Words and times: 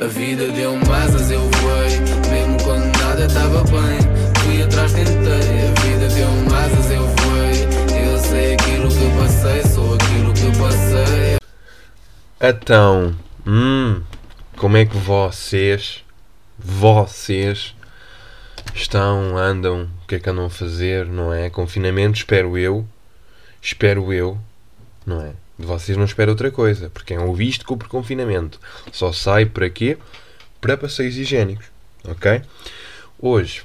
A 0.00 0.06
vida 0.06 0.46
deu-me 0.52 0.88
asas, 0.92 1.28
eu 1.28 1.40
voei. 1.40 1.98
Mesmo 2.30 2.62
quando 2.62 2.84
nada 2.98 3.26
estava 3.26 3.64
bem, 3.64 3.98
fui 4.44 4.62
atrás, 4.62 4.92
tentei. 4.92 5.12
A 5.12 5.80
vida 5.80 6.08
deu-me 6.14 6.54
asas, 6.54 6.90
eu 6.92 7.04
voei. 7.04 8.06
Eu 8.06 8.18
sei 8.18 8.54
aquilo 8.54 8.88
que 8.88 9.18
passei, 9.18 9.62
sou 9.64 9.94
aquilo 9.94 10.32
que 10.34 10.56
passei. 10.56 11.38
Então, 12.40 13.12
hum, 13.44 14.00
como 14.56 14.76
é 14.76 14.86
que 14.86 14.96
vocês, 14.96 16.04
vocês, 16.56 17.74
estão, 18.72 19.36
andam, 19.36 19.90
o 20.04 20.06
que 20.06 20.14
é 20.14 20.20
que 20.20 20.30
andam 20.30 20.44
a 20.46 20.50
fazer, 20.50 21.06
não 21.06 21.34
é? 21.34 21.50
Confinamento, 21.50 22.18
espero 22.18 22.56
eu, 22.56 22.86
espero 23.60 24.12
eu, 24.12 24.38
não 25.04 25.20
é? 25.22 25.32
De 25.58 25.66
vocês 25.66 25.98
não 25.98 26.04
espero 26.04 26.30
outra 26.30 26.50
coisa, 26.50 26.88
porque 26.90 27.14
é 27.14 27.20
um 27.20 27.32
visto 27.32 27.64
com 27.64 27.74
o 27.74 27.88
confinamento. 27.88 28.60
Só 28.92 29.12
sai 29.12 29.44
para 29.44 29.68
quê? 29.68 29.98
Para 30.60 30.76
passeios 30.76 31.16
higiênicos, 31.16 31.66
ok? 32.04 32.42
Hoje 33.18 33.62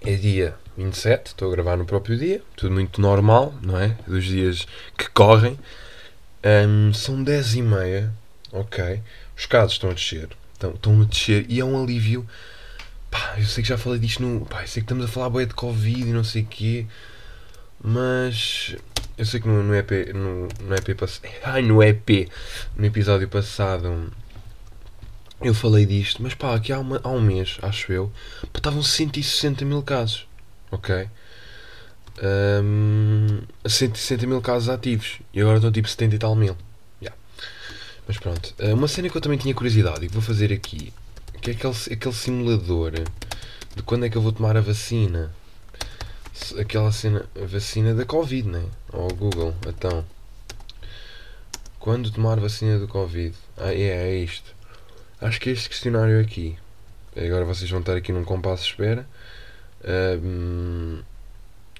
é 0.00 0.14
dia 0.14 0.56
27, 0.76 1.28
estou 1.28 1.48
a 1.48 1.52
gravar 1.52 1.76
no 1.76 1.86
próprio 1.86 2.18
dia, 2.18 2.42
tudo 2.56 2.72
muito 2.72 3.00
normal, 3.00 3.54
não 3.62 3.78
é? 3.78 3.96
Dos 4.06 4.24
dias 4.24 4.66
que 4.96 5.08
correm. 5.10 5.58
Hum, 6.44 6.92
são 6.92 7.22
10 7.22 7.54
e 7.54 7.62
meia, 7.62 8.12
ok? 8.52 9.00
Os 9.36 9.46
casos 9.46 9.72
estão 9.72 9.90
a 9.90 9.94
descer, 9.94 10.28
estão, 10.52 10.72
estão 10.72 11.00
a 11.00 11.04
descer 11.04 11.46
e 11.48 11.60
é 11.60 11.64
um 11.64 11.80
alívio. 11.80 12.26
Pá, 13.10 13.36
eu 13.38 13.44
sei 13.44 13.62
que 13.62 13.68
já 13.68 13.78
falei 13.78 13.98
disto 13.98 14.22
no. 14.22 14.44
Pá, 14.44 14.62
eu 14.62 14.68
sei 14.68 14.82
que 14.82 14.86
estamos 14.86 15.04
a 15.04 15.08
falar 15.08 15.30
boia 15.30 15.46
de 15.46 15.54
Covid 15.54 16.08
e 16.08 16.12
não 16.12 16.24
sei 16.24 16.42
o 16.42 16.46
quê, 16.46 16.86
mas 17.82 18.76
eu 19.16 19.24
sei 19.24 19.40
que 19.40 19.48
no, 19.48 19.62
no 19.62 19.74
EP. 19.74 20.12
No, 20.14 20.48
no 20.66 20.74
EP 20.74 20.96
passado. 20.96 21.28
Ai, 21.44 21.62
no 21.62 21.82
EP! 21.82 22.28
No 22.76 22.84
episódio 22.84 23.28
passado 23.28 24.10
eu 25.40 25.54
falei 25.54 25.84
disto, 25.84 26.22
mas 26.22 26.34
pá, 26.34 26.54
aqui 26.54 26.72
há, 26.72 26.78
uma, 26.78 27.00
há 27.02 27.08
um 27.08 27.20
mês, 27.20 27.58
acho 27.62 27.92
eu, 27.92 28.10
pá, 28.52 28.58
estavam 28.58 28.82
160 28.82 29.64
mil 29.64 29.82
casos, 29.82 30.26
ok? 30.70 31.08
Um, 32.62 33.42
160 33.66 34.26
mil 34.26 34.40
casos 34.40 34.70
ativos 34.70 35.18
e 35.34 35.40
agora 35.40 35.56
estão 35.56 35.70
tipo 35.70 35.86
70 35.86 36.14
e 36.14 36.18
tal 36.18 36.34
mil. 36.34 36.56
Yeah. 37.02 37.16
Mas 38.08 38.18
pronto, 38.18 38.54
Uh, 38.58 38.74
uma 38.74 38.88
cena 38.88 39.10
que 39.10 39.16
eu 39.16 39.20
também 39.20 39.38
tinha 39.38 39.54
curiosidade 39.54 40.04
e 40.04 40.08
que 40.08 40.14
vou 40.14 40.22
fazer 40.22 40.52
aqui, 40.52 40.92
que 41.42 41.50
é 41.50 41.52
aquele, 41.52 41.74
aquele 41.92 42.14
simulador 42.14 42.92
de 42.92 43.82
quando 43.82 44.06
é 44.06 44.08
que 44.08 44.16
eu 44.16 44.22
vou 44.22 44.32
tomar 44.32 44.56
a 44.56 44.60
vacina. 44.62 45.30
Aquela 46.60 46.92
cena, 46.92 47.24
vacina 47.34 47.94
da 47.94 48.04
Covid, 48.04 48.48
né? 48.48 48.64
Ou 48.92 49.08
Google, 49.14 49.54
então. 49.66 50.04
Quando 51.78 52.10
tomar 52.10 52.38
vacina 52.38 52.78
do 52.78 52.88
Covid? 52.88 53.34
Ah, 53.56 53.72
é, 53.72 54.10
é 54.10 54.14
isto. 54.16 54.54
Acho 55.20 55.40
que 55.40 55.50
este 55.50 55.68
questionário 55.68 56.20
aqui. 56.20 56.58
Agora 57.16 57.44
vocês 57.44 57.70
vão 57.70 57.80
estar 57.80 57.96
aqui 57.96 58.12
num 58.12 58.24
compasso 58.24 58.64
de 58.64 58.70
espera. 58.70 59.06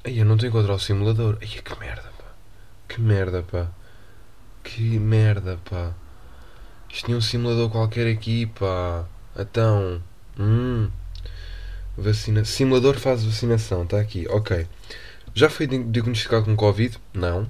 Ai, 0.04 0.18
eu 0.20 0.24
não 0.24 0.34
estou 0.34 0.46
a 0.46 0.50
encontrar 0.50 0.74
o 0.74 0.78
simulador. 0.78 1.38
Ai, 1.40 1.48
que 1.48 1.78
merda, 1.78 2.10
pá. 2.18 2.32
Que 2.88 3.00
merda, 3.00 3.42
pá. 3.42 3.68
Que 4.62 4.98
merda, 4.98 5.58
pá. 5.68 5.92
Isto 6.88 7.06
tinha 7.06 7.18
um 7.18 7.20
simulador 7.20 7.68
qualquer 7.70 8.06
aqui, 8.06 8.46
pá. 8.46 9.04
Então. 9.36 10.00
Hum. 10.38 10.90
Vacina. 11.96 12.44
Simulador 12.44 12.96
faz 12.98 13.24
vacinação, 13.24 13.84
está 13.84 13.98
aqui. 14.00 14.26
Ok. 14.28 14.66
Já 15.34 15.48
foi 15.50 15.66
di- 15.66 15.82
diagnosticado 15.84 16.44
com 16.44 16.56
Covid? 16.56 16.96
Não. 17.12 17.48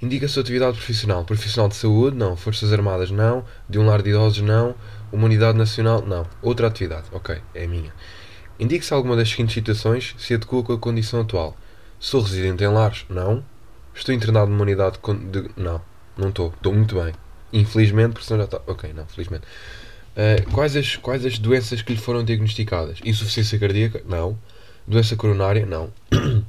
Indica 0.00 0.26
a 0.26 0.28
sua 0.28 0.42
atividade 0.42 0.76
profissional. 0.76 1.24
Profissional 1.24 1.68
de 1.68 1.76
saúde? 1.76 2.16
Não. 2.16 2.36
Forças 2.36 2.72
Armadas? 2.72 3.10
Não. 3.10 3.44
De 3.68 3.78
um 3.78 3.86
lar 3.86 4.02
de 4.02 4.10
idosos? 4.10 4.42
Não. 4.42 4.74
Humanidade 5.10 5.56
Nacional? 5.56 6.02
Não. 6.06 6.26
Outra 6.42 6.66
atividade? 6.66 7.06
Ok, 7.12 7.40
é 7.54 7.64
a 7.64 7.68
minha. 7.68 7.92
Indique-se 8.58 8.92
alguma 8.92 9.16
das 9.16 9.28
seguintes 9.30 9.54
situações 9.54 10.14
se 10.18 10.34
adequa 10.34 10.62
com 10.62 10.72
a 10.72 10.78
condição 10.78 11.20
atual. 11.20 11.56
Sou 11.98 12.20
residente 12.20 12.62
em 12.62 12.68
lares? 12.68 13.06
Não. 13.08 13.42
Estou 13.94 14.14
internado 14.14 14.50
numa 14.50 14.62
unidade 14.62 14.98
de... 15.30 15.50
Não. 15.56 15.80
Não 16.16 16.28
estou. 16.28 16.52
Estou 16.54 16.74
muito 16.74 16.94
bem. 17.02 17.14
Infelizmente, 17.52 18.12
porque 18.12 18.26
senão 18.26 18.40
já 18.40 18.44
está... 18.44 18.60
Ok, 18.66 18.92
não, 18.92 19.06
felizmente. 19.06 19.46
Uh, 20.16 20.50
quais, 20.50 20.74
as, 20.74 20.96
quais 20.96 21.26
as 21.26 21.38
doenças 21.38 21.82
que 21.82 21.92
lhe 21.92 21.98
foram 21.98 22.24
diagnosticadas? 22.24 22.98
Insuficiência 23.04 23.58
cardíaca? 23.58 24.02
Não. 24.08 24.38
Doença 24.86 25.14
coronária? 25.14 25.66
Não. 25.66 25.90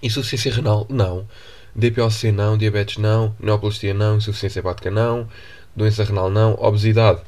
Insuficiência 0.00 0.52
renal? 0.52 0.86
Não. 0.88 1.26
DPOC? 1.74 2.30
Não. 2.30 2.56
Diabetes? 2.56 2.98
Não. 2.98 3.34
Neoplastia? 3.40 3.92
Não. 3.92 4.18
Insuficiência 4.18 4.60
hepática? 4.60 4.92
Não. 4.92 5.26
Doença 5.74 6.04
renal? 6.04 6.30
Não. 6.30 6.54
Obesidade? 6.54 7.20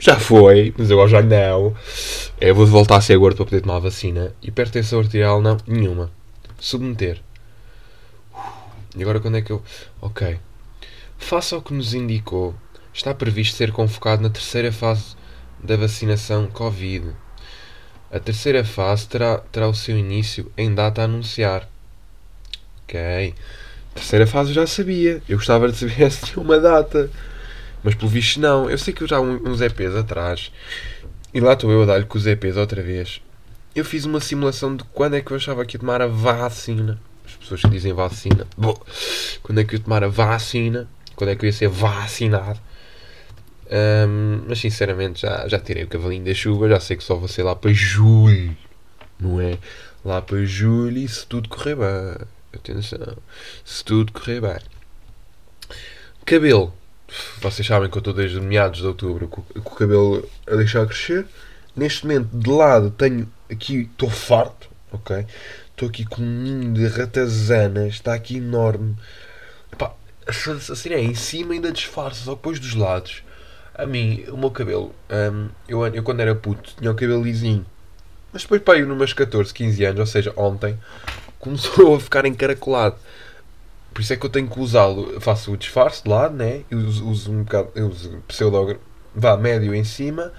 Já 0.00 0.18
foi, 0.18 0.74
mas 0.76 0.90
eu 0.90 1.06
já 1.06 1.22
não. 1.22 1.76
É, 2.40 2.52
vou 2.52 2.66
voltar 2.66 2.96
a 2.96 3.00
ser 3.00 3.16
gordo 3.16 3.36
para 3.36 3.44
poder 3.44 3.60
tomar 3.60 3.76
a 3.76 3.80
vacina. 3.80 4.34
Hipertensão 4.42 4.98
arterial? 4.98 5.40
Não. 5.40 5.56
Nenhuma. 5.64 6.10
Submeter. 6.58 7.22
E 8.96 9.02
agora 9.02 9.20
quando 9.20 9.36
é 9.36 9.42
que 9.42 9.52
eu... 9.52 9.62
Ok. 10.00 10.38
Faça 11.16 11.56
o 11.56 11.62
que 11.62 11.72
nos 11.72 11.94
indicou. 11.94 12.54
Está 12.94 13.12
previsto 13.12 13.56
ser 13.56 13.72
convocado 13.72 14.22
na 14.22 14.30
terceira 14.30 14.70
fase 14.70 15.16
da 15.60 15.76
vacinação 15.76 16.46
Covid. 16.46 17.04
A 18.08 18.20
terceira 18.20 18.64
fase 18.64 19.08
terá, 19.08 19.38
terá 19.38 19.66
o 19.66 19.74
seu 19.74 19.98
início 19.98 20.50
em 20.56 20.72
data 20.72 21.02
a 21.02 21.06
anunciar. 21.06 21.68
Ok. 22.84 23.34
Terceira 23.92 24.28
fase 24.28 24.50
eu 24.50 24.54
já 24.54 24.66
sabia. 24.68 25.20
Eu 25.28 25.38
gostava 25.38 25.68
de 25.68 25.76
saber 25.76 26.08
se 26.12 26.26
tinha 26.26 26.40
uma 26.40 26.60
data. 26.60 27.10
Mas 27.82 27.96
pelo 27.96 28.08
visto 28.08 28.38
não. 28.38 28.70
Eu 28.70 28.78
sei 28.78 28.94
que 28.94 29.02
eu 29.02 29.08
já 29.08 29.16
há 29.16 29.20
uns 29.20 29.60
EPs 29.60 29.96
atrás. 29.96 30.52
E 31.34 31.40
lá 31.40 31.54
estou 31.54 31.72
eu 31.72 31.82
a 31.82 31.86
dar-lhe 31.86 32.06
com 32.06 32.16
os 32.16 32.28
EPs 32.28 32.56
outra 32.56 32.80
vez. 32.80 33.20
Eu 33.74 33.84
fiz 33.84 34.04
uma 34.04 34.20
simulação 34.20 34.76
de 34.76 34.84
quando 34.84 35.16
é 35.16 35.20
que 35.20 35.32
eu 35.32 35.36
achava 35.36 35.66
que 35.66 35.74
ia 35.74 35.80
tomar 35.80 36.00
a 36.00 36.06
vacina. 36.06 37.00
As 37.26 37.34
pessoas 37.34 37.60
que 37.60 37.70
dizem 37.70 37.92
vacina. 37.92 38.46
Bom, 38.56 38.80
quando 39.42 39.58
é 39.58 39.64
que 39.64 39.74
eu 39.74 39.78
ia 39.78 39.84
tomar 39.84 40.04
a 40.04 40.08
vacina. 40.08 40.88
Quando 41.16 41.30
é 41.30 41.36
que 41.36 41.44
eu 41.44 41.48
ia 41.48 41.52
ser 41.52 41.68
vacinado. 41.68 42.60
Ahm, 43.70 44.44
mas 44.48 44.58
sinceramente 44.58 45.22
já, 45.22 45.48
já 45.48 45.58
tirei 45.58 45.84
o 45.84 45.88
cavalinho 45.88 46.24
da 46.24 46.34
chuva. 46.34 46.68
Já 46.68 46.80
sei 46.80 46.96
que 46.96 47.04
só 47.04 47.16
vou 47.16 47.28
ser 47.28 47.42
lá 47.42 47.54
para 47.56 47.72
julho. 47.72 48.56
Não 49.18 49.40
é? 49.40 49.58
Lá 50.04 50.20
para 50.20 50.44
julho 50.44 50.98
e 50.98 51.08
se 51.08 51.26
tudo 51.26 51.48
correr 51.48 51.76
bem. 51.76 52.26
Atenção. 52.54 53.16
Se 53.64 53.84
tudo 53.84 54.12
correr 54.12 54.40
bem. 54.40 54.58
Cabelo. 56.24 56.72
Vocês 57.40 57.66
sabem 57.66 57.88
que 57.88 57.96
eu 57.96 58.00
estou 58.00 58.14
desde 58.14 58.40
meados 58.40 58.80
de 58.80 58.86
outubro 58.86 59.28
com, 59.28 59.42
com 59.42 59.74
o 59.74 59.76
cabelo 59.76 60.28
a 60.46 60.56
deixar 60.56 60.86
crescer. 60.86 61.26
Neste 61.76 62.06
momento, 62.06 62.28
de 62.32 62.50
lado, 62.50 62.90
tenho 62.90 63.28
aqui. 63.50 63.88
Estou 63.92 64.10
farto, 64.10 64.68
ok? 64.92 65.26
Estou 65.70 65.88
aqui 65.88 66.04
com 66.04 66.22
um 66.22 66.42
ninho 66.42 66.72
de 66.72 66.86
ratazanas. 66.86 67.94
Está 67.94 68.14
aqui 68.14 68.36
enorme. 68.36 68.96
Epá, 69.72 69.92
assim 70.26 70.92
é, 70.92 71.00
em 71.00 71.14
cima 71.14 71.52
ainda 71.52 71.72
disfarça, 71.72 72.24
só 72.24 72.34
depois 72.34 72.58
dos 72.58 72.74
lados. 72.74 73.22
A 73.74 73.86
mim, 73.86 74.24
o 74.28 74.36
meu 74.36 74.50
cabelo, 74.50 74.94
hum, 75.10 75.48
eu, 75.68 75.86
eu 75.86 76.02
quando 76.02 76.20
era 76.20 76.34
puto 76.34 76.74
tinha 76.78 76.90
o 76.90 76.94
cabelo 76.94 77.22
lisinho. 77.22 77.66
Mas 78.32 78.42
depois, 78.42 78.62
pá, 78.62 78.76
eu 78.76 78.86
numas 78.86 79.12
14, 79.12 79.52
15 79.52 79.84
anos, 79.84 80.00
ou 80.00 80.06
seja, 80.06 80.32
ontem, 80.36 80.78
começou 81.38 81.96
a 81.96 82.00
ficar 82.00 82.24
encaracolado. 82.26 82.96
Por 83.92 84.00
isso 84.00 84.12
é 84.12 84.16
que 84.16 84.26
eu 84.26 84.30
tenho 84.30 84.48
que 84.48 84.58
usá-lo. 84.58 85.20
Faço 85.20 85.52
o 85.52 85.56
disfarce 85.56 86.02
de 86.02 86.10
lado, 86.10 86.34
né? 86.34 86.62
Eu 86.68 86.78
uso, 86.78 87.08
uso 87.08 87.32
um 87.32 87.44
bocado. 87.44 87.70
Eu 87.76 87.88
uso 87.88 88.22
pseudo. 88.26 88.80
Vá, 89.14 89.36
médio 89.36 89.72
em 89.72 89.84
cima. 89.84 90.32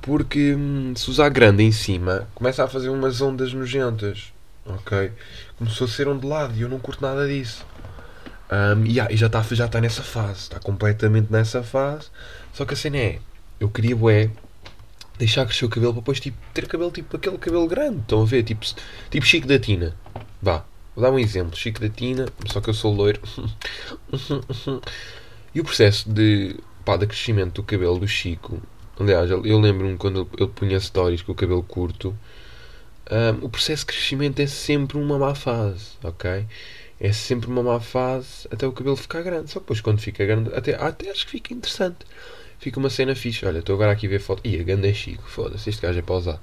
Porque 0.00 0.54
hum, 0.54 0.94
se 0.94 1.10
usar 1.10 1.28
grande 1.30 1.64
em 1.64 1.72
cima, 1.72 2.28
começa 2.32 2.62
a 2.62 2.68
fazer 2.68 2.88
umas 2.88 3.20
ondas 3.20 3.52
nojentas. 3.52 4.32
Ok? 4.64 5.10
Começou 5.58 5.86
a 5.86 5.90
ser 5.90 6.06
um 6.06 6.16
de 6.16 6.26
lado 6.26 6.54
e 6.56 6.62
eu 6.62 6.68
não 6.68 6.78
curto 6.78 7.02
nada 7.02 7.26
disso. 7.26 7.66
Hum, 8.50 8.84
e, 8.86 9.00
ah, 9.00 9.08
e 9.10 9.16
já 9.16 9.26
está 9.26 9.42
já 9.42 9.68
tá 9.68 9.80
nessa 9.80 10.02
fase. 10.02 10.40
Está 10.40 10.60
completamente 10.60 11.32
nessa 11.32 11.62
fase. 11.62 12.08
Só 12.52 12.64
que 12.64 12.74
a 12.74 12.76
cena 12.76 12.96
é. 12.96 13.18
Eu 13.58 13.68
queria, 13.68 13.96
bué, 13.96 14.30
deixar 15.18 15.44
crescer 15.46 15.64
o 15.64 15.68
cabelo 15.68 15.92
para 15.92 16.00
depois 16.00 16.20
tipo, 16.20 16.36
ter 16.52 16.66
cabelo 16.68 16.90
tipo 16.90 17.16
aquele 17.16 17.38
cabelo 17.38 17.66
grande. 17.66 18.00
Estão 18.00 18.22
a 18.22 18.24
ver? 18.24 18.42
Tipo, 18.42 18.64
tipo 19.10 19.26
Chico 19.26 19.46
da 19.46 19.58
Tina. 19.58 19.96
Vá. 20.40 20.64
Vou 20.94 21.02
dar 21.02 21.10
um 21.10 21.18
exemplo. 21.18 21.56
Chico 21.56 21.80
da 21.80 21.88
Tina, 21.88 22.26
só 22.46 22.60
que 22.60 22.70
eu 22.70 22.74
sou 22.74 22.92
loiro. 22.94 23.20
e 25.54 25.60
o 25.60 25.64
processo 25.64 26.08
de, 26.08 26.56
pá, 26.84 26.96
de 26.96 27.06
crescimento 27.06 27.54
do 27.54 27.62
cabelo 27.62 27.98
do 27.98 28.08
Chico. 28.08 28.60
Aliás, 28.98 29.30
eu 29.30 29.60
lembro-me 29.60 29.96
quando 29.98 30.26
ele, 30.38 30.48
punha 30.48 30.80
stories 30.80 31.20
com 31.20 31.32
o 31.32 31.34
cabelo 31.34 31.62
curto. 31.62 32.16
hum, 33.10 33.38
o 33.42 33.48
processo 33.48 33.82
de 33.82 33.92
crescimento 33.92 34.40
é 34.40 34.46
sempre 34.46 34.96
uma 34.96 35.18
má 35.18 35.34
fase, 35.34 35.90
ok? 36.02 36.46
é 36.98 37.12
sempre 37.12 37.48
uma 37.48 37.62
má 37.62 37.80
fase 37.80 38.48
até 38.50 38.66
o 38.66 38.72
cabelo 38.72 38.96
ficar 38.96 39.22
grande. 39.22 39.50
Só 39.50 39.60
que 39.60 39.64
depois 39.64 39.80
quando 39.80 40.00
fica 40.00 40.24
grande, 40.24 40.54
até, 40.54 40.74
até 40.74 41.10
acho 41.10 41.24
que 41.26 41.32
fica 41.32 41.54
interessante. 41.54 41.98
Fica 42.58 42.78
uma 42.78 42.90
cena 42.90 43.14
fixe. 43.14 43.44
Olha, 43.44 43.58
estou 43.58 43.74
agora 43.74 43.92
aqui 43.92 44.06
a 44.06 44.10
ver 44.10 44.20
foto. 44.20 44.40
Ih, 44.44 44.60
a 44.60 44.62
grande 44.62 44.88
é 44.88 44.94
chico, 44.94 45.24
foda-se, 45.28 45.68
este 45.68 45.82
gajo 45.82 45.98
é 45.98 46.02
pausado. 46.02 46.40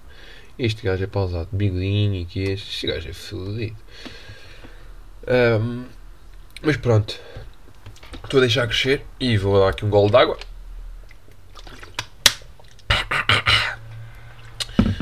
Este 0.58 0.84
gajo 0.84 1.04
é 1.04 1.08
pausado, 1.08 1.50
bigodinho 1.52 2.16
e 2.16 2.26
que 2.26 2.44
este, 2.44 2.70
este 2.70 2.88
gajo 2.88 3.10
é 3.10 3.14
fodido. 3.14 3.76
Um, 5.28 5.86
mas 6.62 6.78
pronto, 6.78 7.20
estou 8.24 8.38
a 8.38 8.42
deixar 8.42 8.68
crescer 8.68 9.04
e 9.20 9.38
vou 9.38 9.60
dar 9.60 9.70
aqui 9.70 9.84
um 9.84 9.90
gole 9.90 10.12
d'água. 10.12 10.38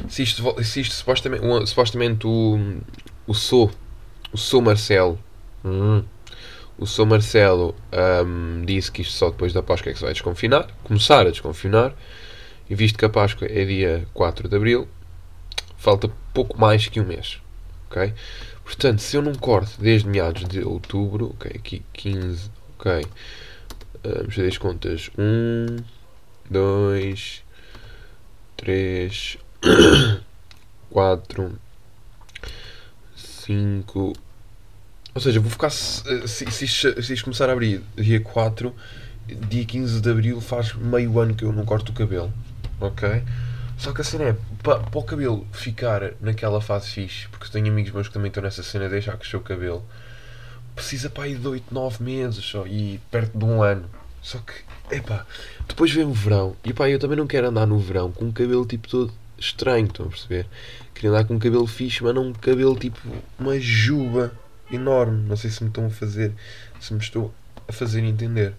Se 0.07 0.23
isto, 0.23 0.63
se 0.63 0.81
isto 0.81 0.95
supostamente, 0.95 1.67
supostamente 1.67 2.27
o, 2.27 2.81
o 3.27 3.33
Sou, 3.33 3.71
o 4.31 4.37
Sou 4.37 4.61
Marcelo, 4.61 5.19
hum, 5.63 6.03
o 6.77 6.85
Sou 6.85 7.05
Marcelo 7.05 7.75
hum, 8.25 8.63
disse 8.65 8.91
que 8.91 9.01
isto 9.01 9.13
só 9.13 9.29
depois 9.29 9.53
da 9.53 9.61
Páscoa 9.61 9.89
é 9.89 9.93
que 9.93 9.99
se 9.99 10.05
vai 10.05 10.13
desconfinar, 10.13 10.67
começar 10.83 11.27
a 11.27 11.31
desconfinar, 11.31 11.93
e 12.69 12.75
visto 12.75 12.97
que 12.97 13.05
a 13.05 13.09
Páscoa 13.09 13.47
é 13.49 13.65
dia 13.65 14.07
4 14.13 14.47
de 14.47 14.55
Abril, 14.55 14.87
falta 15.77 16.09
pouco 16.33 16.59
mais 16.59 16.87
que 16.87 16.99
um 16.99 17.05
mês, 17.05 17.39
ok? 17.89 18.13
Portanto, 18.63 18.99
se 18.99 19.17
eu 19.17 19.21
não 19.21 19.35
corto 19.35 19.79
desde 19.79 20.07
meados 20.07 20.47
de 20.47 20.61
outubro, 20.61 21.31
ok, 21.31 21.51
aqui 21.53 21.83
15, 21.93 22.49
ok, 22.77 23.05
vamos 24.03 24.35
fazer 24.35 24.47
as 24.47 24.57
contas, 24.57 25.11
1, 25.17 25.77
2, 26.49 27.43
3, 28.57 29.37
4, 30.89 31.59
5. 33.15 34.13
Ou 35.13 35.21
seja, 35.21 35.39
vou 35.39 35.49
ficar. 35.49 35.69
Se, 35.69 36.27
se, 36.27 36.51
se, 36.51 36.65
isto, 36.65 37.03
se 37.03 37.13
isto 37.13 37.23
começar 37.25 37.49
a 37.49 37.53
abrir 37.53 37.81
dia 37.97 38.21
4, 38.21 38.73
dia 39.27 39.65
15 39.65 40.01
de 40.01 40.09
abril 40.09 40.39
faz 40.39 40.73
meio 40.73 41.19
ano 41.19 41.35
que 41.35 41.43
eu 41.43 41.51
não 41.51 41.65
corto 41.65 41.91
o 41.91 41.95
cabelo. 41.95 42.31
Ok? 42.79 43.21
Só 43.77 43.91
que 43.91 44.01
a 44.01 44.03
cena 44.03 44.25
é, 44.25 44.35
para, 44.61 44.79
para 44.79 44.99
o 44.99 45.03
cabelo 45.03 45.47
ficar 45.51 46.13
naquela 46.21 46.61
fase 46.61 46.87
fixe, 46.87 47.27
porque 47.29 47.49
tenho 47.49 47.67
amigos 47.67 47.91
meus 47.91 48.07
que 48.07 48.13
também 48.13 48.27
estão 48.27 48.43
nessa 48.43 48.61
cena 48.61 48.85
de 48.85 48.91
deixar 48.91 49.17
crescer 49.17 49.37
o 49.37 49.41
cabelo, 49.41 49.83
precisa 50.75 51.09
para 51.09 51.23
aí 51.23 51.33
de 51.33 51.47
8, 51.47 51.73
9 51.73 52.03
meses 52.03 52.45
só, 52.45 52.67
e 52.67 52.99
perto 53.09 53.35
de 53.35 53.43
um 53.43 53.63
ano. 53.63 53.89
Só 54.21 54.37
que, 54.37 54.53
epá, 54.95 55.25
depois 55.67 55.91
vem 55.91 56.05
o 56.05 56.13
verão, 56.13 56.55
e 56.63 56.71
pá, 56.73 56.87
eu 56.89 56.99
também 56.99 57.17
não 57.17 57.25
quero 57.25 57.47
andar 57.47 57.65
no 57.65 57.79
verão 57.79 58.11
com 58.11 58.25
um 58.25 58.31
cabelo 58.31 58.67
tipo 58.67 58.87
todo 58.87 59.11
estranho, 59.35 59.87
estão 59.87 60.05
a 60.05 60.09
perceber? 60.09 60.45
Queria 60.93 61.09
andar 61.09 61.25
com 61.25 61.33
um 61.33 61.39
cabelo 61.39 61.65
fixe, 61.65 62.03
mas 62.03 62.13
não 62.13 62.27
um 62.27 62.33
cabelo 62.33 62.77
tipo 62.77 62.99
uma 63.39 63.59
juba 63.59 64.31
enorme. 64.71 65.27
Não 65.27 65.35
sei 65.35 65.49
se 65.49 65.63
me 65.63 65.69
estão 65.69 65.85
a 65.85 65.89
fazer, 65.89 66.33
se 66.79 66.93
me 66.93 66.99
estou 66.99 67.33
a 67.67 67.71
fazer 67.71 68.03
entender. 68.03 68.53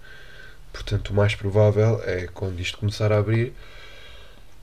Portanto, 0.72 1.10
o 1.10 1.14
mais 1.14 1.34
provável 1.34 2.00
é 2.04 2.28
quando 2.32 2.60
isto 2.60 2.78
começar 2.78 3.12
a 3.12 3.18
abrir, 3.18 3.52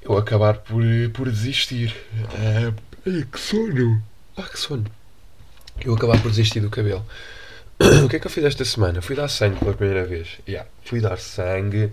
eu 0.01 0.18
acabar 0.18 0.56
por, 0.57 0.84
por 1.13 1.30
desistir. 1.30 1.96
Ah, 2.34 2.74
que 3.04 3.40
sono! 3.40 4.01
Ah, 4.36 4.44
que 4.44 4.60
sono! 4.60 4.86
Eu 5.81 5.94
acabar 5.94 6.22
por 6.22 6.30
desistir 6.31 6.60
do 6.60 6.69
cabelo. 6.69 7.06
o 8.04 8.10
que 8.10 8.18
é 8.18 8.19
que 8.19 8.28
eu 8.28 8.31
fiz 8.31 8.44
esta 8.44 8.66
semana? 8.66 9.01
Fui 9.01 9.16
dar 9.16 9.28
sangue 9.30 9.60
pela 9.60 9.74
primeira 9.74 10.06
vez. 10.06 10.40
Yeah, 10.48 10.68
fui 10.84 11.00
dar 11.00 11.18
sangue. 11.18 11.92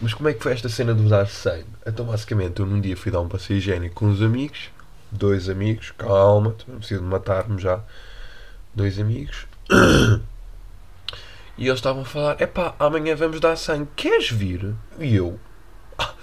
Mas 0.00 0.14
como 0.14 0.28
é 0.28 0.32
que 0.32 0.42
foi 0.42 0.52
esta 0.52 0.68
cena 0.68 0.94
de 0.94 1.06
dar 1.08 1.26
sangue? 1.26 1.66
Então, 1.86 2.06
basicamente, 2.06 2.60
eu 2.60 2.66
num 2.66 2.80
dia 2.80 2.96
fui 2.96 3.12
dar 3.12 3.20
um 3.20 3.28
passeio 3.28 3.58
higiênico 3.58 3.96
com 3.96 4.06
uns 4.06 4.22
amigos. 4.22 4.70
Dois 5.12 5.48
amigos, 5.48 5.92
calma, 5.98 6.54
não 6.68 6.78
preciso 6.78 7.02
matar-me 7.02 7.60
já. 7.60 7.82
Dois 8.74 8.98
amigos. 8.98 9.46
E 11.58 11.66
eles 11.66 11.78
estavam 11.78 12.00
a 12.02 12.06
falar: 12.06 12.40
epá, 12.40 12.74
amanhã 12.78 13.14
vamos 13.14 13.38
dar 13.38 13.54
sangue, 13.54 13.86
queres 13.94 14.30
vir? 14.30 14.74
E 14.98 15.14
eu, 15.14 15.38
"Ah, 15.98 16.14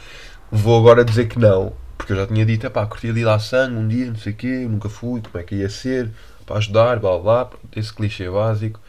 vou 0.52 0.80
agora 0.80 1.06
dizer 1.06 1.28
que 1.28 1.38
não, 1.38 1.74
porque 1.96 2.14
eu 2.14 2.18
já 2.18 2.26
tinha 2.26 2.44
dito: 2.44 2.66
epá, 2.66 2.88
curtia 2.88 3.14
de 3.14 3.20
ir 3.20 3.26
dar 3.26 3.38
sangue 3.38 3.76
um 3.76 3.88
dia, 3.88 4.08
não 4.08 4.16
sei 4.16 4.34
o 4.34 4.36
quê, 4.36 4.66
nunca 4.68 4.90
fui, 4.90 5.22
como 5.22 5.38
é 5.38 5.44
que 5.44 5.54
ia 5.54 5.70
ser, 5.70 6.10
para 6.44 6.58
ajudar, 6.58 7.00
blá 7.00 7.20
blá, 7.20 7.50
esse 7.76 7.94
clichê 7.94 8.28
básico. 8.28 8.80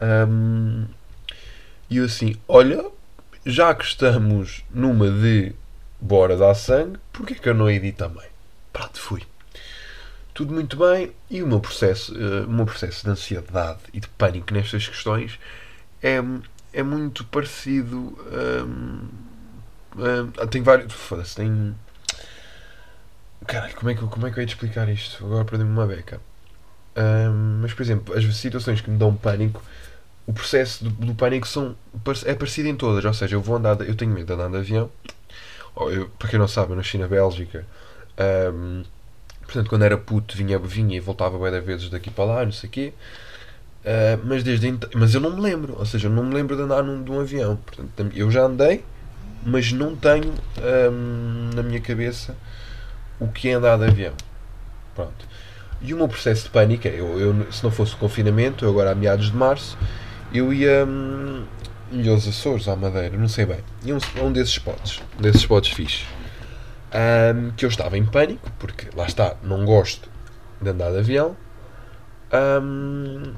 Hum, 0.00 0.86
e 1.90 1.96
eu 1.96 2.04
assim: 2.04 2.36
olha, 2.46 2.84
já 3.44 3.74
que 3.74 3.84
estamos 3.84 4.64
numa 4.70 5.10
de 5.10 5.52
bora 6.00 6.36
dar 6.36 6.54
sangue, 6.54 6.98
porque 7.12 7.34
é 7.34 7.36
que 7.36 7.48
eu 7.48 7.54
não 7.54 7.68
hei 7.68 7.80
de 7.80 7.90
também? 7.90 8.28
Pronto, 8.72 9.00
fui. 9.00 9.22
Tudo 10.34 10.54
muito 10.54 10.76
bem 10.78 11.12
e 11.30 11.42
o 11.42 11.46
meu 11.46 11.60
processo, 11.60 12.14
eh, 12.16 12.44
o 12.46 12.50
meu 12.50 12.64
processo 12.64 13.04
de 13.04 13.10
ansiedade 13.10 13.80
e 13.92 14.00
de 14.00 14.08
pânico 14.08 14.52
nestas 14.54 14.88
questões 14.88 15.38
é, 16.02 16.18
é 16.72 16.82
muito 16.82 17.24
parecido. 17.26 18.18
hum, 18.66 19.08
hum, 19.96 20.46
tem 20.50 20.62
vários. 20.62 20.92
Foda-se, 20.92 21.36
tem. 21.36 21.74
Caralho, 23.46 23.74
como 23.76 23.90
é, 23.90 23.94
que, 23.94 24.00
como 24.06 24.26
é 24.26 24.30
que 24.30 24.38
eu 24.38 24.42
ia 24.42 24.46
te 24.46 24.54
explicar 24.54 24.88
isto? 24.88 25.24
Agora 25.24 25.44
perdi-me 25.44 25.70
uma 25.70 25.86
beca. 25.86 26.20
Mas, 27.60 27.72
por 27.72 27.82
exemplo, 27.82 28.16
as 28.16 28.24
situações 28.36 28.80
que 28.80 28.90
me 28.90 28.98
dão 28.98 29.14
pânico, 29.14 29.62
o 30.26 30.32
processo 30.32 30.84
do, 30.84 30.90
do 30.90 31.14
pânico 31.14 31.46
são, 31.46 31.76
é 32.26 32.34
parecido 32.34 32.68
em 32.68 32.76
todas. 32.76 33.04
Ou 33.04 33.14
seja, 33.14 33.36
eu 33.36 33.42
vou 33.42 33.56
andar. 33.56 33.80
eu 33.82 33.94
tenho 33.96 34.12
medo 34.12 34.26
de 34.26 34.32
andar 34.32 34.50
de 34.50 34.56
avião. 34.58 34.90
Eu- 35.76 36.08
para 36.18 36.28
quem 36.28 36.38
não 36.38 36.48
sabe, 36.48 36.72
eu 36.72 36.76
nasci 36.76 36.98
na 36.98 37.08
Bélgica. 37.08 37.66
Hum, 38.54 38.84
portanto, 39.52 39.68
quando 39.68 39.82
era 39.82 39.98
puto, 39.98 40.36
vinha, 40.36 40.58
vinha 40.58 40.96
e 40.96 41.00
voltava 41.00 41.38
bem 41.38 41.60
vezes 41.60 41.90
daqui 41.90 42.10
para 42.10 42.24
lá, 42.24 42.44
não 42.44 42.52
sei 42.52 42.68
o 42.68 42.72
quê. 42.72 42.92
Uh, 43.84 44.20
mas 44.24 44.42
desde 44.42 44.68
então, 44.68 44.88
mas 44.94 45.14
eu 45.14 45.20
não 45.20 45.30
me 45.30 45.40
lembro, 45.40 45.76
ou 45.78 45.84
seja, 45.84 46.06
eu 46.06 46.12
não 46.12 46.24
me 46.24 46.34
lembro 46.34 46.56
de 46.56 46.62
andar 46.62 46.82
num, 46.82 47.02
de 47.02 47.10
um 47.10 47.20
avião. 47.20 47.56
Portanto, 47.56 48.12
eu 48.14 48.30
já 48.30 48.42
andei, 48.42 48.84
mas 49.44 49.72
não 49.72 49.94
tenho 49.94 50.32
hum, 50.90 51.50
na 51.54 51.62
minha 51.62 51.80
cabeça 51.80 52.36
o 53.20 53.28
que 53.28 53.48
é 53.48 53.54
andar 53.54 53.76
de 53.78 53.84
avião. 53.84 54.14
Pronto. 54.94 55.26
E 55.82 55.92
o 55.92 55.96
meu 55.96 56.08
processo 56.08 56.44
de 56.44 56.50
pânico 56.50 56.86
é, 56.86 56.92
eu, 56.92 57.18
eu, 57.18 57.52
se 57.52 57.62
não 57.64 57.70
fosse 57.70 57.94
o 57.94 57.96
confinamento, 57.98 58.66
agora 58.66 58.92
a 58.92 58.94
meados 58.94 59.30
de 59.30 59.36
março, 59.36 59.76
eu 60.32 60.52
ia, 60.52 60.86
hum, 60.86 61.44
ia 61.90 62.10
aos 62.12 62.26
Açores, 62.26 62.68
à 62.68 62.76
Madeira, 62.76 63.16
não 63.18 63.28
sei 63.28 63.46
bem. 63.46 63.58
Ia 63.84 63.96
um, 63.96 64.26
um 64.26 64.32
desses 64.32 64.52
spots, 64.52 65.02
um 65.18 65.22
desses 65.22 65.40
spots 65.42 65.72
fixes. 65.72 66.06
Hum, 66.94 67.52
que 67.56 67.64
eu 67.64 67.70
estava 67.70 67.96
em 67.96 68.04
pânico, 68.04 68.50
porque 68.58 68.88
lá 68.94 69.06
está, 69.06 69.36
não 69.42 69.64
gosto 69.64 70.10
de 70.60 70.68
andar 70.68 70.90
de 70.90 70.98
avião. 70.98 71.36
Hum, 72.32 73.32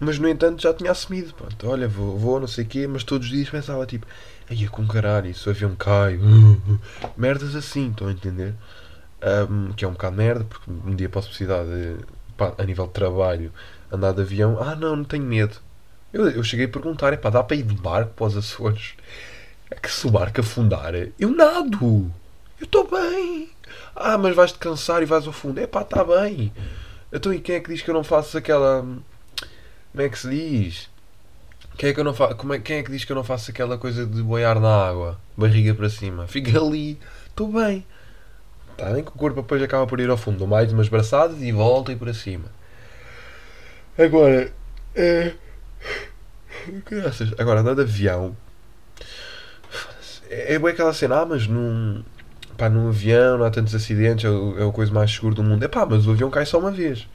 mas 0.00 0.18
no 0.18 0.28
entanto 0.28 0.62
já 0.62 0.72
tinha 0.74 0.90
assumido, 0.90 1.32
pronto, 1.34 1.68
olha, 1.68 1.88
vou, 1.88 2.16
vou, 2.18 2.40
não 2.40 2.46
sei 2.46 2.64
o 2.64 2.66
quê, 2.66 2.86
mas 2.86 3.04
todos 3.04 3.26
os 3.26 3.32
dias 3.32 3.48
pensava 3.50 3.84
tipo, 3.86 4.06
aí 4.48 4.66
com 4.68 4.86
caralho, 4.86 5.34
se 5.34 5.48
o 5.48 5.50
avião 5.50 5.74
cai, 5.76 6.18
merdas 7.16 7.54
assim, 7.54 7.90
estão 7.90 8.08
a 8.08 8.12
entender? 8.12 8.54
Ahm, 9.20 9.72
que 9.76 9.84
é 9.84 9.88
um 9.88 9.92
bocado 9.92 10.16
merda, 10.16 10.44
porque 10.44 10.70
um 10.70 10.94
dia 10.94 11.08
posso 11.08 11.28
precisar 11.28 11.64
de, 11.64 11.96
pá, 12.36 12.52
a 12.58 12.64
nível 12.64 12.86
de 12.86 12.92
trabalho, 12.92 13.52
andar 13.92 14.12
de 14.12 14.22
avião, 14.22 14.58
ah 14.60 14.76
não, 14.76 14.96
não 14.96 15.04
tenho 15.04 15.24
medo. 15.24 15.56
Eu, 16.12 16.28
eu 16.30 16.42
cheguei 16.42 16.66
a 16.66 16.68
perguntar, 16.68 17.12
é 17.12 17.16
pá, 17.16 17.30
dá 17.30 17.42
para 17.42 17.56
ir 17.56 17.64
de 17.64 17.74
barco 17.74 18.12
para 18.14 18.26
os 18.26 18.36
Açores? 18.36 18.94
É 19.70 19.74
que 19.74 19.90
se 19.90 20.06
o 20.06 20.10
barco 20.10 20.40
afundar, 20.40 20.94
eu 21.18 21.30
nado, 21.30 22.10
eu 22.60 22.64
estou 22.64 22.88
bem. 22.88 23.50
Ah, 23.94 24.16
mas 24.18 24.34
vais-te 24.34 24.58
cansar 24.58 25.02
e 25.02 25.06
vais 25.06 25.26
ao 25.26 25.32
fundo, 25.32 25.60
é 25.60 25.66
pá, 25.66 25.82
está 25.82 26.04
bem. 26.04 26.52
Então 27.12 27.32
e 27.32 27.40
quem 27.40 27.56
é 27.56 27.60
que 27.60 27.72
diz 27.72 27.82
que 27.82 27.90
eu 27.90 27.94
não 27.94 28.04
faço 28.04 28.36
aquela 28.36 28.84
como 29.92 30.06
é 30.06 30.08
que 30.10 30.18
se 30.18 30.28
diz? 30.28 30.90
Quem 31.76 31.90
é 31.90 31.92
que, 31.92 32.00
eu 32.00 32.04
não 32.04 32.14
fa... 32.14 32.34
Como 32.34 32.54
é... 32.54 32.58
Quem 32.58 32.78
é 32.78 32.82
que 32.82 32.90
diz 32.92 33.04
que 33.04 33.12
eu 33.12 33.16
não 33.16 33.24
faço 33.24 33.50
aquela 33.50 33.78
coisa 33.78 34.06
de 34.06 34.22
boiar 34.22 34.60
na 34.60 34.88
água? 34.88 35.18
Barriga 35.36 35.74
para 35.74 35.88
cima. 35.88 36.26
Fica 36.26 36.56
ali. 36.56 36.98
Estou 37.26 37.50
bem. 37.50 37.86
Está 38.70 38.92
bem 38.92 39.02
que 39.02 39.10
o 39.10 39.14
corpo 39.14 39.42
depois 39.42 39.62
acaba 39.62 39.86
por 39.86 39.98
ir 39.98 40.10
ao 40.10 40.16
fundo. 40.16 40.46
Mais 40.46 40.72
umas 40.72 40.88
braçadas 40.88 41.40
e 41.40 41.50
volta 41.50 41.90
e 41.90 41.96
para 41.96 42.12
cima. 42.14 42.44
Agora. 43.98 44.52
É... 44.94 45.34
Graças. 46.86 47.32
Agora, 47.38 47.60
andar 47.60 47.74
de 47.74 47.82
avião. 47.82 48.36
É, 50.28 50.54
é 50.54 50.58
bem 50.58 50.70
aquela 50.70 50.92
cena. 50.92 51.22
Ah, 51.22 51.26
mas 51.26 51.46
num... 51.46 52.04
Pá, 52.58 52.68
num 52.68 52.88
avião 52.88 53.38
não 53.38 53.46
há 53.46 53.50
tantos 53.50 53.74
acidentes. 53.74 54.24
É 54.24 54.28
o, 54.28 54.68
é 54.68 54.72
coisa 54.72 54.92
mais 54.92 55.10
seguro 55.10 55.36
do 55.36 55.44
mundo. 55.44 55.64
É 55.64 55.68
pá, 55.68 55.86
mas 55.86 56.06
o 56.06 56.10
avião 56.10 56.28
cai 56.28 56.44
só 56.44 56.58
uma 56.58 56.72
vez. 56.72 57.06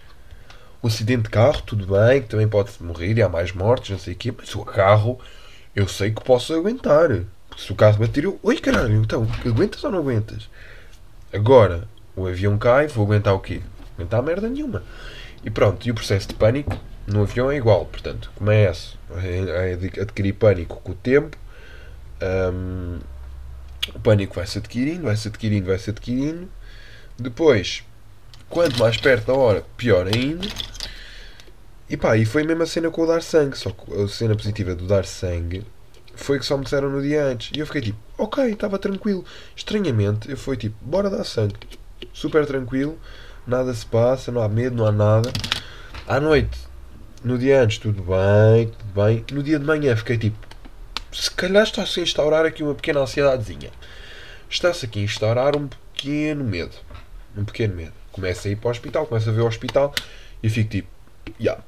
O 0.81 0.87
acidente 0.87 1.23
de 1.23 1.29
carro, 1.29 1.61
tudo 1.61 1.85
bem, 1.85 2.21
que 2.21 2.29
também 2.29 2.47
pode 2.47 2.71
morrer 2.81 3.13
e 3.17 3.21
há 3.21 3.29
mais 3.29 3.51
mortes, 3.51 3.89
não 3.91 3.99
sei 3.99 4.13
o 4.13 4.17
quê, 4.17 4.33
mas 4.35 4.55
o 4.55 4.63
carro 4.63 5.19
eu 5.75 5.87
sei 5.87 6.11
que 6.11 6.23
posso 6.23 6.53
aguentar. 6.53 7.09
Porque 7.49 7.61
se 7.61 7.71
o 7.71 7.75
carro 7.75 7.99
bater, 7.99 8.23
eu. 8.23 8.39
Oi 8.41 8.57
caralho, 8.57 8.95
então, 9.01 9.27
aguentas 9.45 9.83
ou 9.83 9.91
não 9.91 9.99
aguentas? 9.99 10.49
Agora, 11.33 11.87
o 12.15 12.25
avião 12.25 12.57
cai, 12.57 12.87
vou 12.87 13.05
aguentar 13.05 13.33
o 13.33 13.39
quê? 13.39 13.61
Aguentar 13.95 14.23
merda 14.23 14.47
nenhuma. 14.47 14.81
E 15.43 15.49
pronto, 15.49 15.85
e 15.85 15.91
o 15.91 15.93
processo 15.93 16.29
de 16.29 16.35
pânico 16.35 16.77
no 17.05 17.23
avião 17.23 17.51
é 17.51 17.57
igual, 17.57 17.85
portanto, 17.85 18.31
começo 18.35 18.97
a 19.11 20.01
adquirir 20.01 20.33
pânico 20.33 20.79
com 20.81 20.93
o 20.93 20.95
tempo. 20.95 21.37
hum, 22.53 22.99
o 23.93 23.99
pânico 23.99 24.35
vai-se 24.35 24.57
adquirindo, 24.57 25.03
vai-se 25.03 25.27
adquirindo, 25.27 25.67
vai-se 25.67 25.89
adquirindo. 25.89 26.49
Depois, 27.17 27.83
quanto 28.49 28.79
mais 28.79 28.97
perto 28.97 29.27
da 29.27 29.33
hora, 29.33 29.65
pior 29.77 30.07
ainda. 30.07 30.47
E 31.89 31.97
pá, 31.97 32.17
e 32.17 32.25
foi 32.25 32.43
a 32.43 32.45
mesma 32.45 32.65
cena 32.65 32.89
com 32.89 33.03
o 33.03 33.07
dar 33.07 33.21
sangue. 33.21 33.57
Só 33.57 33.71
que 33.71 34.01
a 34.01 34.07
cena 34.07 34.35
positiva 34.35 34.73
do 34.73 34.87
dar 34.87 35.05
sangue 35.05 35.65
foi 36.15 36.39
que 36.39 36.45
só 36.45 36.57
me 36.57 36.63
disseram 36.63 36.89
no 36.89 37.01
dia 37.01 37.23
antes. 37.23 37.51
E 37.55 37.59
eu 37.59 37.65
fiquei 37.65 37.81
tipo, 37.81 37.99
ok, 38.17 38.51
estava 38.51 38.79
tranquilo. 38.79 39.25
Estranhamente, 39.55 40.29
eu 40.29 40.37
fui 40.37 40.55
tipo, 40.57 40.75
bora 40.81 41.09
dar 41.09 41.23
sangue. 41.23 41.55
Super 42.13 42.45
tranquilo, 42.45 42.97
nada 43.45 43.73
se 43.73 43.85
passa, 43.85 44.31
não 44.31 44.41
há 44.41 44.49
medo, 44.49 44.75
não 44.75 44.85
há 44.85 44.91
nada. 44.91 45.31
À 46.07 46.19
noite, 46.19 46.57
no 47.23 47.37
dia 47.37 47.61
antes, 47.61 47.77
tudo 47.77 48.03
bem, 48.03 48.67
tudo 48.67 49.03
bem. 49.03 49.25
No 49.31 49.41
dia 49.41 49.59
de 49.59 49.65
manhã 49.65 49.95
fiquei 49.95 50.17
tipo, 50.17 50.52
se 51.13 51.31
calhar 51.31 51.63
está-se 51.63 51.99
a 51.99 52.03
instaurar 52.03 52.45
aqui 52.45 52.63
uma 52.63 52.75
pequena 52.75 53.01
ansiedadezinha. 53.01 53.71
Está-se 54.49 54.85
aqui 54.85 54.99
a 54.99 55.03
instaurar 55.03 55.55
um 55.55 55.67
pequeno 55.67 56.43
medo. 56.43 56.75
um 57.35 57.45
pequeno 57.45 57.75
medo. 57.75 57.93
Começo 58.11 58.47
a 58.47 58.51
ir 58.51 58.55
para 58.55 58.67
o 58.67 58.71
hospital, 58.71 59.07
começo 59.07 59.29
a 59.29 59.33
ver 59.33 59.41
o 59.41 59.47
hospital 59.47 59.93
e 60.41 60.49
fico 60.49 60.69
tipo, 60.69 60.87
já, 61.39 61.51
yeah, 61.51 61.63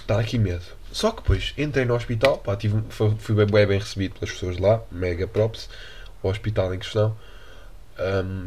está 0.00 0.18
aqui 0.20 0.38
medo. 0.38 0.64
Só 0.92 1.10
que 1.10 1.22
depois 1.22 1.54
entrei 1.56 1.84
no 1.84 1.94
hospital, 1.94 2.38
pá, 2.38 2.56
tive, 2.56 2.82
fui, 2.88 3.14
fui 3.18 3.34
bem, 3.34 3.46
bem, 3.46 3.66
bem 3.66 3.78
recebido 3.78 4.14
pelas 4.14 4.32
pessoas 4.32 4.58
lá, 4.58 4.82
mega 4.90 5.26
props, 5.26 5.68
o 6.22 6.28
hospital 6.28 6.74
em 6.74 6.78
questão. 6.78 7.16
Um, 7.98 8.46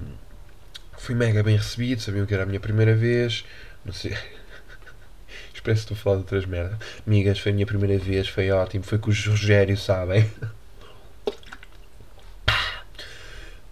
fui 0.97 1.15
mega 1.15 1.43
bem 1.43 1.55
recebido, 1.55 2.01
sabiam 2.01 2.25
que 2.25 2.33
era 2.33 2.43
a 2.43 2.45
minha 2.45 2.59
primeira 2.59 2.95
vez, 2.95 3.45
não 3.85 3.93
sei. 3.93 4.15
Parece 5.63 5.85
que 5.85 5.93
estou 5.93 5.95
a 5.95 5.99
falar 5.99 6.15
de 6.17 6.21
outras 6.23 6.45
merdas. 6.45 6.77
Amigas, 7.05 7.39
foi 7.39 7.51
a 7.51 7.55
minha 7.55 7.67
primeira 7.67 7.97
vez, 8.03 8.27
foi 8.27 8.49
ótimo, 8.51 8.83
foi 8.83 8.97
com 8.97 9.11
o 9.11 9.13
Rogério, 9.13 9.77
sabem? 9.77 10.29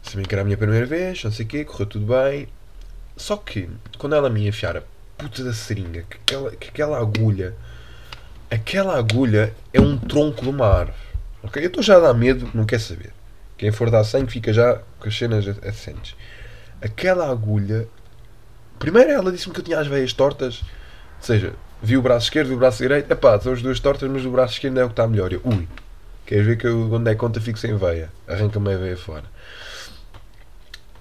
Sabiam 0.03 0.25
que 0.27 0.33
era 0.33 0.41
a 0.41 0.45
minha 0.45 0.57
primeira 0.57 0.85
vez, 0.85 1.23
não 1.23 1.31
sei 1.31 1.45
o 1.45 1.47
quê, 1.47 1.65
correu 1.65 1.85
tudo 1.87 2.05
bem. 2.05 2.47
Só 3.17 3.37
que, 3.37 3.69
quando 3.97 4.15
ela 4.15 4.29
me 4.29 4.47
enfiar 4.47 4.77
a 4.77 4.83
puta 5.17 5.43
da 5.43 5.53
seringa, 5.53 6.03
que 6.03 6.17
aquela, 6.17 6.51
que 6.55 6.69
aquela 6.69 6.99
agulha, 6.99 7.55
aquela 8.49 8.97
agulha 8.97 9.53
é 9.73 9.81
um 9.81 9.97
tronco 9.97 10.41
de 10.41 10.49
uma 10.49 10.67
árvore. 10.67 10.97
Ok? 11.43 11.63
Eu 11.63 11.67
estou 11.67 11.83
já 11.83 11.97
a 11.97 11.99
dar 11.99 12.13
medo, 12.13 12.49
não 12.53 12.65
quer 12.65 12.79
saber. 12.79 13.11
Quem 13.57 13.71
for 13.71 13.89
dar 13.91 14.03
sangue 14.03 14.31
fica 14.31 14.53
já 14.53 14.81
com 14.99 15.07
as 15.09 15.17
cenas 15.17 15.45
assentes. 15.63 16.15
Aquela 16.81 17.29
agulha. 17.29 17.87
Primeiro 18.77 19.11
ela 19.11 19.31
disse-me 19.31 19.53
que 19.53 19.59
eu 19.59 19.65
tinha 19.65 19.79
as 19.79 19.87
veias 19.87 20.13
tortas. 20.13 20.61
Ou 21.17 21.23
seja, 21.23 21.53
vi 21.81 21.97
o 21.97 22.01
braço 22.01 22.25
esquerdo 22.25 22.51
e 22.51 22.55
o 22.55 22.57
braço 22.57 22.79
direito. 22.79 23.11
Epá, 23.11 23.39
são 23.39 23.53
as 23.53 23.61
duas 23.61 23.79
tortas, 23.79 24.09
mas 24.09 24.25
o 24.25 24.31
braço 24.31 24.53
esquerdo 24.53 24.79
é 24.79 24.83
o 24.83 24.87
que 24.87 24.93
está 24.93 25.07
melhor. 25.07 25.31
Eu, 25.31 25.41
ui, 25.43 25.67
queres 26.25 26.45
ver 26.45 26.57
que 26.57 26.67
eu, 26.67 26.91
onde 26.93 27.11
é 27.11 27.15
conta 27.15 27.39
fico 27.39 27.57
sem 27.57 27.75
veia? 27.75 28.09
Arranca-me 28.27 28.73
a 28.73 28.77
veia 28.77 28.97
fora. 28.97 29.25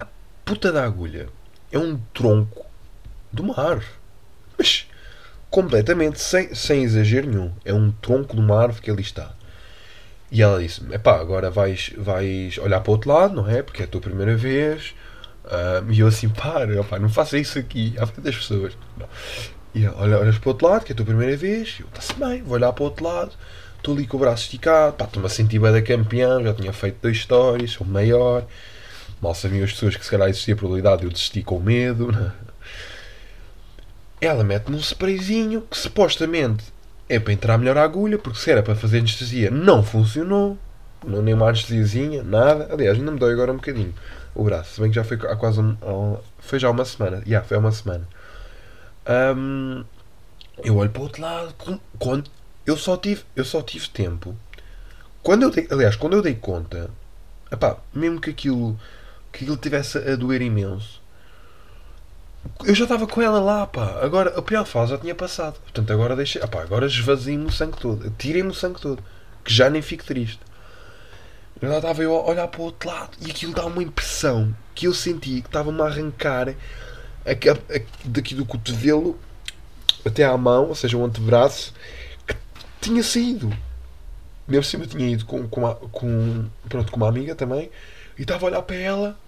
A 0.00 0.06
puta 0.44 0.72
da 0.72 0.84
agulha 0.84 1.28
é 1.72 1.78
um 1.78 1.98
tronco 2.14 2.68
uma 3.40 3.58
árvore. 3.58 3.86
Mas 4.56 4.86
completamente, 5.50 6.20
sem, 6.20 6.54
sem 6.54 6.82
exagero 6.82 7.28
nenhum. 7.28 7.52
É 7.64 7.72
um 7.72 7.90
tronco 7.90 8.34
de 8.34 8.40
uma 8.40 8.60
árvore 8.60 8.82
que 8.82 8.90
ali 8.90 9.02
está. 9.02 9.34
E 10.30 10.42
ela 10.42 10.60
disse-me: 10.60 10.94
Epá, 10.94 11.18
agora 11.18 11.50
vais, 11.50 11.92
vais 11.96 12.58
olhar 12.58 12.80
para 12.80 12.90
o 12.90 12.94
outro 12.94 13.10
lado, 13.10 13.34
não 13.34 13.48
é? 13.48 13.62
Porque 13.62 13.82
é 13.82 13.84
a 13.84 13.88
tua 13.88 14.00
primeira 14.00 14.36
vez. 14.36 14.94
Uh, 15.44 15.90
e 15.90 16.00
eu 16.00 16.06
assim: 16.06 16.28
Para, 16.28 16.80
opa, 16.80 16.98
não 16.98 17.08
faça 17.08 17.38
isso 17.38 17.58
aqui 17.58 17.94
à 17.98 18.06
frente 18.06 18.24
das 18.24 18.36
pessoas. 18.36 18.76
Não. 18.96 19.08
E 19.78 19.86
olha, 19.86 20.18
olhas 20.18 20.36
para 20.38 20.48
o 20.48 20.52
outro 20.52 20.66
lado, 20.66 20.84
que 20.84 20.90
é 20.90 20.92
a 20.92 20.96
tua 20.96 21.06
primeira 21.06 21.36
vez. 21.36 21.76
Eu: 21.78 21.86
Está-se 21.86 22.12
bem, 22.14 22.42
vou 22.42 22.54
olhar 22.54 22.72
para 22.72 22.82
o 22.82 22.86
outro 22.86 23.04
lado. 23.04 23.30
Estou 23.76 23.94
ali 23.94 24.08
com 24.08 24.16
o 24.16 24.20
braço 24.20 24.42
esticado. 24.42 25.04
Estou-me 25.04 25.26
a 25.26 25.28
sentir 25.28 25.60
bem 25.60 25.70
da 25.70 25.80
campeão. 25.80 26.42
Já 26.42 26.52
tinha 26.52 26.72
feito 26.72 26.96
dois 27.00 27.18
stories, 27.18 27.70
sou 27.70 27.86
maior. 27.86 28.44
Mal 29.22 29.36
sabiam 29.36 29.62
as 29.62 29.70
pessoas 29.70 29.94
que 29.94 30.04
se 30.04 30.10
calhar 30.10 30.28
existia 30.28 30.54
a 30.54 30.56
probabilidade 30.56 31.02
de 31.02 31.06
eu 31.06 31.12
desistir 31.12 31.44
com 31.44 31.60
medo. 31.60 32.10
Né? 32.10 32.32
Ela 34.20 34.42
mete-me 34.42 34.76
um 34.76 34.80
sprayzinho 34.80 35.60
que 35.60 35.78
supostamente 35.78 36.64
é 37.08 37.20
para 37.20 37.32
entrar 37.32 37.56
melhor 37.56 37.78
a 37.78 37.84
agulha, 37.84 38.18
porque 38.18 38.40
se 38.40 38.50
era 38.50 38.64
para 38.64 38.74
fazer 38.74 38.98
anestesia, 38.98 39.48
não 39.48 39.84
funcionou. 39.84 40.58
Não, 41.06 41.22
nem 41.22 41.34
uma 41.34 41.46
anestesiazinha, 41.46 42.24
nada. 42.24 42.68
Aliás, 42.72 42.98
ainda 42.98 43.12
me 43.12 43.18
dói 43.20 43.32
agora 43.32 43.52
um 43.52 43.56
bocadinho 43.56 43.94
o 44.34 44.42
braço. 44.42 44.74
Se 44.74 44.80
bem 44.80 44.90
que 44.90 44.96
já 44.96 45.04
foi 45.04 45.16
há 45.16 45.36
quase 45.36 45.60
um, 45.60 45.76
foi 46.40 46.58
já 46.58 46.68
uma 46.68 46.84
semana. 46.84 47.18
Já, 47.18 47.26
yeah, 47.26 47.46
foi 47.46 47.56
uma 47.56 47.70
semana. 47.70 48.08
Um, 49.08 49.84
eu 50.62 50.76
olho 50.76 50.90
para 50.90 51.00
o 51.00 51.04
outro 51.04 51.22
lado. 51.22 51.54
Quando, 51.98 52.30
eu, 52.66 52.76
só 52.76 52.96
tive, 52.96 53.24
eu 53.34 53.44
só 53.44 53.62
tive 53.62 53.88
tempo. 53.88 54.36
Quando 55.22 55.42
eu 55.42 55.50
dei, 55.50 55.66
aliás, 55.70 55.96
quando 55.96 56.14
eu 56.14 56.22
dei 56.22 56.34
conta, 56.34 56.90
epá, 57.50 57.78
mesmo 57.94 58.20
que 58.20 58.30
aquilo, 58.30 58.78
que 59.32 59.44
aquilo 59.44 59.56
tivesse 59.56 59.98
a 59.98 60.16
doer 60.16 60.42
imenso, 60.42 61.02
eu 62.64 62.74
já 62.74 62.84
estava 62.84 63.06
com 63.06 63.20
ela 63.20 63.40
lá, 63.40 63.66
pá. 63.66 63.98
Agora, 64.02 64.38
a 64.38 64.42
pior 64.42 64.64
fase 64.64 64.92
já 64.92 64.98
tinha 64.98 65.14
passado. 65.14 65.58
Portanto, 65.60 65.92
agora 65.92 66.14
deixei. 66.14 66.40
Pá, 66.46 66.62
agora 66.62 66.86
esvaziei-me 66.86 67.46
o 67.46 67.52
sangue 67.52 67.78
todo. 67.78 68.10
Tirei-me 68.18 68.50
o 68.50 68.54
sangue 68.54 68.80
todo. 68.80 69.02
Que 69.44 69.52
já 69.52 69.70
nem 69.70 69.82
fico 69.82 70.04
triste. 70.04 70.40
Lá 71.60 71.78
estava 71.78 72.02
eu 72.02 72.14
a 72.14 72.30
olhar 72.30 72.46
para 72.46 72.60
o 72.60 72.64
outro 72.64 72.88
lado 72.88 73.10
e 73.20 73.30
aquilo 73.30 73.52
dá 73.52 73.66
uma 73.66 73.82
impressão 73.82 74.54
que 74.76 74.86
eu 74.86 74.94
senti 74.94 75.40
que 75.40 75.48
estava-me 75.48 75.80
a 75.82 75.86
arrancar 75.86 76.54
daqui 78.04 78.34
do 78.34 78.44
cotovelo 78.44 79.18
até 80.04 80.24
à 80.24 80.36
mão, 80.36 80.68
ou 80.68 80.74
seja, 80.74 80.96
o 80.96 81.04
antebraço, 81.04 81.74
que 82.26 82.36
tinha 82.80 83.02
saído. 83.02 83.50
Mesmo 84.46 84.60
assim, 84.60 84.80
eu 84.80 84.86
tinha 84.86 85.08
ido 85.08 85.26
com, 85.26 85.46
com, 85.48 85.74
com, 85.74 86.48
pronto, 86.68 86.90
com 86.90 86.96
uma 86.96 87.08
amiga 87.08 87.34
também 87.34 87.70
e 88.18 88.22
estava 88.22 88.46
a 88.46 88.48
olhar 88.48 88.62
para 88.62 88.76
ela 88.76 89.18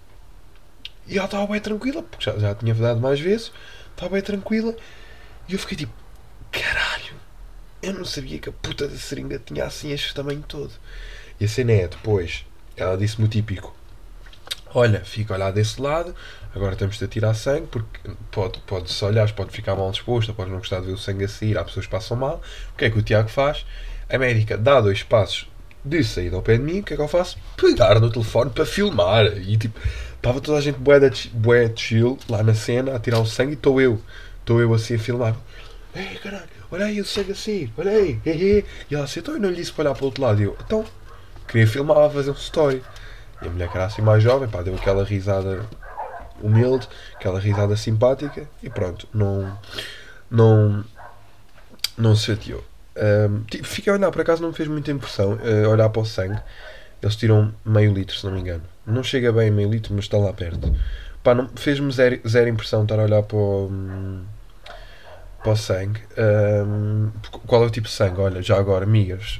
e 1.07 1.17
ela 1.17 1.25
estava 1.25 1.45
bem 1.47 1.59
tranquila, 1.59 2.03
porque 2.03 2.23
já, 2.23 2.37
já 2.37 2.55
tinha 2.55 2.73
dado 2.73 2.99
mais 2.99 3.19
vezes, 3.19 3.51
estava 3.91 4.13
bem 4.13 4.21
tranquila. 4.21 4.75
E 5.47 5.53
eu 5.53 5.59
fiquei 5.59 5.77
tipo, 5.77 5.93
caralho, 6.51 7.15
eu 7.81 7.93
não 7.93 8.05
sabia 8.05 8.39
que 8.39 8.49
a 8.49 8.51
puta 8.51 8.87
da 8.87 8.97
seringa 8.97 9.39
tinha 9.39 9.65
assim 9.65 9.91
este 9.91 10.13
tamanho 10.13 10.43
todo. 10.47 10.71
E 11.39 11.45
a 11.45 11.47
cena 11.47 11.71
é, 11.71 11.87
depois, 11.87 12.45
ela 12.75 12.97
disse-me 12.97 13.25
o 13.25 13.29
típico: 13.29 13.75
Olha, 14.73 15.01
fica 15.03 15.35
lá 15.35 15.51
desse 15.51 15.81
lado, 15.81 16.15
agora 16.55 16.75
temos-te 16.75 17.03
a 17.03 17.07
tirar 17.07 17.33
sangue, 17.33 17.67
porque 17.67 17.99
pode, 18.31 18.59
pode 18.61 18.91
se 18.91 19.03
olhares, 19.03 19.31
pode 19.31 19.51
ficar 19.51 19.75
mal 19.75 19.91
disposto, 19.91 20.33
pode 20.33 20.49
não 20.49 20.59
gostar 20.59 20.79
de 20.79 20.87
ver 20.87 20.93
o 20.93 20.97
sangue 20.97 21.25
a 21.25 21.27
sair, 21.27 21.57
há 21.57 21.63
pessoas 21.63 21.85
que 21.85 21.91
passam 21.91 22.15
mal. 22.15 22.41
O 22.73 22.77
que 22.77 22.85
é 22.85 22.89
que 22.89 22.97
o 22.97 23.01
Tiago 23.01 23.29
faz? 23.29 23.65
A 24.09 24.17
médica 24.17 24.57
dá 24.57 24.79
dois 24.79 25.03
passos 25.03 25.49
de 25.83 26.03
saída 26.03 26.35
ao 26.35 26.41
pé 26.41 26.57
de 26.57 26.63
mim, 26.63 26.79
o 26.79 26.83
que 26.83 26.93
é 26.93 26.95
que 26.95 27.01
eu 27.01 27.07
faço? 27.07 27.37
Pegar 27.57 27.99
no 27.99 28.09
telefone 28.09 28.51
para 28.51 28.65
filmar. 28.65 29.25
E 29.25 29.57
tipo, 29.57 29.79
Estava 30.21 30.39
toda 30.39 30.59
a 30.59 30.61
gente 30.61 30.77
bué, 30.77 30.99
de, 30.99 31.29
bué 31.29 31.73
chill 31.75 32.15
lá 32.29 32.43
na 32.43 32.53
cena 32.53 32.95
a 32.95 32.99
tirar 32.99 33.19
o 33.19 33.25
sangue 33.25 33.53
e 33.53 33.55
estou 33.55 33.81
eu. 33.81 33.99
Estou 34.39 34.61
eu 34.61 34.71
assim 34.71 34.93
a 34.93 34.99
filmar. 34.99 35.35
Ei, 35.95 36.15
caralho, 36.21 36.43
olha 36.69 36.85
aí 36.85 37.01
o 37.01 37.05
sangue 37.05 37.31
assim, 37.31 37.73
olha 37.75 37.89
aí. 37.89 38.19
E 38.23 38.63
ela 38.91 39.05
assim, 39.05 39.19
então 39.19 39.33
eu 39.33 39.39
não 39.39 39.49
lhe 39.49 39.55
disse 39.55 39.73
para 39.73 39.85
olhar 39.85 39.95
para 39.95 40.03
o 40.03 40.05
outro 40.05 40.21
lado. 40.21 40.39
E 40.39 40.43
eu, 40.43 40.55
então, 40.63 40.85
queria 41.47 41.65
filmar, 41.65 41.97
a 41.97 42.09
fazer 42.11 42.29
um 42.29 42.35
story. 42.35 42.83
E 43.41 43.47
a 43.47 43.49
mulher 43.49 43.69
que 43.69 43.77
era 43.77 43.85
assim 43.85 44.01
mais 44.01 44.21
jovem, 44.21 44.47
pá, 44.47 44.61
deu 44.61 44.75
aquela 44.75 45.03
risada 45.03 45.65
humilde, 46.41 46.87
aquela 47.15 47.39
risada 47.39 47.75
simpática 47.75 48.47
e 48.61 48.69
pronto, 48.69 49.07
não. 49.13 49.57
Não. 50.29 50.83
Não 51.97 52.15
se 52.15 52.27
chateou. 52.27 52.63
Um, 52.95 53.43
fiquei 53.63 53.91
a 53.91 53.95
olhar, 53.95 54.11
por 54.11 54.21
acaso 54.21 54.41
não 54.41 54.49
me 54.49 54.55
fez 54.55 54.67
muita 54.67 54.91
impressão 54.91 55.33
uh, 55.33 55.69
olhar 55.69 55.89
para 55.89 56.01
o 56.01 56.05
sangue. 56.05 56.39
Eles 57.01 57.15
tiram 57.15 57.53
meio 57.65 57.93
litro, 57.93 58.15
se 58.15 58.25
não 58.25 58.33
me 58.33 58.41
engano. 58.41 58.63
Não 58.85 59.03
chega 59.03 59.31
bem 59.31 59.49
a 59.49 59.51
meio 59.51 59.69
litro, 59.69 59.93
mas 59.93 60.05
está 60.05 60.17
lá 60.17 60.31
perto. 60.33 60.73
Pá, 61.23 61.33
não, 61.33 61.49
fez-me 61.55 61.91
zero, 61.91 62.19
zero 62.27 62.49
impressão 62.49 62.83
estar 62.83 62.99
a 62.99 63.03
olhar 63.03 63.23
para 63.23 63.37
o, 63.37 63.71
para 65.41 65.51
o 65.51 65.55
sangue. 65.55 66.01
Um, 66.17 67.11
qual 67.45 67.63
é 67.63 67.65
o 67.65 67.69
tipo 67.69 67.87
de 67.87 67.93
sangue? 67.93 68.19
Olha, 68.19 68.41
já 68.41 68.57
agora, 68.57 68.85
amigas, 68.85 69.39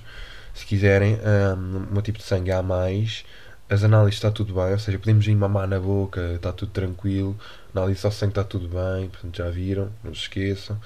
se 0.53 0.65
quiserem 0.65 1.19
um, 1.57 1.97
um 1.97 2.01
tipo 2.01 2.17
de 2.17 2.23
sangue 2.23 2.51
há 2.51 2.61
mais, 2.61 3.25
as 3.71 3.85
análises 3.85 4.15
está 4.15 4.29
tudo 4.29 4.53
bem, 4.53 4.73
ou 4.73 4.79
seja, 4.79 4.99
podemos 4.99 5.25
ir 5.25 5.33
mamar 5.33 5.65
na 5.65 5.79
boca, 5.79 6.33
está 6.35 6.51
tudo 6.51 6.73
tranquilo, 6.73 7.37
análise 7.73 8.05
ao 8.05 8.11
sangue 8.11 8.31
está 8.31 8.43
tudo 8.43 8.67
bem, 8.67 9.07
portanto 9.07 9.37
já 9.37 9.49
viram, 9.49 9.89
não 10.03 10.13
se 10.13 10.23
esqueçam, 10.23 10.77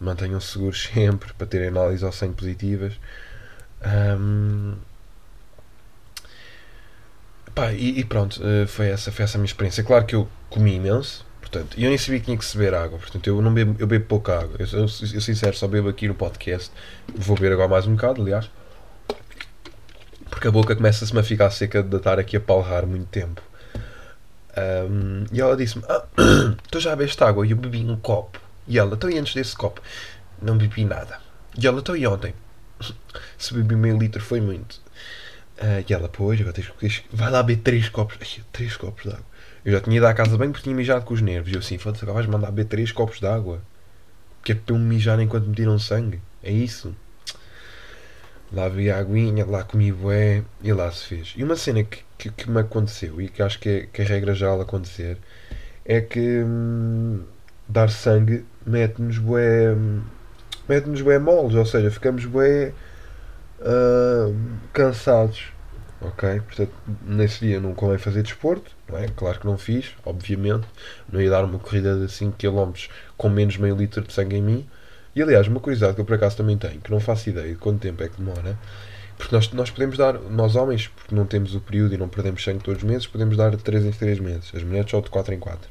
mantenham-se 0.00 0.52
seguros 0.52 0.82
sempre 0.94 1.34
para 1.34 1.46
terem 1.46 1.68
análises 1.68 2.02
ao 2.02 2.10
sangue 2.10 2.34
positivas. 2.34 2.94
Um, 3.84 4.76
Pá, 7.54 7.70
e, 7.72 8.00
e, 8.00 8.04
pronto, 8.04 8.40
eh, 8.42 8.66
foi 8.66 8.88
essa, 8.88 9.12
foi 9.12 9.24
essa 9.24 9.36
a 9.36 9.38
minha 9.38 9.46
experiência. 9.46 9.84
Claro 9.84 10.06
que 10.06 10.14
eu 10.14 10.26
comi 10.48 10.76
imenso, 10.76 11.26
portanto, 11.38 11.78
e 11.78 11.84
eu 11.84 11.90
nem 11.90 11.98
sabia 11.98 12.18
que 12.18 12.24
tinha 12.24 12.38
que 12.38 12.56
beber 12.56 12.72
água, 12.72 12.98
portanto, 12.98 13.26
eu 13.26 13.42
não 13.42 13.52
bebo, 13.52 13.76
eu 13.78 13.86
bebo 13.86 14.06
pouca 14.06 14.38
água. 14.40 14.56
Eu, 14.58 14.66
eu, 14.72 14.80
eu 14.84 15.20
sincero, 15.20 15.54
só 15.54 15.68
bebo 15.68 15.90
aqui 15.90 16.08
no 16.08 16.14
podcast. 16.14 16.70
Vou 17.14 17.36
beber 17.36 17.52
agora 17.52 17.68
mais 17.68 17.86
um 17.86 17.94
bocado, 17.94 18.22
aliás, 18.22 18.48
porque 20.42 20.48
a 20.48 20.50
boca 20.50 20.74
começa-se-me 20.74 21.20
a 21.20 21.22
ficar 21.22 21.50
seca 21.50 21.84
de 21.84 21.96
estar 21.96 22.18
aqui 22.18 22.36
a 22.36 22.40
palrar 22.40 22.84
muito 22.84 23.06
tempo. 23.06 23.40
Um, 24.56 25.24
e 25.30 25.40
ela 25.40 25.56
disse-me: 25.56 25.84
ah, 25.88 26.04
Tu 26.68 26.80
já 26.80 26.96
bebeste 26.96 27.22
água? 27.22 27.46
E 27.46 27.52
eu 27.52 27.56
bebi 27.56 27.84
um 27.84 27.96
copo. 27.96 28.40
E 28.66 28.76
ela: 28.76 28.96
Então, 28.96 29.08
e 29.08 29.16
antes 29.16 29.34
desse 29.34 29.54
copo? 29.54 29.80
Não 30.40 30.58
bebi 30.58 30.84
nada. 30.84 31.20
E 31.56 31.64
ela: 31.64 31.78
Então, 31.78 31.96
e 31.96 32.04
ontem? 32.08 32.34
Se 33.38 33.54
bebi 33.54 33.76
meio 33.76 33.96
litro, 33.96 34.20
foi 34.20 34.40
muito. 34.40 34.80
Uh, 35.58 35.84
e 35.88 35.94
ela, 35.94 36.08
pois, 36.08 36.40
agora 36.40 36.52
tens, 36.52 36.72
tens, 36.80 37.04
vai 37.12 37.30
lá 37.30 37.40
beber 37.40 37.62
3 37.62 37.88
copos. 37.90 38.18
Ai, 38.20 38.42
3 38.50 38.76
copos 38.76 39.04
de 39.04 39.10
água. 39.10 39.24
Eu 39.64 39.70
já 39.70 39.80
tinha 39.80 39.96
ido 39.96 40.06
à 40.08 40.12
casa 40.12 40.36
bem 40.36 40.50
porque 40.50 40.64
tinha 40.64 40.74
mijado 40.74 41.04
com 41.04 41.14
os 41.14 41.22
nervos. 41.22 41.52
E 41.52 41.54
eu 41.54 41.60
assim, 41.60 41.78
foda-se, 41.78 42.02
agora 42.02 42.16
vais 42.16 42.26
mandar 42.26 42.50
beber 42.50 42.64
3 42.64 42.90
copos 42.90 43.20
de 43.20 43.26
água. 43.28 43.62
Que 44.42 44.50
é 44.50 44.54
para 44.56 44.74
eu 44.74 44.78
mijar 44.80 45.20
enquanto 45.20 45.46
me 45.46 45.54
tiram 45.54 45.78
sangue. 45.78 46.20
É 46.42 46.50
isso. 46.50 46.92
Lá 48.52 48.68
vi 48.68 48.90
a 48.90 48.98
aguinha, 48.98 49.46
lá 49.46 49.64
comi 49.64 49.90
bué 49.90 50.42
e 50.62 50.72
lá 50.72 50.90
se 50.92 51.06
fez. 51.06 51.34
E 51.36 51.42
uma 51.42 51.56
cena 51.56 51.82
que, 51.84 52.04
que, 52.18 52.30
que 52.30 52.50
me 52.50 52.60
aconteceu 52.60 53.20
e 53.20 53.28
que 53.28 53.42
acho 53.42 53.58
que 53.58 53.68
é, 53.68 53.86
que 53.86 54.02
é 54.02 54.04
regra 54.04 54.34
já 54.34 54.52
acontecer 54.54 55.16
é 55.84 56.00
que 56.00 56.42
hum, 56.44 57.22
dar 57.68 57.90
sangue 57.90 58.44
mete-nos 58.66 59.18
bué. 59.18 59.72
Hum, 59.72 60.02
mete-nos 60.68 61.00
bué 61.00 61.18
moles, 61.18 61.54
ou 61.54 61.64
seja, 61.66 61.90
ficamos 61.90 62.24
bué 62.26 62.72
uh, 63.60 64.34
cansados. 64.72 65.52
ok? 66.00 66.40
Portanto, 66.40 66.72
nesse 67.06 67.40
dia 67.40 67.60
não 67.60 67.74
convém 67.74 67.98
fazer 67.98 68.22
desporto, 68.22 68.70
não 68.88 68.98
é? 68.98 69.08
Claro 69.08 69.40
que 69.40 69.46
não 69.46 69.56
fiz, 69.58 69.94
obviamente. 70.04 70.66
Não 71.10 71.20
ia 71.20 71.30
dar 71.30 71.44
uma 71.44 71.58
corrida 71.58 71.96
de 71.98 72.10
5 72.12 72.36
km 72.36 72.72
com 73.16 73.28
menos 73.28 73.56
meio 73.56 73.76
litro 73.76 74.02
de 74.02 74.12
sangue 74.12 74.36
em 74.36 74.42
mim. 74.42 74.68
E 75.14 75.22
aliás, 75.22 75.46
uma 75.46 75.60
curiosidade 75.60 75.94
que 75.94 76.00
eu 76.00 76.04
por 76.04 76.14
acaso 76.14 76.36
também 76.36 76.56
tenho, 76.56 76.80
que 76.80 76.90
não 76.90 77.00
faço 77.00 77.28
ideia 77.28 77.52
de 77.52 77.58
quanto 77.58 77.80
tempo 77.80 78.02
é 78.02 78.08
que 78.08 78.16
demora, 78.16 78.58
porque 79.18 79.34
nós, 79.34 79.52
nós 79.52 79.70
podemos 79.70 79.96
dar, 79.96 80.14
nós 80.14 80.56
homens, 80.56 80.88
porque 80.88 81.14
não 81.14 81.26
temos 81.26 81.54
o 81.54 81.60
período 81.60 81.94
e 81.94 81.98
não 81.98 82.08
perdemos 82.08 82.42
sangue 82.42 82.64
todos 82.64 82.82
os 82.82 82.88
meses, 82.88 83.06
podemos 83.06 83.36
dar 83.36 83.50
de 83.50 83.58
3 83.58 83.84
em 83.84 83.92
3 83.92 84.18
meses. 84.18 84.50
As 84.54 84.62
mulheres 84.62 84.90
só 84.90 85.00
de 85.00 85.10
4 85.10 85.34
em 85.34 85.38
4. 85.38 85.70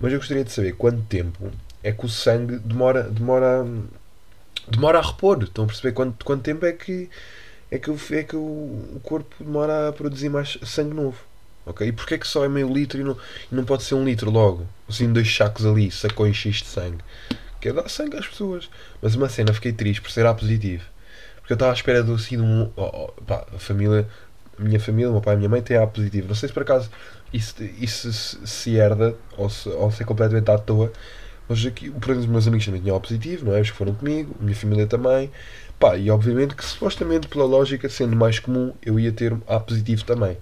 Mas 0.00 0.12
eu 0.12 0.18
gostaria 0.18 0.44
de 0.44 0.52
saber 0.52 0.72
quanto 0.72 1.02
tempo 1.02 1.50
é 1.82 1.92
que 1.92 2.06
o 2.06 2.08
sangue 2.08 2.58
demora, 2.58 3.02
demora, 3.02 3.66
demora 4.68 4.98
a 4.98 5.02
repor. 5.02 5.42
Estão 5.42 5.64
a 5.64 5.66
perceber 5.66 5.92
quanto, 5.92 6.24
quanto 6.24 6.42
tempo 6.42 6.64
é 6.64 6.72
que, 6.72 7.10
é 7.70 7.78
que, 7.78 7.90
o, 7.90 7.98
é 8.12 8.22
que 8.22 8.36
o, 8.36 9.00
corpo 9.02 9.34
demora 9.38 9.88
a 9.88 9.92
produzir 9.92 10.28
mais 10.28 10.58
sangue 10.62 10.94
novo. 10.94 11.18
Ok? 11.66 11.86
E 11.86 11.92
porquê 11.92 12.14
é 12.14 12.18
que 12.18 12.26
só 12.26 12.44
é 12.44 12.48
meio 12.48 12.72
litro 12.72 13.00
e 13.00 13.04
não, 13.04 13.16
e 13.50 13.54
não 13.54 13.64
pode 13.64 13.82
ser 13.82 13.94
um 13.94 14.04
litro 14.04 14.30
logo? 14.30 14.66
Assim, 14.88 15.12
dois 15.12 15.34
sacos 15.34 15.66
ali, 15.66 15.90
sacões 15.90 16.36
X 16.36 16.56
de 16.56 16.66
sangue. 16.66 17.04
Quer 17.60 17.72
dar 17.72 17.88
sangue 17.88 18.16
às 18.16 18.26
pessoas. 18.26 18.70
Mas 19.02 19.14
uma 19.14 19.28
cena, 19.28 19.52
fiquei 19.52 19.72
triste 19.72 20.00
por 20.00 20.10
ser 20.10 20.26
A 20.26 20.34
positivo. 20.34 20.84
Porque 21.36 21.52
eu 21.52 21.56
estava 21.56 21.72
à 21.72 21.74
espera 21.74 22.02
do 22.02 22.14
assim, 22.14 22.36
de 22.36 22.42
um. 22.42 22.70
Oh, 22.76 22.82
oh, 23.16 23.22
pá, 23.22 23.46
a 23.54 23.58
família, 23.58 24.08
a 24.58 24.62
minha 24.62 24.80
família, 24.80 25.10
o 25.10 25.12
meu 25.12 25.20
pai 25.20 25.34
e 25.34 25.36
a 25.36 25.38
minha 25.38 25.48
mãe 25.48 25.62
têm 25.62 25.76
A 25.76 25.86
positivo. 25.86 26.28
Não 26.28 26.34
sei 26.34 26.48
se 26.48 26.52
por 26.52 26.62
acaso 26.62 26.90
isso, 27.32 27.54
isso 27.78 28.12
se, 28.12 28.46
se 28.46 28.76
herda 28.76 29.14
ou 29.36 29.50
se, 29.50 29.68
ou 29.68 29.90
se 29.90 30.02
é 30.02 30.06
completamente 30.06 30.50
à 30.50 30.58
toa. 30.58 30.92
Mas 31.48 31.66
aqui, 31.66 31.90
por 31.90 32.10
exemplo, 32.10 32.20
os 32.20 32.26
meus 32.26 32.46
amigos 32.46 32.64
também 32.64 32.80
tinham 32.80 32.96
A 32.96 33.00
positivo, 33.00 33.46
não 33.46 33.54
é? 33.54 33.60
Os 33.60 33.70
que 33.70 33.76
foram 33.76 33.94
comigo, 33.94 34.34
a 34.40 34.42
minha 34.42 34.56
família 34.56 34.86
também. 34.86 35.30
Pá, 35.78 35.96
e 35.96 36.10
obviamente 36.10 36.54
que 36.54 36.64
supostamente, 36.64 37.26
pela 37.26 37.44
lógica, 37.44 37.88
sendo 37.88 38.14
mais 38.14 38.38
comum, 38.38 38.72
eu 38.84 39.00
ia 39.00 39.10
ter 39.12 39.36
A 39.48 39.58
positivo 39.58 40.04
também. 40.04 40.36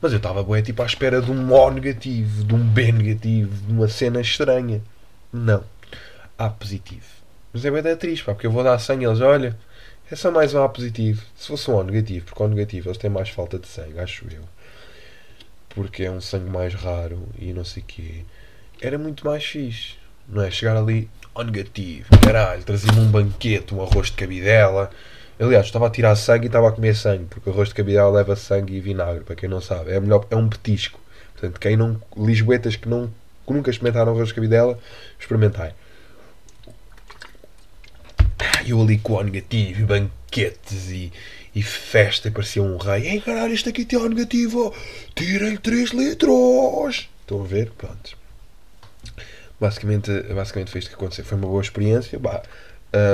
Mas 0.00 0.12
eu 0.12 0.16
estava 0.18 0.42
bué, 0.42 0.62
tipo 0.62 0.82
à 0.82 0.86
espera 0.86 1.20
de 1.20 1.30
um 1.30 1.52
O 1.52 1.70
negativo, 1.70 2.44
de 2.44 2.54
um 2.54 2.58
B 2.58 2.90
negativo, 2.92 3.54
de 3.66 3.72
uma 3.72 3.88
cena 3.88 4.20
estranha. 4.20 4.82
Não. 5.32 5.62
A 6.40 6.48
positivo. 6.48 7.04
Mas 7.52 7.66
é 7.66 7.70
bem 7.70 7.96
triste, 7.96 8.24
pá, 8.24 8.32
porque 8.32 8.46
eu 8.46 8.50
vou 8.50 8.64
dar 8.64 8.78
sangue 8.78 9.04
e 9.04 9.06
eles, 9.06 9.20
olha, 9.20 9.54
é 10.10 10.16
só 10.16 10.30
mais 10.30 10.54
um 10.54 10.62
A 10.62 10.70
positivo. 10.70 11.22
Se 11.36 11.48
fosse 11.48 11.70
um 11.70 11.74
O 11.74 11.82
negativo, 11.82 12.24
porque 12.24 12.42
o 12.42 12.48
negativo 12.48 12.88
eles 12.88 12.96
têm 12.96 13.10
mais 13.10 13.28
falta 13.28 13.58
de 13.58 13.68
sangue, 13.68 13.98
acho 13.98 14.24
eu. 14.32 14.40
Porque 15.68 16.04
é 16.04 16.10
um 16.10 16.18
sangue 16.18 16.48
mais 16.48 16.72
raro 16.72 17.28
e 17.38 17.52
não 17.52 17.62
sei 17.62 17.82
o 17.82 17.86
quê. 17.86 18.24
Era 18.80 18.96
muito 18.96 19.26
mais 19.26 19.44
fixe, 19.44 19.96
não 20.26 20.42
é? 20.42 20.50
Chegar 20.50 20.78
ali, 20.78 21.10
O 21.34 21.42
negativo, 21.42 22.08
caralho, 22.24 22.62
trazia-me 22.62 23.00
um 23.00 23.10
banquete, 23.10 23.74
um 23.74 23.82
arroz 23.82 24.06
de 24.06 24.14
cabidela. 24.14 24.88
Aliás, 25.38 25.66
estava 25.66 25.88
a 25.88 25.90
tirar 25.90 26.16
sangue 26.16 26.44
e 26.44 26.46
estava 26.46 26.70
a 26.70 26.72
comer 26.72 26.96
sangue, 26.96 27.26
porque 27.26 27.50
o 27.50 27.52
arroz 27.52 27.68
de 27.68 27.74
cabidela 27.74 28.10
leva 28.10 28.34
sangue 28.34 28.76
e 28.76 28.80
vinagre, 28.80 29.24
para 29.24 29.36
quem 29.36 29.48
não 29.48 29.60
sabe. 29.60 29.90
É, 29.90 30.00
melhor, 30.00 30.26
é 30.30 30.36
um 30.36 30.48
petisco. 30.48 30.98
Portanto, 31.34 31.60
quem 31.60 31.76
não. 31.76 32.00
Lisboetas 32.16 32.76
que, 32.76 32.88
não, 32.88 33.08
que 33.46 33.52
nunca 33.52 33.70
experimentaram 33.70 34.12
arroz 34.12 34.28
de 34.28 34.34
cabidela, 34.34 34.78
experimentai. 35.18 35.74
Eu 38.66 38.80
ali 38.80 38.98
com 38.98 39.14
o 39.14 39.22
negativo, 39.22 39.80
e 39.80 39.84
banquetes 39.84 40.90
e, 40.90 41.12
e 41.54 41.62
festa, 41.62 42.30
parecia 42.30 42.62
um 42.62 42.76
rei. 42.76 43.08
Ei 43.08 43.20
caralho, 43.20 43.52
este 43.52 43.68
aqui 43.68 43.84
tem 43.84 43.98
o 43.98 44.08
negativo, 44.08 44.74
tirem-lhe 45.14 45.58
3 45.58 45.90
litros. 45.90 47.08
Estão 47.22 47.42
a 47.42 47.46
ver? 47.46 47.70
Pronto. 47.70 48.18
Basicamente, 49.60 50.10
basicamente 50.34 50.70
foi 50.70 50.78
isto 50.78 50.88
que 50.88 50.94
aconteceu. 50.94 51.24
Foi 51.24 51.36
uma 51.36 51.46
boa 51.46 51.62
experiência. 51.62 52.18
Bah, 52.18 52.42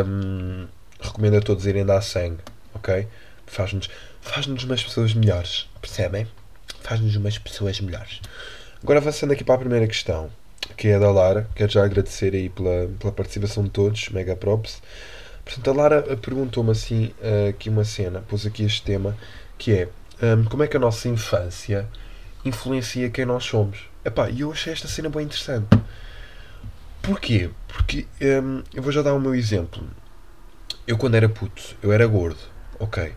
hum, 0.06 0.66
recomendo 1.00 1.36
a 1.36 1.40
todos 1.40 1.66
irem 1.66 1.84
dar 1.84 2.00
sangue, 2.02 2.38
ok? 2.74 3.06
Faz-nos 3.46 3.88
faz 4.26 4.46
umas 4.46 4.82
pessoas 4.82 5.14
melhores, 5.14 5.68
percebem? 5.80 6.26
Faz-nos 6.82 7.14
umas 7.16 7.38
pessoas 7.38 7.80
melhores. 7.80 8.20
Agora 8.82 8.98
avançando 8.98 9.32
aqui 9.32 9.44
para 9.44 9.54
a 9.54 9.58
primeira 9.58 9.86
questão, 9.86 10.30
que 10.76 10.88
é 10.88 10.96
a 10.96 10.98
da 10.98 11.10
Lara. 11.10 11.48
Quero 11.54 11.72
já 11.72 11.84
agradecer 11.84 12.34
aí 12.34 12.48
pela, 12.48 12.88
pela 12.98 13.12
participação 13.12 13.64
de 13.64 13.70
todos, 13.70 14.08
mega 14.10 14.36
props. 14.36 14.82
Portanto, 15.46 15.70
a 15.70 15.72
Lara 15.72 16.02
perguntou-me 16.16 16.72
assim 16.72 17.14
uh, 17.22 17.50
aqui 17.50 17.70
uma 17.70 17.84
cena, 17.84 18.20
pôs 18.28 18.44
aqui 18.44 18.64
este 18.64 18.82
tema, 18.82 19.16
que 19.56 19.72
é 19.72 19.88
um, 20.20 20.44
como 20.44 20.64
é 20.64 20.66
que 20.66 20.76
a 20.76 20.80
nossa 20.80 21.08
infância 21.08 21.88
influencia 22.44 23.08
quem 23.08 23.24
nós 23.24 23.44
somos. 23.44 23.88
E 24.34 24.40
eu 24.40 24.50
achei 24.50 24.72
esta 24.72 24.88
cena 24.88 25.08
bem 25.08 25.22
interessante. 25.22 25.68
Porquê? 27.00 27.50
Porque 27.68 28.06
um, 28.42 28.62
eu 28.74 28.82
vou 28.82 28.90
já 28.90 29.02
dar 29.02 29.14
o 29.14 29.20
meu 29.20 29.36
exemplo. 29.36 29.84
Eu 30.84 30.98
quando 30.98 31.14
era 31.14 31.28
puto, 31.28 31.62
eu 31.80 31.92
era 31.92 32.06
gordo, 32.08 32.40
ok. 32.80 33.12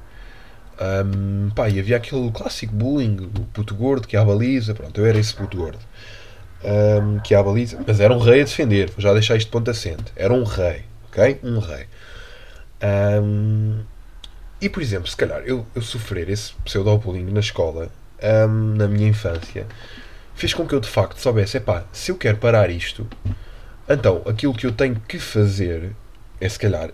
Um, 0.80 1.50
pá, 1.50 1.68
e 1.68 1.80
havia 1.80 1.98
aquele 1.98 2.30
clássico 2.32 2.74
bullying, 2.74 3.18
o 3.36 3.46
puto 3.46 3.74
gordo 3.74 4.08
que 4.08 4.16
a 4.16 4.24
baliza, 4.24 4.76
pronto, 4.76 5.02
eu 5.02 5.06
era 5.06 5.18
esse 5.18 5.34
puto 5.34 5.58
gordo. 5.58 5.80
Um, 6.64 7.20
que 7.20 7.34
a 7.34 7.42
baliza, 7.42 7.80
mas 7.88 8.00
era 8.00 8.14
um 8.14 8.20
rei 8.20 8.42
a 8.42 8.46
defender, 8.46 8.92
vou 8.92 9.02
já 9.02 9.14
deixar 9.14 9.36
isto 9.36 9.50
ponto 9.50 9.72
assente. 9.72 10.12
Era 10.16 10.32
um 10.32 10.44
rei, 10.44 10.84
ok? 11.08 11.40
Um 11.44 11.58
rei. 11.58 11.88
Um, 12.82 13.80
e 14.62 14.70
por 14.70 14.82
exemplo, 14.82 15.08
se 15.08 15.16
calhar 15.16 15.42
eu, 15.46 15.66
eu 15.76 15.82
sofrer 15.82 16.30
esse 16.30 16.54
pseudo-bullying 16.66 17.32
na 17.32 17.40
escola, 17.40 17.90
um, 18.22 18.76
na 18.76 18.88
minha 18.88 19.08
infância, 19.08 19.66
fez 20.36 20.54
com 20.54 20.66
que 20.68 20.74
eu 20.74 20.80
de 20.80 20.90
facto 20.90 21.20
soubesse: 21.20 21.58
epá, 21.58 21.86
se 21.92 22.12
eu 22.12 22.18
quero 22.18 22.38
parar 22.38 22.70
isto, 22.70 23.08
então 23.88 24.22
aquilo 24.26 24.54
que 24.54 24.66
eu 24.66 24.72
tenho 24.72 25.02
que 25.08 25.20
fazer 25.20 25.96
é 26.40 26.48
se 26.50 26.60
calhar 26.60 26.92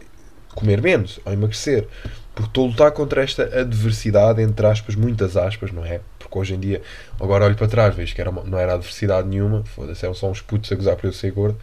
comer 0.53 0.81
menos 0.81 1.19
ou 1.25 1.33
emagrecer. 1.33 1.87
Porque 2.33 2.49
estou 2.49 2.65
a 2.65 2.67
lutar 2.67 2.91
contra 2.91 3.23
esta 3.23 3.43
adversidade, 3.43 4.41
entre 4.41 4.65
aspas, 4.67 4.93
muitas 4.93 5.37
aspas, 5.37 5.71
não 5.71 5.85
é? 5.85 6.01
Porque 6.19 6.37
hoje 6.37 6.53
em 6.53 6.59
dia, 6.59 6.81
agora 7.17 7.45
olho 7.45 7.55
para 7.55 7.67
trás, 7.67 7.95
vejo 7.95 8.13
que 8.13 8.19
era 8.19 8.29
uma, 8.29 8.43
não 8.43 8.59
era 8.59 8.73
adversidade 8.73 9.25
nenhuma, 9.25 9.63
foda-se, 9.63 10.03
eram 10.03 10.13
só 10.13 10.29
uns 10.29 10.41
putos 10.41 10.69
a 10.69 10.75
gozar 10.75 10.97
para 10.97 11.07
eu 11.07 11.13
ser 11.13 11.31
gordo. 11.31 11.57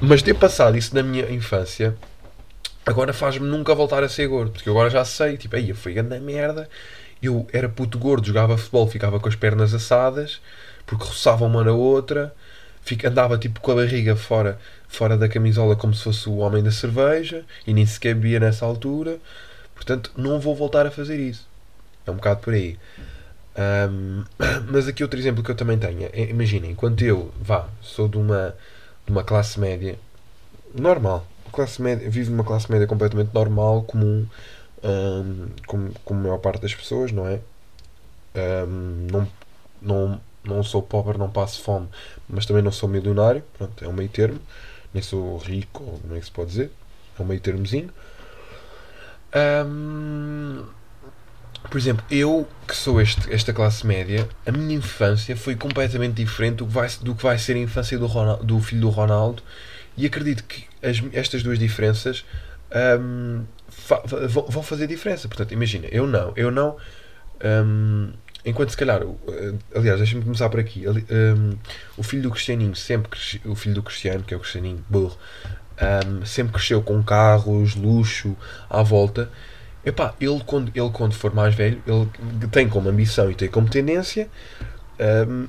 Mas 0.00 0.22
ter 0.22 0.34
passado 0.34 0.76
isso 0.76 0.94
na 0.94 1.02
minha 1.02 1.28
infância 1.28 1.96
agora 2.86 3.12
faz-me 3.12 3.46
nunca 3.46 3.74
voltar 3.74 4.02
a 4.02 4.08
ser 4.08 4.26
gordo, 4.28 4.52
porque 4.52 4.68
agora 4.68 4.90
já 4.90 5.04
sei, 5.04 5.36
tipo, 5.36 5.56
aí 5.56 5.70
eu 5.70 5.76
fui 5.76 5.92
grande 5.94 6.18
merda, 6.20 6.68
eu 7.22 7.46
era 7.52 7.68
puto 7.68 7.98
gordo, 7.98 8.26
jogava 8.26 8.56
futebol, 8.56 8.88
ficava 8.88 9.18
com 9.18 9.28
as 9.28 9.34
pernas 9.34 9.72
assadas, 9.72 10.40
porque 10.86 11.04
roçava 11.04 11.44
uma 11.44 11.64
na 11.64 11.72
outra, 11.72 12.34
andava 13.04 13.38
tipo 13.38 13.60
com 13.60 13.72
a 13.72 13.76
barriga 13.76 14.14
fora, 14.14 14.58
fora 14.88 15.16
da 15.16 15.28
camisola 15.28 15.74
como 15.74 15.94
se 15.94 16.04
fosse 16.04 16.28
o 16.28 16.36
homem 16.36 16.62
da 16.62 16.70
cerveja, 16.70 17.44
e 17.66 17.72
nem 17.72 17.86
sequer 17.86 18.14
bebia 18.14 18.40
nessa 18.40 18.66
altura, 18.66 19.18
portanto 19.74 20.10
não 20.16 20.38
vou 20.38 20.54
voltar 20.54 20.86
a 20.86 20.90
fazer 20.90 21.18
isso. 21.18 21.48
É 22.06 22.10
um 22.10 22.16
bocado 22.16 22.40
por 22.40 22.52
aí. 22.52 22.78
Um, 23.56 24.24
mas 24.70 24.86
aqui 24.86 25.02
outro 25.02 25.18
exemplo 25.18 25.42
que 25.42 25.50
eu 25.50 25.54
também 25.54 25.78
tenho, 25.78 26.10
é, 26.12 26.28
imaginem, 26.28 26.72
enquanto 26.72 27.02
eu, 27.02 27.32
vá, 27.40 27.68
sou 27.80 28.08
de 28.08 28.18
uma, 28.18 28.54
de 29.06 29.12
uma 29.12 29.24
classe 29.24 29.58
média 29.58 29.98
normal, 30.74 31.26
classe 31.54 31.80
média, 31.80 32.08
vivo 32.10 32.30
numa 32.30 32.44
classe 32.44 32.70
média 32.70 32.86
completamente 32.86 33.32
normal, 33.32 33.82
comum, 33.82 34.26
um, 34.82 35.46
como, 35.66 35.92
como 36.04 36.20
a 36.20 36.22
maior 36.24 36.38
parte 36.38 36.62
das 36.62 36.74
pessoas, 36.74 37.12
não 37.12 37.26
é? 37.26 37.40
Um, 38.36 39.06
não, 39.10 39.28
não, 39.80 40.20
não 40.44 40.62
sou 40.62 40.82
pobre, 40.82 41.16
não 41.16 41.30
passo 41.30 41.62
fome, 41.62 41.88
mas 42.28 42.44
também 42.46 42.62
não 42.62 42.72
sou 42.72 42.88
milionário, 42.88 43.42
pronto, 43.56 43.84
é 43.84 43.88
um 43.88 43.92
meio 43.92 44.08
termo, 44.08 44.40
nem 44.92 45.02
sou 45.02 45.38
rico, 45.38 45.82
como 46.02 46.16
é 46.16 46.18
que 46.18 46.26
se 46.26 46.32
pode 46.32 46.50
dizer, 46.50 46.70
é 47.18 47.22
um 47.22 47.26
meio 47.26 47.40
termozinho. 47.40 47.90
Um, 49.66 50.64
por 51.70 51.78
exemplo, 51.78 52.04
eu 52.10 52.46
que 52.68 52.76
sou 52.76 53.00
este, 53.00 53.32
esta 53.32 53.52
classe 53.52 53.86
média, 53.86 54.28
a 54.46 54.52
minha 54.52 54.76
infância 54.76 55.36
foi 55.36 55.56
completamente 55.56 56.14
diferente 56.14 56.56
do 56.56 56.66
que 56.66 56.72
vai, 56.72 56.88
do 57.00 57.14
que 57.14 57.22
vai 57.22 57.38
ser 57.38 57.56
a 57.56 57.58
infância 57.58 57.98
do, 57.98 58.06
do 58.36 58.60
filho 58.60 58.82
do 58.82 58.90
Ronaldo 58.90 59.42
e 59.96 60.06
acredito 60.06 60.44
que 60.44 60.64
as, 60.82 61.02
estas 61.12 61.42
duas 61.42 61.58
diferenças 61.58 62.24
um, 63.00 63.44
fa, 63.68 64.02
vão, 64.04 64.62
fazer 64.62 64.86
diferença. 64.86 65.28
Portanto, 65.28 65.52
imagina, 65.52 65.86
eu 65.90 66.06
não, 66.06 66.32
eu 66.36 66.50
não. 66.50 66.76
Um, 67.44 68.12
enquanto 68.44 68.70
se 68.70 68.76
calhar, 68.76 69.02
aliás, 69.74 69.98
deixa-me 69.98 70.22
começar 70.22 70.48
por 70.48 70.60
aqui. 70.60 70.84
Um, 70.88 71.56
o 71.96 72.02
filho 72.02 72.22
do 72.22 72.30
Cristianinho, 72.30 72.74
sempre 72.74 73.10
o 73.44 73.54
filho 73.54 73.74
do 73.74 73.82
Cristiano, 73.82 74.24
que 74.24 74.34
é 74.34 74.36
o 74.36 74.40
Cristianinho 74.40 74.84
burro, 74.88 75.16
sempre 76.24 76.54
cresceu 76.54 76.82
com 76.82 77.02
carros, 77.02 77.74
luxo 77.74 78.36
à 78.68 78.82
volta. 78.82 79.30
Epá, 79.84 80.14
ele 80.18 80.42
quando, 80.46 80.72
ele 80.74 80.90
quando 80.90 81.12
for 81.12 81.34
mais 81.34 81.54
velho, 81.54 81.82
ele 81.86 82.48
tem 82.50 82.66
como 82.66 82.88
ambição 82.88 83.30
e 83.30 83.34
tem 83.34 83.48
como 83.48 83.68
tendência 83.68 84.30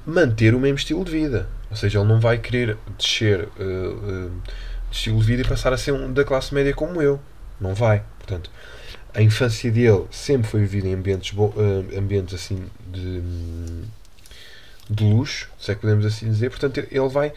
manter 0.05 0.55
o 0.55 0.59
mesmo 0.59 0.77
estilo 0.77 1.03
de 1.05 1.11
vida. 1.11 1.47
Ou 1.69 1.77
seja, 1.77 1.99
ele 1.99 2.07
não 2.07 2.19
vai 2.19 2.37
querer 2.37 2.77
descer 2.97 3.41
uh, 3.41 3.63
uh, 3.63 4.31
de 4.89 4.95
estilo 4.95 5.19
de 5.19 5.25
vida 5.25 5.41
e 5.41 5.45
passar 5.45 5.73
a 5.73 5.77
ser 5.77 5.91
um 5.91 6.11
da 6.11 6.23
classe 6.23 6.53
média 6.53 6.73
como 6.73 7.01
eu. 7.01 7.19
Não 7.59 7.73
vai. 7.73 8.03
Portanto, 8.17 8.49
a 9.13 9.21
infância 9.21 9.71
dele 9.71 10.05
sempre 10.11 10.47
foi 10.47 10.61
vivida 10.61 10.87
em 10.87 10.93
ambientes, 10.93 11.37
uh, 11.37 11.53
ambientes 11.97 12.33
assim 12.33 12.63
de, 12.87 13.21
de 14.89 15.03
luxo, 15.03 15.49
se 15.59 15.71
é 15.71 15.75
que 15.75 15.81
podemos 15.81 16.05
assim 16.05 16.29
dizer. 16.29 16.49
Portanto, 16.49 16.77
ele 16.77 17.09
vai, 17.09 17.33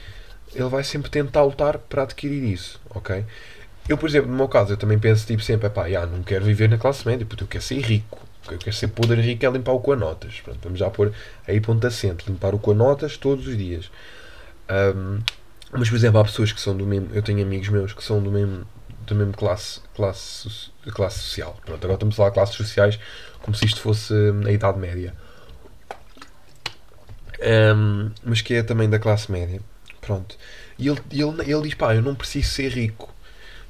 ele 0.55 0.69
vai 0.69 0.85
sempre 0.85 1.11
tentar 1.11 1.43
lutar 1.43 1.79
para 1.79 2.03
adquirir 2.03 2.45
isso. 2.45 2.81
Ok? 2.91 3.25
Eu, 3.89 3.97
por 3.97 4.09
exemplo, 4.09 4.31
no 4.31 4.37
meu 4.37 4.49
caso, 4.49 4.75
eu 4.75 4.77
também 4.77 4.99
penso 4.99 5.27
tipo 5.27 5.43
sempre, 5.43 5.69
pá, 5.71 5.89
não 6.07 6.23
quero 6.23 6.45
viver 6.45 6.69
na 6.69 6.77
classe 6.77 7.07
média, 7.07 7.25
porque 7.25 7.43
eu 7.43 7.49
quero 7.49 7.65
ser 7.65 7.81
rico. 7.81 8.28
Eu 8.55 8.59
quero 8.59 8.75
ser 8.75 8.89
podre 8.89 9.21
rico 9.21 9.45
é 9.45 9.51
limpar 9.51 9.73
o 9.73 9.81
com 9.81 9.93
a 9.93 9.97
notas. 9.97 10.41
Pronto, 10.41 10.59
vamos 10.63 10.79
já 10.79 10.91
pôr 10.91 11.13
aí 11.47 11.61
ponto 11.61 11.87
acento. 11.87 12.25
Limpar 12.29 12.55
o 12.55 12.59
com 12.59 12.73
a 12.73 12.75
notas 12.75 13.17
todos 13.17 13.47
os 13.47 13.57
dias. 13.57 13.91
Um, 14.71 15.21
mas, 15.73 15.89
por 15.89 15.97
exemplo, 15.97 16.21
há 16.21 16.25
pessoas 16.25 16.53
que 16.53 16.61
são 16.61 16.77
do 16.77 16.87
mesmo. 16.87 17.11
Eu 17.13 17.23
tenho 17.23 17.43
amigos 17.43 17.69
meus 17.69 17.93
que 17.93 18.03
são 18.03 18.23
do 18.23 18.31
mesmo, 18.31 18.67
da 19.07 19.15
mesma 19.15 19.33
classe, 19.33 19.81
classe, 19.95 20.71
classe 20.91 21.19
social. 21.21 21.57
Pronto, 21.65 21.79
agora 21.85 21.95
estamos 21.95 22.15
a 22.15 22.17
falar 22.17 22.29
de 22.31 22.35
classes 22.35 22.55
sociais 22.55 22.99
como 23.41 23.57
se 23.57 23.67
isto 23.67 23.81
fosse 23.81 24.13
hum, 24.13 24.47
a 24.47 24.53
Idade 24.53 24.79
Média. 24.79 25.15
Um, 27.41 28.11
mas 28.25 28.41
que 28.41 28.55
é 28.55 28.63
também 28.63 28.89
da 28.89 28.99
classe 28.99 29.31
média. 29.31 29.61
Pronto. 30.01 30.37
E 30.79 30.89
ele, 30.89 31.01
ele, 31.11 31.53
ele 31.53 31.63
diz: 31.63 31.75
pá, 31.75 31.95
eu 31.95 32.03
não 32.03 32.15
preciso 32.15 32.49
ser 32.49 32.71
rico. 32.71 33.15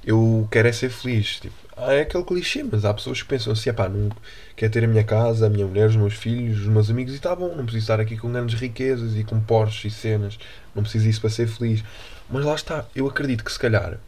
Eu 0.04 0.48
quero 0.50 0.68
é 0.68 0.72
ser 0.72 0.90
feliz. 0.90 1.40
Tipo, 1.40 1.54
é 1.88 2.00
aquele 2.00 2.24
clichê, 2.24 2.62
mas 2.62 2.84
há 2.84 2.92
pessoas 2.92 3.22
que 3.22 3.28
pensam 3.28 3.52
assim: 3.52 3.72
pá, 3.72 3.88
não 3.88 4.10
quero 4.56 4.72
ter 4.72 4.84
a 4.84 4.88
minha 4.88 5.04
casa, 5.04 5.46
a 5.46 5.50
minha 5.50 5.66
mulher, 5.66 5.88
os 5.88 5.96
meus 5.96 6.14
filhos, 6.14 6.60
os 6.60 6.66
meus 6.66 6.90
amigos 6.90 7.12
e 7.12 7.16
está 7.16 7.34
bom. 7.34 7.48
Não 7.48 7.64
preciso 7.64 7.84
estar 7.84 8.00
aqui 8.00 8.16
com 8.16 8.32
grandes 8.32 8.58
riquezas 8.58 9.16
e 9.16 9.24
com 9.24 9.40
Porsche 9.40 9.88
e 9.88 9.90
cenas. 9.90 10.38
Não 10.74 10.82
preciso 10.82 11.04
disso 11.04 11.20
para 11.20 11.30
ser 11.30 11.46
feliz. 11.46 11.82
Mas 12.28 12.44
lá 12.44 12.54
está. 12.54 12.86
Eu 12.94 13.06
acredito 13.06 13.44
que 13.44 13.52
se 13.52 13.58
calhar 13.58 13.98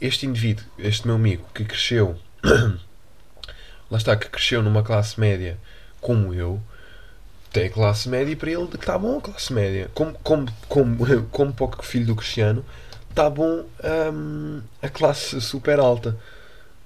este 0.00 0.26
indivíduo, 0.26 0.64
este 0.78 1.06
meu 1.06 1.16
amigo 1.16 1.44
que 1.54 1.64
cresceu, 1.64 2.16
lá 3.90 3.98
está, 3.98 4.16
que 4.16 4.28
cresceu 4.28 4.62
numa 4.62 4.82
classe 4.82 5.18
média 5.18 5.58
como 6.00 6.34
eu 6.34 6.60
tem 7.52 7.68
classe 7.68 8.08
média 8.08 8.32
e 8.32 8.36
para 8.36 8.50
ele 8.50 8.68
está 8.74 8.96
bom 8.96 9.18
a 9.18 9.20
classe 9.20 9.52
média. 9.52 9.90
Como, 9.94 10.14
como, 10.22 10.46
como, 10.68 10.96
como 11.30 11.52
pouco 11.52 11.84
filho 11.84 12.06
do 12.06 12.16
Cristiano, 12.16 12.64
está 13.10 13.28
bom 13.28 13.64
um, 14.12 14.62
a 14.80 14.88
classe 14.88 15.40
super 15.40 15.80
alta. 15.80 16.16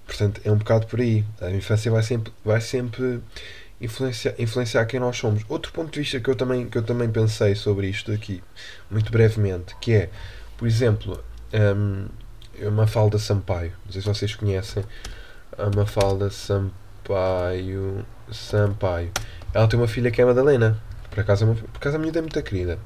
Portanto, 0.06 0.40
é 0.44 0.50
um 0.50 0.56
bocado 0.56 0.86
por 0.86 1.00
aí. 1.00 1.24
A 1.40 1.50
infância 1.50 1.90
vai 1.90 2.02
sempre, 2.02 2.32
vai 2.44 2.60
sempre 2.60 3.20
influenciar, 3.80 4.34
influenciar 4.38 4.84
quem 4.86 5.00
nós 5.00 5.16
somos. 5.16 5.42
Outro 5.48 5.72
ponto 5.72 5.92
de 5.92 6.00
vista 6.00 6.20
que 6.20 6.28
eu, 6.28 6.34
também, 6.34 6.68
que 6.68 6.78
eu 6.78 6.82
também 6.82 7.10
pensei 7.10 7.54
sobre 7.54 7.88
isto 7.88 8.12
aqui, 8.12 8.42
muito 8.90 9.10
brevemente, 9.10 9.74
que 9.80 9.92
é, 9.92 10.10
por 10.56 10.66
exemplo, 10.68 11.22
um, 11.52 12.06
Mafalda 12.70 13.18
Sampaio. 13.18 13.72
Não 13.84 13.92
sei 13.92 14.02
se 14.02 14.08
vocês 14.08 14.34
conhecem 14.34 14.84
a 15.56 15.74
Mafalda 15.74 16.30
Sampaio. 16.30 18.04
Sampaio 18.30 19.12
ela 19.54 19.68
tem 19.68 19.78
uma 19.78 19.86
filha 19.86 20.10
que 20.10 20.20
é 20.20 20.24
Madalena. 20.24 20.76
Por 21.10 21.20
acaso, 21.20 21.44
é 21.44 21.46
uma, 21.46 21.54
por 21.54 21.76
acaso 21.76 21.94
a 21.94 21.98
miúda 21.98 22.18
é 22.18 22.22
muito 22.22 22.42
querida. 22.42 22.76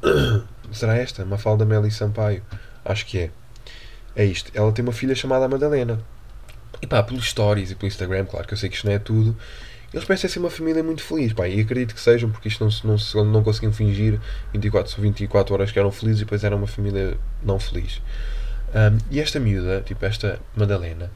Será 0.70 0.96
esta? 0.96 1.24
Mafalda 1.24 1.64
Meli 1.64 1.90
Sampaio. 1.90 2.42
Acho 2.84 3.04
que 3.06 3.18
é. 3.18 3.30
É 4.14 4.24
isto. 4.24 4.52
Ela 4.54 4.70
tem 4.70 4.84
uma 4.84 4.92
filha 4.92 5.16
chamada 5.16 5.48
Madalena. 5.48 6.00
E 6.80 6.86
pá, 6.86 7.02
pelos 7.02 7.28
stories 7.28 7.70
e 7.70 7.74
pelo 7.74 7.88
Instagram, 7.88 8.26
claro 8.26 8.46
que 8.46 8.54
eu 8.54 8.58
sei 8.58 8.68
que 8.68 8.76
isto 8.76 8.86
não 8.86 8.92
é 8.92 8.98
tudo. 8.98 9.36
Eles 9.92 10.04
parecem 10.04 10.28
ser 10.28 10.40
uma 10.40 10.50
família 10.50 10.82
muito 10.82 11.02
feliz, 11.02 11.32
pá, 11.32 11.48
e 11.48 11.60
acredito 11.60 11.94
que 11.94 12.00
sejam, 12.00 12.30
porque 12.30 12.48
isto 12.48 12.64
não, 12.64 12.96
não, 13.14 13.24
não 13.24 13.42
conseguiam 13.42 13.72
fingir 13.72 14.20
24, 14.52 15.00
24 15.00 15.54
horas 15.54 15.72
que 15.72 15.78
eram 15.78 15.90
felizes 15.90 16.20
e 16.20 16.24
depois 16.24 16.44
eram 16.44 16.58
uma 16.58 16.66
família 16.66 17.16
não 17.42 17.58
feliz. 17.58 18.02
Um, 18.74 18.98
e 19.10 19.20
esta 19.20 19.38
miúda, 19.38 19.80
tipo 19.80 20.04
esta 20.04 20.40
Madalena, 20.54 21.10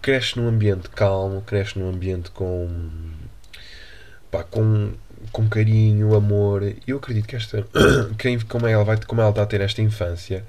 cresce 0.00 0.38
num 0.38 0.46
ambiente 0.46 0.88
calmo, 0.90 1.42
cresce 1.42 1.78
num 1.78 1.88
ambiente 1.88 2.30
com 2.30 2.68
pá, 4.30 4.44
com, 4.44 4.92
com 5.30 5.48
carinho, 5.48 6.14
amor. 6.14 6.74
Eu 6.86 6.98
acredito 6.98 7.26
que 7.26 7.36
esta, 7.36 7.66
quem, 8.18 8.38
como, 8.40 8.66
ela 8.66 8.84
vai, 8.84 8.98
como 9.04 9.20
ela 9.20 9.30
está 9.30 9.42
a 9.42 9.46
ter 9.46 9.60
esta 9.60 9.80
infância, 9.80 10.44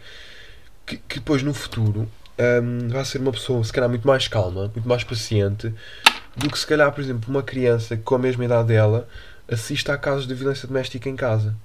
que, 0.85 0.97
que 0.97 1.15
depois 1.15 1.43
no 1.43 1.53
futuro 1.53 2.09
um, 2.39 2.89
vai 2.89 3.05
ser 3.05 3.19
uma 3.19 3.31
pessoa, 3.31 3.63
se 3.63 3.71
calhar, 3.71 3.89
muito 3.89 4.07
mais 4.07 4.27
calma, 4.27 4.71
muito 4.73 4.87
mais 4.87 5.03
paciente 5.03 5.73
do 6.35 6.49
que 6.49 6.57
se 6.57 6.65
calhar, 6.65 6.91
por 6.91 7.01
exemplo, 7.01 7.29
uma 7.29 7.43
criança 7.43 7.95
com 7.97 8.15
a 8.15 8.19
mesma 8.19 8.45
idade 8.45 8.69
dela 8.69 9.07
assiste 9.47 9.91
a 9.91 9.97
casos 9.97 10.27
de 10.27 10.33
violência 10.33 10.67
doméstica 10.67 11.09
em 11.09 11.15
casa. 11.15 11.55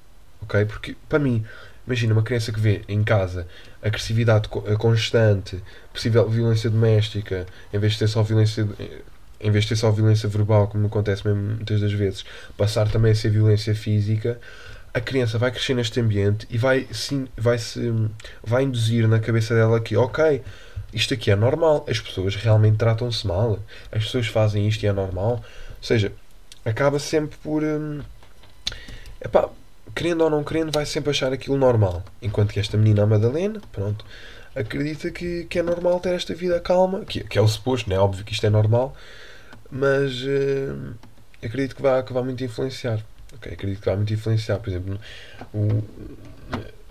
Ok? 0.43 0.65
Porque, 0.67 0.97
para 1.09 1.19
mim, 1.19 1.45
imagina 1.87 2.13
uma 2.13 2.23
criança 2.23 2.53
que 2.53 2.61
vê 2.61 2.83
em 2.89 3.03
casa 3.03 3.47
agressividade 3.83 4.49
constante, 4.49 5.63
possível 5.93 6.29
violência 6.29 6.69
doméstica, 6.69 7.47
em 7.73 7.79
vez 7.79 7.95
de 7.95 8.01
ter 8.01 8.09
só 8.09 8.23
violência 8.23 8.69
em 9.41 9.51
vez 9.53 9.65
de 9.65 9.71
ter 9.71 9.77
só 9.77 9.91
violência 9.91 10.29
verbal, 10.29 10.67
como 10.67 10.87
acontece 10.87 11.27
mesmo 11.27 11.55
muitas 11.55 11.81
das 11.81 11.93
vezes, 11.93 12.25
passar 12.57 12.91
também 12.91 13.13
a 13.13 13.15
ser 13.15 13.31
violência 13.31 13.73
física, 13.75 14.41
a 14.99 15.01
criança 15.01 15.39
vai 15.39 15.51
crescer 15.51 15.75
neste 15.75 16.01
ambiente 16.01 16.47
e 16.51 16.59
vai, 16.59 16.87
sim, 16.93 17.29
vai, 17.37 17.57
se, 17.59 17.81
vai 18.43 18.65
induzir 18.65 19.09
na 19.09 19.21
cabeça 19.21 19.55
dela 19.55 19.81
que, 19.81 19.97
ok, 19.97 20.43
isto 20.93 21.15
aqui 21.15 21.31
é 21.31 21.37
normal, 21.37 21.85
as 21.89 22.01
pessoas 22.01 22.35
realmente 22.35 22.77
tratam-se 22.77 23.27
mal, 23.27 23.59
as 23.93 24.05
pessoas 24.05 24.27
fazem 24.27 24.67
isto 24.67 24.83
e 24.83 24.87
é 24.87 24.93
normal. 24.93 25.33
Ou 25.33 25.83
seja, 25.83 26.13
acaba 26.65 26.99
sempre 26.99 27.39
por. 27.39 27.63
Hum, 27.63 28.01
epá, 29.21 29.49
querendo 29.95 30.23
ou 30.25 30.31
não 30.31 30.43
querendo, 30.43 30.73
vai 30.73 30.85
sempre 30.85 31.11
achar 31.11 31.33
aquilo 31.33 31.57
normal. 31.57 32.03
Enquanto 32.21 32.53
que 32.53 32.61
esta 32.61 32.77
menina, 32.77 33.05
a 33.05 33.07
Madalena, 33.07 33.61
pronto, 33.71 34.05
acredita 34.55 35.11
que, 35.11 35.45
que 35.45 35.59
é 35.59 35.63
normal 35.63 36.01
ter 36.01 36.15
esta 36.15 36.35
vida 36.35 36.59
calma, 36.61 37.05
que, 37.05 37.23
que 37.23 37.39
é 37.39 37.43
o 37.43 37.49
suposto, 37.49 37.89
não 37.89 37.97
é 37.97 38.01
óbvio 38.01 38.25
que 38.25 38.33
isto 38.33 38.45
é 38.47 38.51
normal, 38.51 38.97
mas 39.71 40.23
uh, 40.23 40.95
acredito 41.43 41.77
que 41.77 41.83
vai, 41.83 42.03
que 42.03 42.13
vai 42.13 42.23
muito 42.25 42.43
influenciar. 42.43 43.01
Okay, 43.37 43.53
acredito 43.53 43.81
que 43.81 43.87
vai 43.87 43.97
muito 43.97 44.12
influenciar. 44.12 44.59
Por 44.59 44.71
exemplo, 44.71 44.99
o, 45.53 45.83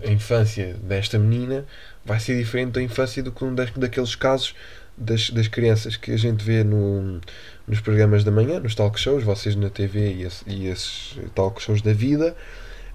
a 0.03 0.11
infância 0.11 0.75
desta 0.75 1.17
menina 1.17 1.65
vai 2.05 2.19
ser 2.19 2.37
diferente 2.37 2.73
da 2.73 2.81
infância 2.81 3.23
do 3.23 3.31
que 3.31 3.43
um 3.43 3.53
das, 3.53 3.71
daqueles 3.71 4.15
casos 4.15 4.55
das, 4.97 5.29
das 5.29 5.47
crianças 5.47 5.95
que 5.95 6.11
a 6.11 6.17
gente 6.17 6.43
vê 6.43 6.63
no, 6.63 7.19
nos 7.67 7.79
programas 7.81 8.23
da 8.23 8.31
manhã, 8.31 8.59
nos 8.59 8.75
talk 8.75 8.99
shows, 8.99 9.23
vocês 9.23 9.55
na 9.55 9.69
TV 9.69 10.13
e, 10.13 10.23
esse, 10.23 10.43
e 10.47 10.67
esses 10.67 11.17
talk 11.35 11.61
shows 11.61 11.81
da 11.81 11.93
vida, 11.93 12.35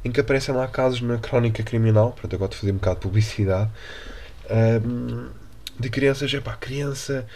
em 0.05 0.11
que 0.11 0.21
aparecem 0.21 0.55
lá 0.55 0.67
casos 0.67 1.01
na 1.01 1.19
crónica 1.19 1.63
criminal. 1.63 2.13
Pronto, 2.13 2.35
agora 2.35 2.53
a 2.53 2.57
fazer 2.57 2.73
um 2.73 2.77
bocado 2.77 2.97
de 2.97 3.03
publicidade. 3.03 3.71
Um, 4.51 5.29
de 5.79 5.89
crianças, 5.91 6.33
é 6.33 6.41
pá, 6.41 6.57
criança 6.57 7.27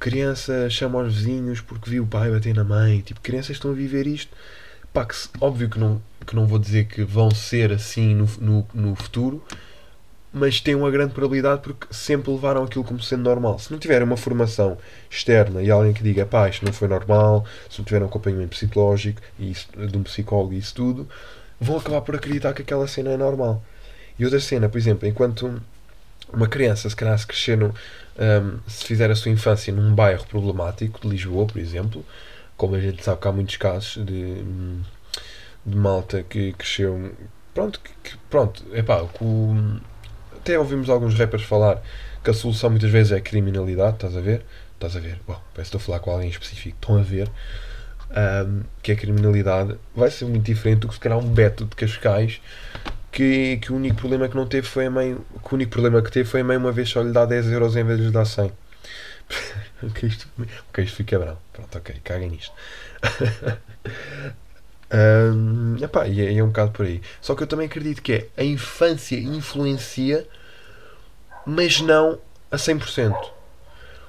criança 0.00 0.70
chama 0.70 0.98
aos 1.02 1.14
vizinhos 1.14 1.60
porque 1.60 1.90
viu 1.90 2.04
o 2.04 2.06
pai 2.06 2.30
bater 2.30 2.54
na 2.54 2.64
mãe. 2.64 3.02
Tipo, 3.02 3.20
crianças 3.20 3.50
estão 3.50 3.70
a 3.70 3.74
viver 3.74 4.06
isto. 4.06 4.34
Pá, 4.92 5.04
que, 5.04 5.14
óbvio 5.40 5.68
que 5.68 5.78
não, 5.78 6.02
que 6.26 6.34
não 6.34 6.46
vou 6.46 6.58
dizer 6.58 6.86
que 6.86 7.04
vão 7.04 7.30
ser 7.30 7.72
assim 7.72 8.14
no, 8.14 8.26
no, 8.40 8.66
no 8.74 8.94
futuro, 8.96 9.42
mas 10.32 10.60
tem 10.60 10.74
uma 10.74 10.90
grande 10.90 11.12
probabilidade 11.12 11.62
porque 11.62 11.86
sempre 11.90 12.30
levaram 12.30 12.64
aquilo 12.64 12.84
como 12.84 13.00
sendo 13.00 13.22
normal. 13.22 13.58
Se 13.58 13.70
não 13.70 13.78
tiverem 13.78 14.06
uma 14.06 14.16
formação 14.16 14.78
externa 15.08 15.62
e 15.62 15.70
alguém 15.70 15.92
que 15.92 16.02
diga 16.02 16.26
pá, 16.26 16.48
isto 16.48 16.64
não 16.64 16.72
foi 16.72 16.88
normal, 16.88 17.44
se 17.68 17.78
não 17.78 17.84
tiverem 17.84 18.04
um 18.04 18.08
acompanhamento 18.08 18.50
psicológico 18.50 19.20
e 19.38 19.50
isso, 19.50 19.68
de 19.76 19.96
um 19.96 20.02
psicólogo 20.02 20.54
e 20.54 20.58
isso 20.58 20.74
tudo, 20.74 21.08
vão 21.60 21.76
acabar 21.78 22.00
por 22.00 22.14
acreditar 22.14 22.52
que 22.52 22.62
aquela 22.62 22.86
cena 22.86 23.10
é 23.10 23.16
normal. 23.16 23.62
E 24.18 24.24
outra 24.24 24.40
cena, 24.40 24.68
por 24.68 24.78
exemplo, 24.78 25.08
enquanto 25.08 25.60
uma 26.32 26.46
criança, 26.46 26.88
se 26.88 26.96
calhar 26.96 27.18
se 27.18 27.26
crescer 27.26 27.56
no, 27.56 27.68
um, 27.68 28.58
se 28.66 28.84
fizer 28.84 29.10
a 29.10 29.16
sua 29.16 29.30
infância 29.30 29.72
num 29.72 29.94
bairro 29.94 30.24
problemático 30.26 31.00
de 31.00 31.08
Lisboa, 31.08 31.46
por 31.46 31.58
exemplo, 31.58 32.04
como 32.60 32.74
a 32.74 32.78
gente 32.78 33.02
sabe 33.02 33.22
que 33.22 33.26
há 33.26 33.32
muitos 33.32 33.56
casos 33.56 34.04
de, 34.04 34.44
de 35.64 35.76
malta 35.76 36.22
que 36.22 36.52
cresceu. 36.52 37.10
Pronto, 37.54 37.80
que, 37.80 38.18
pronto, 38.28 38.62
epá, 38.74 39.02
com, 39.14 39.80
até 40.36 40.58
ouvimos 40.58 40.90
alguns 40.90 41.14
rappers 41.14 41.42
falar 41.42 41.82
que 42.22 42.28
a 42.28 42.34
solução 42.34 42.68
muitas 42.68 42.90
vezes 42.90 43.12
é 43.12 43.20
criminalidade, 43.20 43.94
estás 43.94 44.14
a 44.14 44.20
ver? 44.20 44.44
Estás 44.74 44.94
a 44.94 45.00
ver? 45.00 45.18
Bom, 45.26 45.40
parece 45.54 45.70
que 45.70 45.76
estou 45.76 45.78
a 45.78 45.80
falar 45.80 46.00
com 46.00 46.10
alguém 46.10 46.28
específico, 46.28 46.76
estão 46.78 46.98
a 46.98 47.02
ver. 47.02 47.30
Um, 48.10 48.62
que 48.82 48.92
é 48.92 48.94
criminalidade 48.94 49.76
vai 49.96 50.10
ser 50.10 50.26
muito 50.26 50.44
diferente 50.44 50.80
do 50.80 50.88
que 50.88 50.94
se 50.94 51.00
calhar 51.00 51.16
um 51.16 51.28
Beto 51.28 51.64
de 51.64 51.74
Cascais 51.74 52.42
que, 53.10 53.56
que 53.56 53.72
o 53.72 53.76
único 53.76 53.96
problema 53.96 54.28
que 54.28 54.36
não 54.36 54.46
teve 54.46 54.66
foi 54.66 54.84
a 54.84 54.90
mãe. 54.90 55.16
Que 55.42 55.54
o 55.54 55.54
único 55.54 55.70
problema 55.70 56.02
que 56.02 56.10
teve 56.10 56.28
foi 56.28 56.42
a 56.42 56.44
mãe 56.44 56.58
uma 56.58 56.72
vez 56.72 56.90
só 56.90 57.00
lhe 57.00 57.12
dar 57.12 57.24
10 57.24 57.46
euros 57.52 57.74
em 57.74 57.84
vez 57.84 57.98
de 57.98 58.06
lhe 58.06 58.10
dar 58.10 58.26
100. 58.26 58.52
Ok, 59.82 60.08
isto, 60.08 60.28
ok, 60.68 60.84
isto 60.84 60.96
fica 60.96 61.18
bravo. 61.18 61.38
Pronto, 61.52 61.78
ok, 61.78 61.96
caguem 62.04 62.30
nisto. 62.30 62.52
um, 64.92 65.76
epá, 65.82 66.06
e, 66.06 66.20
é, 66.20 66.34
é 66.34 66.42
um 66.42 66.48
bocado 66.48 66.72
por 66.72 66.86
aí. 66.86 67.00
Só 67.20 67.34
que 67.34 67.42
eu 67.42 67.46
também 67.46 67.66
acredito 67.66 68.02
que 68.02 68.12
é 68.12 68.28
a 68.36 68.44
infância 68.44 69.16
influencia, 69.16 70.26
mas 71.46 71.80
não 71.80 72.18
a 72.50 72.56
100%. 72.56 73.14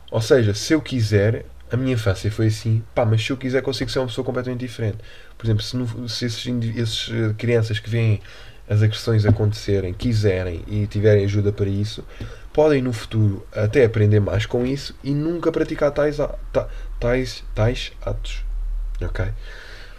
Ou 0.10 0.22
seja, 0.22 0.54
se 0.54 0.74
eu 0.74 0.82
quiser, 0.82 1.46
a 1.72 1.78
minha 1.78 1.94
infância 1.94 2.30
foi 2.30 2.48
assim, 2.48 2.84
pá, 2.94 3.06
mas 3.06 3.24
se 3.24 3.32
eu 3.32 3.38
quiser 3.38 3.62
consigo 3.62 3.90
ser 3.90 4.00
uma 4.00 4.08
pessoa 4.08 4.26
completamente 4.26 4.60
diferente. 4.60 4.98
Por 5.38 5.46
exemplo, 5.46 5.64
se, 5.64 5.78
no, 5.78 6.10
se 6.10 6.26
esses, 6.26 6.46
esses 6.76 7.10
eh, 7.10 7.34
crianças 7.38 7.80
que 7.80 7.90
vêm 7.90 8.22
as 8.70 8.82
agressões 8.82 9.26
acontecerem, 9.26 9.94
quiserem 9.94 10.64
e 10.68 10.86
tiverem 10.88 11.26
ajuda 11.26 11.52
para 11.52 11.68
isso, 11.68 12.06
podem 12.54 12.82
no 12.82 12.94
futuro 12.94 13.46
até 13.52 13.86
aprender 13.86 14.20
mais 14.20 14.46
com 14.46 14.66
isso 14.66 14.96
e 15.04 15.12
nunca 15.12 15.52
praticar 15.52 15.92
tais, 15.92 16.18
tais, 17.00 17.44
tais 17.56 17.92
atos. 18.02 18.44
Ok? 19.02 19.26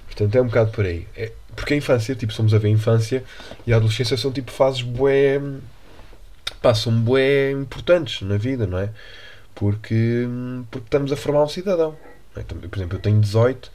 Portanto, 0.07 0.37
é 0.37 0.43
um 0.43 0.47
bocado 0.47 0.71
por 0.71 0.85
aí. 0.85 1.07
É, 1.17 1.33
porque 1.57 1.75
a 1.75 1.77
infância, 1.77 2.15
tipo, 2.15 2.33
somos 2.33 2.55
a 2.55 2.59
ver 2.59 2.69
a 2.69 2.71
infância 2.71 3.25
e 3.67 3.73
a 3.73 3.77
adolescência 3.77 4.17
são 4.17 4.31
tipo 4.33 4.51
fases 4.51 4.83
bué. 4.83 5.41
Pá, 6.61 6.75
são 6.75 6.93
bué 6.93 7.51
importantes 7.51 8.23
na 8.23 8.37
vida, 8.37 8.67
não 8.67 8.79
é? 8.79 8.91
Porque, 9.55 10.27
porque 10.71 10.87
estamos 10.87 11.12
a 11.12 11.17
formar 11.17 11.43
um 11.45 11.49
cidadão. 11.49 11.97
é? 12.37 12.43
Por 12.43 12.79
exemplo, 12.79 12.97
eu 12.99 13.01
tenho 13.01 13.21
18, 13.21 13.71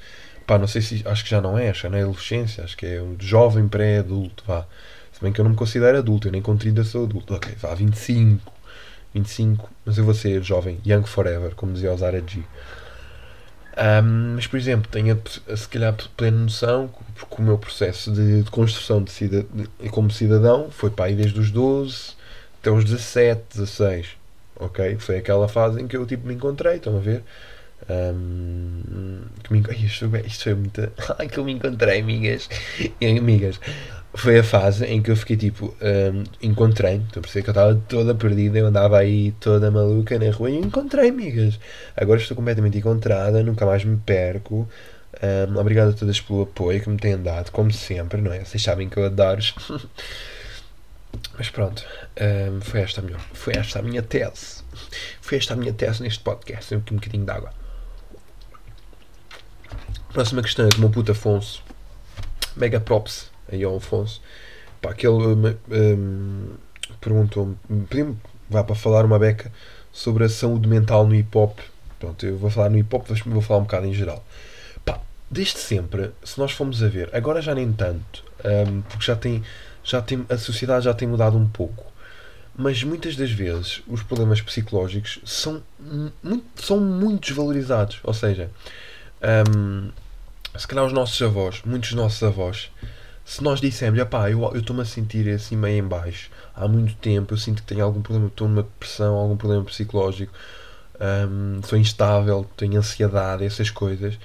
pá, 0.45 0.57
não 0.57 0.67
sei 0.67 0.81
se. 0.81 1.03
Acho 1.05 1.23
que 1.23 1.29
já 1.29 1.41
não 1.41 1.57
é, 1.57 1.69
acho 1.69 1.81
que 1.81 1.87
é 1.87 1.89
na 1.89 1.97
adolescência, 1.97 2.63
acho 2.63 2.77
que 2.77 2.85
é 2.85 3.01
um 3.01 3.15
jovem 3.19 3.67
pré-adulto, 3.67 4.43
vá. 4.47 4.65
Se 5.11 5.21
bem 5.21 5.33
que 5.33 5.41
eu 5.41 5.43
não 5.43 5.51
me 5.51 5.57
considero 5.57 5.97
adulto, 5.97 6.27
eu 6.27 6.31
nem 6.31 6.41
com 6.41 6.55
30 6.55 6.83
sou 6.83 7.05
adulto. 7.05 7.33
Ok, 7.33 7.53
vá, 7.59 7.73
25, 7.73 8.53
25, 9.19 9.69
mas 9.85 9.97
eu 9.97 10.03
vou 10.03 10.13
ser 10.13 10.41
jovem, 10.43 10.79
young 10.85 11.03
forever, 11.03 11.55
como 11.55 11.73
dizia 11.73 11.93
o 11.93 11.97
Zara 11.97 12.23
G. 12.25 12.43
Um, 13.77 14.33
mas, 14.35 14.47
por 14.47 14.57
exemplo, 14.57 14.89
tenho 14.89 15.21
a, 15.47 15.55
se 15.55 15.69
calhar 15.69 15.95
plena 16.15 16.37
noção 16.37 16.87
que 16.87 17.39
o 17.39 17.43
meu 17.43 17.59
processo 17.59 18.11
de, 18.11 18.41
de 18.41 18.49
construção 18.49 19.03
de, 19.03 19.45
como 19.91 20.09
cidadão 20.09 20.71
foi 20.71 20.89
para 20.89 21.05
aí 21.05 21.15
desde 21.15 21.39
os 21.39 21.51
12 21.51 22.15
até 22.59 22.71
os 22.71 22.83
17, 22.83 23.41
16. 23.53 24.07
Ok? 24.59 24.97
Foi 24.99 25.17
aquela 25.17 25.47
fase 25.47 25.79
em 25.79 25.87
que 25.87 25.95
eu 25.95 26.05
tipo, 26.07 26.27
me 26.27 26.33
encontrei, 26.33 26.77
estão 26.77 26.97
a 26.97 26.99
ver? 26.99 27.23
Um, 27.87 29.21
que 29.43 29.53
me, 29.53 29.61
isto, 29.85 30.09
isto 30.25 30.43
foi 30.43 30.55
muito. 30.55 30.91
Ai, 31.19 31.27
que 31.27 31.37
eu 31.37 31.45
me 31.45 31.53
encontrei, 31.53 31.99
amigas. 32.01 32.49
Amigas, 32.99 33.59
foi 34.13 34.39
a 34.39 34.43
fase 34.43 34.85
em 34.85 35.01
que 35.01 35.11
eu 35.11 35.15
fiquei 35.15 35.37
tipo, 35.37 35.75
um, 35.81 36.23
encontrei, 36.41 36.95
estou 36.97 37.19
a 37.19 37.21
perceber 37.21 37.43
que 37.43 37.49
eu 37.49 37.51
estava 37.51 37.75
toda 37.87 38.15
perdida, 38.15 38.57
eu 38.57 38.67
andava 38.67 38.97
aí 38.97 39.31
toda 39.33 39.69
maluca 39.69 40.17
na 40.17 40.31
rua 40.31 40.49
e 40.49 40.57
encontrei, 40.57 41.09
amigas. 41.09 41.59
Agora 41.95 42.19
estou 42.19 42.35
completamente 42.35 42.77
encontrada, 42.77 43.43
nunca 43.43 43.65
mais 43.65 43.83
me 43.83 43.97
perco. 43.97 44.67
Um, 45.49 45.57
obrigado 45.57 45.89
a 45.89 45.93
todas 45.93 46.19
pelo 46.19 46.43
apoio 46.43 46.81
que 46.81 46.89
me 46.89 46.97
têm 46.97 47.17
dado, 47.21 47.51
como 47.51 47.71
sempre, 47.71 48.21
não 48.21 48.33
é? 48.33 48.43
Vocês 48.43 48.61
sabem 48.61 48.89
que 48.89 48.97
eu 48.97 49.05
adoro. 49.05 49.41
Mas 51.37 51.49
pronto, 51.49 51.83
um, 52.51 52.61
foi, 52.61 52.81
esta 52.81 53.01
a 53.01 53.03
minha, 53.03 53.17
foi 53.33 53.53
esta 53.55 53.79
a 53.79 53.81
minha 53.81 54.01
tese. 54.01 54.63
Foi 55.21 55.37
esta 55.37 55.53
a 55.53 55.57
minha 55.57 55.73
tese 55.73 56.01
neste 56.01 56.23
podcast. 56.23 56.73
Um 56.73 56.79
bocadinho 56.79 57.25
de 57.25 57.31
água. 57.31 57.53
Próxima 60.11 60.41
questão 60.41 60.65
é 60.65 60.69
de 60.69 60.79
meu 60.79 60.89
puto 60.89 61.11
Afonso. 61.11 61.63
Mega 62.55 62.79
props 62.79 63.36
aí 63.51 63.63
ao 63.63 63.77
Afonso. 63.77 64.21
Pá, 64.81 64.93
que 64.93 65.07
ele 65.07 65.15
um, 65.15 65.57
um, 65.71 66.47
perguntou-me, 67.01 67.57
pediu-me, 67.89 68.17
vá 68.49 68.63
para 68.63 68.75
falar 68.75 69.05
uma 69.05 69.17
beca 69.17 69.51
sobre 69.91 70.23
a 70.23 70.29
saúde 70.29 70.67
mental 70.67 71.07
no 71.07 71.15
hip 71.15 71.35
hop. 71.37 71.59
Pronto, 71.99 72.25
eu 72.25 72.37
vou 72.37 72.49
falar 72.49 72.69
no 72.69 72.77
hip 72.77 72.95
hop, 72.95 73.05
mas 73.09 73.19
vou 73.21 73.41
falar 73.41 73.59
um 73.59 73.63
bocado 73.63 73.87
em 73.87 73.93
geral. 73.93 74.23
Pá, 74.85 75.01
desde 75.29 75.59
sempre, 75.59 76.11
se 76.23 76.39
nós 76.39 76.51
formos 76.51 76.83
a 76.83 76.87
ver, 76.87 77.09
agora 77.13 77.41
já 77.41 77.55
nem 77.55 77.71
tanto, 77.73 78.23
um, 78.45 78.81
porque 78.81 79.05
já 79.05 79.15
tem, 79.15 79.43
já 79.83 80.01
tem, 80.01 80.25
a 80.29 80.37
sociedade 80.37 80.85
já 80.85 80.93
tem 80.93 81.07
mudado 81.07 81.37
um 81.37 81.47
pouco. 81.47 81.85
Mas 82.59 82.83
muitas 82.83 83.15
das 83.15 83.29
vezes 83.29 83.83
os 83.87 84.01
problemas 84.01 84.41
psicológicos 84.41 85.19
são 85.23 85.61
muito, 86.23 86.45
são 86.55 86.79
muito 86.79 87.27
desvalorizados. 87.27 87.99
Ou 88.03 88.13
seja, 88.15 88.49
um, 89.53 89.91
se 90.57 90.67
calhar 90.67 90.83
os 90.83 90.91
nossos 90.91 91.21
avós, 91.21 91.61
muitos 91.63 91.91
dos 91.91 92.01
nossos 92.01 92.23
avós, 92.23 92.71
se 93.27 93.43
nós 93.43 93.59
dissermos, 93.59 94.01
pá, 94.05 94.31
eu 94.31 94.49
estou-me 94.55 94.81
a 94.81 94.85
sentir 94.85 95.27
assim 95.29 95.57
meio 95.57 95.83
em 95.83 95.85
baixo 95.85 96.31
há 96.55 96.65
muito 96.65 96.95
tempo, 96.95 97.33
eu 97.33 97.37
sinto 97.37 97.61
que 97.61 97.67
tenho 97.67 97.83
algum 97.83 98.01
problema, 98.01 98.27
estou 98.27 98.47
numa 98.47 98.63
depressão, 98.63 99.15
algum 99.15 99.35
problema 99.35 99.65
psicológico, 99.65 100.31
um, 101.29 101.61
sou 101.61 101.77
instável, 101.77 102.49
tenho 102.55 102.77
ansiedade, 102.77 103.43
essas 103.43 103.69
coisas, 103.69 104.17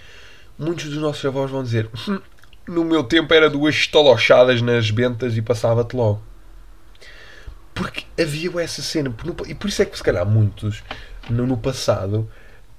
muitos 0.57 0.85
dos 0.85 0.99
nossos 0.99 1.25
avós 1.25 1.51
vão 1.51 1.65
dizer, 1.65 1.91
hum, 2.09 2.21
no 2.69 2.85
meu 2.85 3.03
tempo 3.03 3.35
era 3.35 3.51
duas 3.51 3.75
estalochadas 3.75 4.63
nas 4.63 4.89
bentas 4.93 5.37
e 5.37 5.43
passava-te 5.43 5.97
logo. 5.97 6.23
Porque 7.75 8.05
havia 8.17 8.63
essa 8.63 8.83
cena, 8.83 9.13
e 9.49 9.55
por 9.57 9.69
isso 9.69 9.83
é 9.83 9.85
que 9.85 9.97
se 9.97 10.03
calhar 10.05 10.25
muitos 10.25 10.81
no, 11.29 11.45
no 11.45 11.57
passado, 11.57 12.31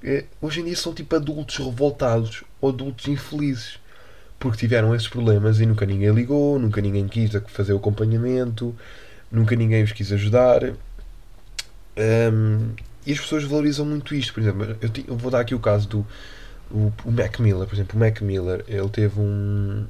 eh, 0.01 0.23
hoje 0.39 0.61
em 0.61 0.63
dia 0.63 0.75
são 0.77 0.93
tipo 0.93 1.17
adultos 1.17 1.57
revoltados 1.57 2.45
ou 2.61 2.69
adultos 2.69 3.09
infelizes 3.09 3.82
porque 4.43 4.57
tiveram 4.57 4.93
esses 4.93 5.07
problemas 5.07 5.61
e 5.61 5.65
nunca 5.65 5.85
ninguém 5.85 6.09
ligou, 6.09 6.59
nunca 6.59 6.81
ninguém 6.81 7.07
quis 7.07 7.31
fazer 7.47 7.71
o 7.71 7.77
acompanhamento, 7.77 8.75
nunca 9.31 9.55
ninguém 9.55 9.81
os 9.81 9.93
quis 9.93 10.11
ajudar. 10.11 10.63
Um, 11.95 12.73
e 13.07 13.13
as 13.13 13.21
pessoas 13.21 13.45
valorizam 13.45 13.85
muito 13.85 14.13
isto. 14.13 14.33
Por 14.33 14.41
exemplo, 14.41 14.77
eu, 14.81 14.89
eu 15.07 15.15
vou 15.15 15.31
dar 15.31 15.39
aqui 15.39 15.55
o 15.55 15.59
caso 15.59 15.87
do 15.87 16.07
o, 16.69 16.91
o, 17.05 17.11
Mac 17.11 17.39
Miller. 17.39 17.65
Por 17.65 17.73
exemplo, 17.73 17.95
o 17.95 17.99
Mac 17.99 18.19
Miller, 18.19 18.65
ele 18.67 18.89
teve 18.89 19.17
um. 19.17 19.85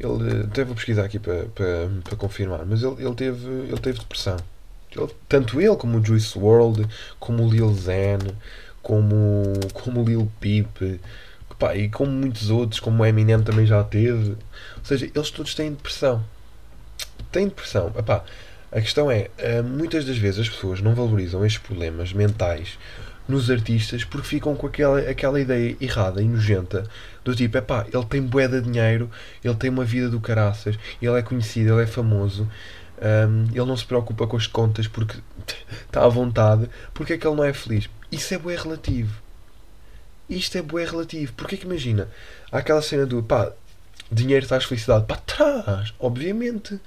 Ele, 0.00 0.42
até 0.46 0.64
vou 0.64 0.74
pesquisar 0.74 1.04
aqui 1.04 1.20
para, 1.20 1.44
para, 1.44 1.88
para 2.02 2.16
confirmar, 2.16 2.66
mas 2.66 2.82
ele, 2.82 3.04
ele, 3.04 3.14
teve, 3.14 3.46
ele 3.46 3.78
teve 3.78 4.00
depressão. 4.00 4.36
Ele, 4.90 5.14
tanto 5.28 5.60
ele 5.60 5.76
como 5.76 5.98
o 5.98 6.04
Juice 6.04 6.36
World, 6.36 6.88
como 7.20 7.46
o 7.46 7.48
Lil 7.48 7.72
Zen, 7.72 8.18
como, 8.82 9.44
como 9.72 10.02
o 10.02 10.04
Lil 10.04 10.28
Peep, 10.40 10.98
Pá, 11.58 11.74
e 11.76 11.88
como 11.88 12.10
muitos 12.10 12.50
outros, 12.50 12.80
como 12.80 13.02
o 13.02 13.06
Eminem 13.06 13.42
também 13.42 13.66
já 13.66 13.82
teve. 13.84 14.30
Ou 14.30 14.84
seja, 14.84 15.10
eles 15.14 15.30
todos 15.30 15.54
têm 15.54 15.70
depressão. 15.70 16.24
Têm 17.30 17.48
depressão. 17.48 17.92
Epá, 17.96 18.24
a 18.74 18.80
questão 18.80 19.08
é, 19.10 19.30
eh, 19.38 19.62
muitas 19.62 20.04
das 20.04 20.18
vezes 20.18 20.40
as 20.40 20.48
pessoas 20.48 20.80
não 20.80 20.94
valorizam 20.94 21.46
estes 21.46 21.62
problemas 21.62 22.12
mentais 22.12 22.76
nos 23.28 23.48
artistas 23.48 24.02
porque 24.04 24.26
ficam 24.26 24.54
com 24.56 24.66
aquela, 24.66 24.98
aquela 24.98 25.40
ideia 25.40 25.76
errada 25.80 26.20
e 26.20 26.26
nojenta 26.26 26.84
do 27.24 27.34
tipo, 27.34 27.56
epá, 27.56 27.86
ele 27.92 28.04
tem 28.04 28.20
bué 28.20 28.48
de 28.48 28.60
dinheiro, 28.60 29.08
ele 29.42 29.54
tem 29.54 29.70
uma 29.70 29.84
vida 29.84 30.10
do 30.10 30.20
caraças, 30.20 30.76
ele 31.00 31.18
é 31.18 31.22
conhecido, 31.22 31.74
ele 31.74 31.84
é 31.84 31.86
famoso, 31.86 32.42
um, 33.00 33.06
ehm, 33.06 33.46
ele 33.52 33.64
não 33.64 33.76
se 33.76 33.86
preocupa 33.86 34.26
com 34.26 34.36
as 34.36 34.46
contas 34.48 34.88
porque 34.88 35.18
está 35.86 36.04
à 36.04 36.08
vontade, 36.08 36.68
porque 36.92 37.14
é 37.14 37.18
que 37.18 37.26
ele 37.26 37.36
não 37.36 37.44
é 37.44 37.52
feliz? 37.52 37.88
Isso 38.10 38.34
é 38.34 38.38
bué 38.38 38.56
relativo 38.56 39.23
isto 40.28 40.56
é 40.58 40.62
bué 40.62 40.84
relativo. 40.84 41.32
Porque 41.34 41.54
é 41.54 41.58
que 41.58 41.66
imagina, 41.66 42.08
há 42.50 42.58
aquela 42.58 42.82
cena 42.82 43.06
do 43.06 43.22
pá, 43.22 43.52
dinheiro 44.10 44.46
traz 44.46 44.64
felicidade. 44.64 45.06
Pá, 45.06 45.16
traz, 45.16 45.92
obviamente. 45.98 46.78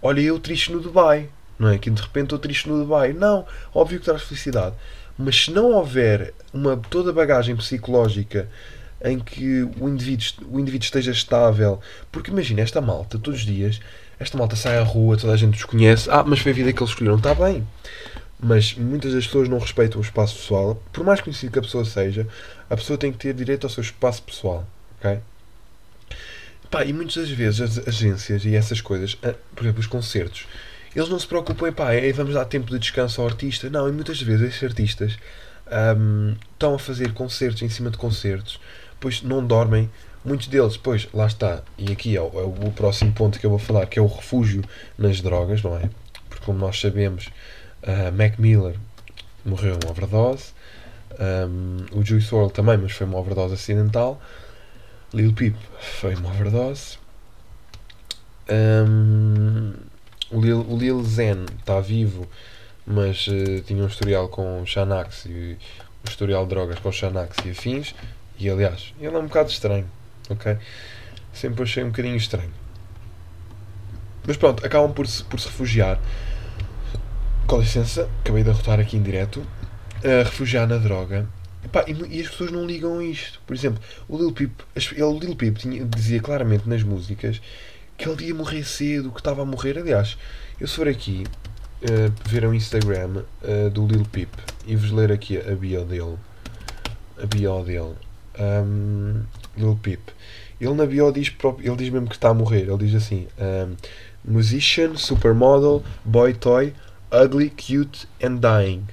Olha, 0.00 0.20
eu 0.20 0.38
triste 0.38 0.72
no 0.72 0.80
Dubai, 0.80 1.28
não 1.58 1.68
é? 1.68 1.78
Que 1.78 1.88
de 1.88 2.02
repente 2.02 2.24
estou 2.24 2.38
triste 2.38 2.68
no 2.68 2.78
Dubai. 2.78 3.12
Não, 3.12 3.46
óbvio 3.74 4.00
que 4.00 4.04
traz 4.04 4.22
felicidade. 4.22 4.74
Mas 5.16 5.44
se 5.44 5.50
não 5.50 5.72
houver 5.72 6.34
uma 6.52 6.76
toda 6.76 7.10
a 7.10 7.12
bagagem 7.12 7.54
psicológica 7.54 8.48
em 9.04 9.18
que 9.18 9.62
o 9.80 9.88
indivíduo, 9.88 10.48
o 10.50 10.60
indivíduo 10.60 10.84
esteja 10.84 11.10
estável, 11.10 11.80
porque 12.10 12.30
imagina, 12.30 12.60
esta 12.60 12.80
malta, 12.80 13.18
todos 13.18 13.40
os 13.40 13.46
dias, 13.46 13.80
esta 14.18 14.38
malta 14.38 14.54
sai 14.54 14.78
à 14.78 14.82
rua, 14.82 15.16
toda 15.16 15.32
a 15.32 15.36
gente 15.36 15.56
os 15.56 15.64
conhece, 15.64 16.08
ah, 16.10 16.22
mas 16.24 16.38
foi 16.38 16.52
a 16.52 16.54
vida 16.54 16.72
que 16.72 16.80
eles 16.80 16.90
escolheram, 16.90 17.16
está 17.16 17.34
bem. 17.34 17.66
Mas 18.38 18.74
muitas 18.74 19.12
das 19.12 19.26
pessoas 19.26 19.48
não 19.48 19.58
respeitam 19.58 20.00
o 20.00 20.04
espaço 20.04 20.36
pessoal, 20.36 20.80
por 20.92 21.04
mais 21.04 21.20
conhecido 21.20 21.52
que 21.52 21.58
a 21.58 21.62
pessoa 21.62 21.84
seja, 21.84 22.26
a 22.72 22.76
pessoa 22.76 22.98
tem 22.98 23.12
que 23.12 23.18
ter 23.18 23.34
direito 23.34 23.64
ao 23.64 23.70
seu 23.70 23.82
espaço 23.82 24.22
pessoal, 24.22 24.66
ok? 24.98 25.20
Pá, 26.70 26.86
e 26.86 26.92
muitas 26.94 27.16
das 27.16 27.30
vezes 27.30 27.60
as 27.60 27.86
agências 27.86 28.46
e 28.46 28.56
essas 28.56 28.80
coisas, 28.80 29.14
por 29.14 29.62
exemplo, 29.62 29.80
os 29.80 29.86
concertos, 29.86 30.46
eles 30.96 31.10
não 31.10 31.18
se 31.18 31.26
preocupam 31.26 31.70
pá, 31.70 31.88
vamos 32.14 32.32
dar 32.32 32.46
tempo 32.46 32.70
de 32.70 32.78
descanso 32.78 33.20
ao 33.20 33.26
artista. 33.26 33.68
Não, 33.68 33.86
e 33.86 33.92
muitas 33.92 34.22
vezes 34.22 34.48
esses 34.48 34.62
artistas 34.62 35.18
um, 35.98 36.34
estão 36.50 36.74
a 36.74 36.78
fazer 36.78 37.12
concertos 37.12 37.60
em 37.60 37.68
cima 37.68 37.90
de 37.90 37.98
concertos, 37.98 38.58
pois 38.98 39.20
não 39.20 39.46
dormem. 39.46 39.90
Muitos 40.24 40.46
deles, 40.46 40.78
pois, 40.78 41.06
lá 41.12 41.26
está, 41.26 41.62
e 41.76 41.92
aqui 41.92 42.16
é 42.16 42.22
o, 42.22 42.30
é 42.38 42.44
o 42.44 42.72
próximo 42.72 43.12
ponto 43.12 43.38
que 43.38 43.44
eu 43.44 43.50
vou 43.50 43.58
falar, 43.58 43.84
que 43.84 43.98
é 43.98 44.02
o 44.02 44.06
refúgio 44.06 44.64
nas 44.96 45.20
drogas, 45.20 45.62
não 45.62 45.76
é? 45.76 45.90
Porque 46.30 46.46
como 46.46 46.58
nós 46.58 46.80
sabemos, 46.80 47.26
uh, 47.82 48.10
Mac 48.16 48.38
Miller 48.38 48.76
morreu 49.44 49.74
em 49.74 49.90
overdose, 49.90 50.52
um, 51.18 51.98
o 51.98 52.04
Juice 52.04 52.34
WRLD 52.34 52.52
também, 52.52 52.78
mas 52.78 52.92
foi 52.92 53.06
uma 53.06 53.18
overdose 53.18 53.54
acidental. 53.54 54.20
Lil 55.12 55.32
Peep 55.32 55.56
foi 56.00 56.14
uma 56.14 56.30
overdose. 56.30 56.98
Um, 58.50 59.74
o, 60.30 60.40
Lil, 60.40 60.60
o 60.68 60.76
Lil 60.78 61.02
Zen 61.04 61.44
está 61.58 61.80
vivo, 61.80 62.26
mas 62.86 63.26
uh, 63.28 63.60
tinha 63.66 63.82
um 63.82 63.86
historial 63.86 64.28
com 64.28 64.64
Xanax 64.64 65.26
e 65.26 65.58
um 66.04 66.08
historial 66.08 66.44
de 66.44 66.50
drogas 66.50 66.78
com 66.78 66.90
Xanax 66.90 67.36
e 67.44 67.50
afins. 67.50 67.94
E 68.38 68.48
aliás, 68.48 68.94
ele 68.98 69.14
é 69.14 69.18
um 69.18 69.26
bocado 69.26 69.50
estranho, 69.50 69.88
ok? 70.28 70.56
Sempre 71.32 71.62
achei 71.62 71.84
um 71.84 71.88
bocadinho 71.88 72.16
estranho. 72.16 72.52
Mas 74.26 74.36
pronto, 74.36 74.64
acabam 74.64 74.92
por 74.92 75.06
se, 75.06 75.24
por 75.24 75.38
se 75.38 75.46
refugiar. 75.46 76.00
Com 77.46 77.58
licença, 77.58 78.08
acabei 78.20 78.42
de 78.42 78.50
derrotar 78.50 78.80
aqui 78.80 78.96
em 78.96 79.02
direto 79.02 79.44
a 80.04 80.24
refugiar 80.24 80.66
na 80.66 80.78
droga. 80.78 81.26
Epá, 81.64 81.84
e, 81.86 82.20
as 82.20 82.28
pessoas 82.28 82.50
não 82.50 82.66
ligam 82.66 82.98
a 82.98 83.04
isto. 83.04 83.40
Por 83.46 83.54
exemplo, 83.54 83.80
o 84.08 84.16
Lil 84.16 84.32
Peep, 84.32 84.52
ele, 84.74 85.02
o 85.02 85.18
Lil 85.18 85.36
Peep 85.36 85.58
tinha, 85.58 85.84
dizia 85.84 86.20
claramente 86.20 86.68
nas 86.68 86.82
músicas 86.82 87.40
que 87.96 88.08
ele 88.08 88.26
ia 88.26 88.34
morrer 88.34 88.64
cedo, 88.64 89.10
que 89.10 89.20
estava 89.20 89.42
a 89.42 89.44
morrer. 89.44 89.78
Aliás, 89.78 90.16
eu 90.60 90.66
se 90.66 90.74
for 90.74 90.88
aqui 90.88 91.24
uh, 91.82 92.28
ver 92.28 92.44
o 92.44 92.54
Instagram 92.54 93.22
uh, 93.42 93.70
do 93.70 93.86
Lil 93.86 94.04
Peep 94.10 94.30
e 94.66 94.74
vos 94.74 94.90
ler 94.90 95.12
aqui 95.12 95.38
a 95.38 95.54
bio 95.54 95.84
dele. 95.84 96.16
A 97.22 97.26
bio 97.26 97.62
dele. 97.62 97.94
Um, 98.38 99.22
Lil 99.56 99.78
Peep. 99.80 100.00
Ele 100.60 100.74
na 100.74 100.86
bio 100.86 101.12
diz, 101.12 101.32
ele 101.60 101.76
diz 101.76 101.90
mesmo 101.90 102.08
que 102.08 102.14
está 102.14 102.30
a 102.30 102.34
morrer. 102.34 102.68
Ele 102.68 102.78
diz 102.78 102.94
assim: 102.94 103.28
um, 103.38 103.76
Musician, 104.24 104.96
supermodel, 104.96 105.82
boy 106.04 106.32
toy, 106.34 106.72
ugly, 107.12 107.50
cute 107.50 108.06
and 108.22 108.36
dying. 108.36 108.84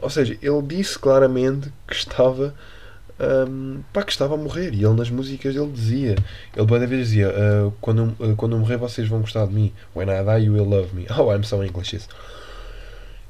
Ou 0.00 0.10
seja, 0.10 0.36
ele 0.40 0.62
disse 0.62 0.98
claramente 0.98 1.72
que 1.86 1.94
estava 1.94 2.54
um, 3.20 3.80
pá, 3.92 4.02
que 4.02 4.12
estava 4.12 4.34
a 4.34 4.36
morrer. 4.36 4.72
E 4.72 4.84
ele 4.84 4.94
nas 4.94 5.10
músicas 5.10 5.54
ele 5.54 5.72
dizia, 5.72 6.16
ele 6.56 6.66
boa 6.66 6.86
vez 6.86 7.08
dizia, 7.08 7.30
uh, 7.30 7.72
quando, 7.80 8.14
uh, 8.20 8.36
quando 8.36 8.52
eu 8.52 8.58
morrer 8.58 8.76
vocês 8.76 9.08
vão 9.08 9.20
gostar 9.20 9.46
de 9.46 9.54
mim. 9.54 9.72
When 9.94 10.08
I 10.08 10.22
die 10.22 10.46
you 10.46 10.54
will 10.54 10.68
love 10.68 10.94
me. 10.94 11.06
Oh, 11.18 11.32
I'm 11.32 11.44
so 11.44 11.62
English. 11.64 11.96
Isso. 11.96 12.08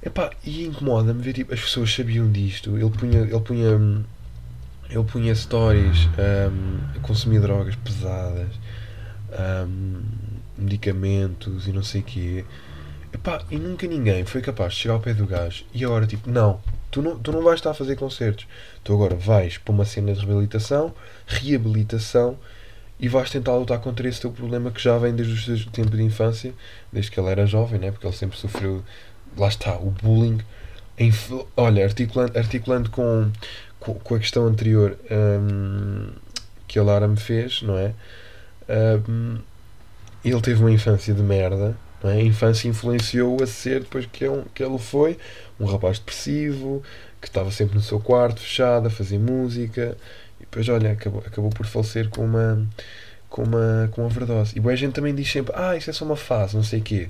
Epá, 0.03 0.31
e 0.45 0.65
incomoda-me 0.65 1.23
ver 1.23 1.33
tipo, 1.33 1.53
as 1.53 1.61
pessoas 1.61 1.93
sabiam 1.93 2.31
disto. 2.31 2.77
Ele 2.77 2.91
punha, 2.91 3.21
ele 3.21 3.41
punha, 3.41 4.05
ele 4.89 5.05
punha 5.05 5.35
stories 5.35 6.09
um, 6.19 7.01
consumir 7.01 7.41
drogas 7.41 7.75
pesadas, 7.77 8.49
um, 9.67 10.01
medicamentos 10.57 11.67
e 11.67 11.73
não 11.73 11.83
sei 11.83 12.03
o 12.03 12.05
quê. 12.05 12.45
Epá, 13.13 13.43
e 13.51 13.57
nunca 13.57 13.87
ninguém 13.87 14.25
foi 14.25 14.43
capaz 14.43 14.75
de 14.75 14.81
chegar 14.81 14.95
ao 14.95 15.01
pé 15.01 15.15
do 15.15 15.27
gajo 15.27 15.65
e 15.73 15.85
agora 15.85 16.07
tipo, 16.07 16.31
não, 16.31 16.61
tu 16.91 17.01
não, 17.01 17.19
tu 17.19 17.33
não 17.33 17.43
vais 17.43 17.59
estar 17.59 17.71
a 17.71 17.75
fazer 17.75 17.97
concertos. 17.97 18.47
Tu 18.85 18.93
agora 18.93 19.15
vais 19.15 19.59
para 19.59 19.73
uma 19.73 19.85
cena 19.85 20.13
de 20.13 20.21
reabilitação, 20.21 20.95
reabilitação 21.27 22.39
e 23.01 23.09
vais 23.09 23.31
tentar 23.31 23.55
lutar 23.57 23.79
contra 23.79 24.09
esse 24.09 24.21
teu 24.21 24.31
problema 24.31 24.71
que 24.71 24.83
já 24.83 24.99
vem 24.99 25.15
desde 25.15 25.53
o 25.53 25.71
tempo 25.71 25.97
de 25.97 26.03
infância, 26.03 26.53
desde 26.93 27.11
que 27.11 27.19
ele 27.19 27.31
era 27.31 27.47
jovem, 27.47 27.79
né? 27.79 27.91
porque 27.91 28.07
ele 28.07 28.17
sempre 28.17 28.37
sofreu, 28.37 28.83
lá 29.37 29.49
está, 29.49 29.77
o 29.77 29.91
bullying. 29.91 30.41
Em, 30.99 31.13
olha, 31.57 31.85
articulando, 31.85 32.37
articulando 32.37 32.91
com, 32.91 33.31
com, 33.79 33.95
com 33.95 34.15
a 34.17 34.19
questão 34.19 34.47
anterior 34.47 34.99
um, 35.11 36.09
que 36.67 36.79
a 36.79 36.83
Lara 36.83 37.07
me 37.07 37.17
fez, 37.17 37.63
não 37.63 37.79
é? 37.79 37.95
Um, 39.09 39.39
ele 40.25 40.41
teve 40.41 40.61
uma 40.61 40.73
infância 40.73 41.15
de 41.15 41.23
merda, 41.23 41.77
é? 42.05 42.13
A 42.13 42.23
infância 42.23 42.69
influenciou-o 42.69 43.43
a 43.43 43.47
ser, 43.47 43.81
depois 43.81 44.07
que, 44.07 44.29
um, 44.29 44.45
que 44.55 44.63
ele 44.63 44.79
foi, 44.79 45.19
um 45.59 45.65
rapaz 45.67 45.99
depressivo, 45.99 46.83
que 47.21 47.27
estava 47.27 47.51
sempre 47.51 47.75
no 47.75 47.83
seu 47.83 47.99
quarto, 47.99 48.41
fechado, 48.41 48.87
a 48.87 48.91
fazer 48.91 49.19
música, 49.19 49.97
e 50.39 50.45
depois, 50.45 50.69
olha, 50.69 50.93
acabou, 50.93 51.23
acabou 51.27 51.51
por 51.51 51.67
falecer 51.67 52.09
com 52.09 52.25
uma, 52.25 52.67
com 53.29 53.43
uma, 53.43 53.89
com 53.93 54.03
uma 54.03 54.07
overdose. 54.07 54.57
E 54.57 54.61
boa 54.61 54.77
gente 54.77 54.93
também 54.93 55.15
diz 55.15 55.31
sempre, 55.31 55.53
ah, 55.57 55.77
isso 55.77 55.91
é 55.91 55.93
só 55.93 56.05
uma 56.05 56.17
fase, 56.17 56.57
não 56.57 56.63
sei 56.63 56.81
o 56.81 56.83
quê. 56.83 57.09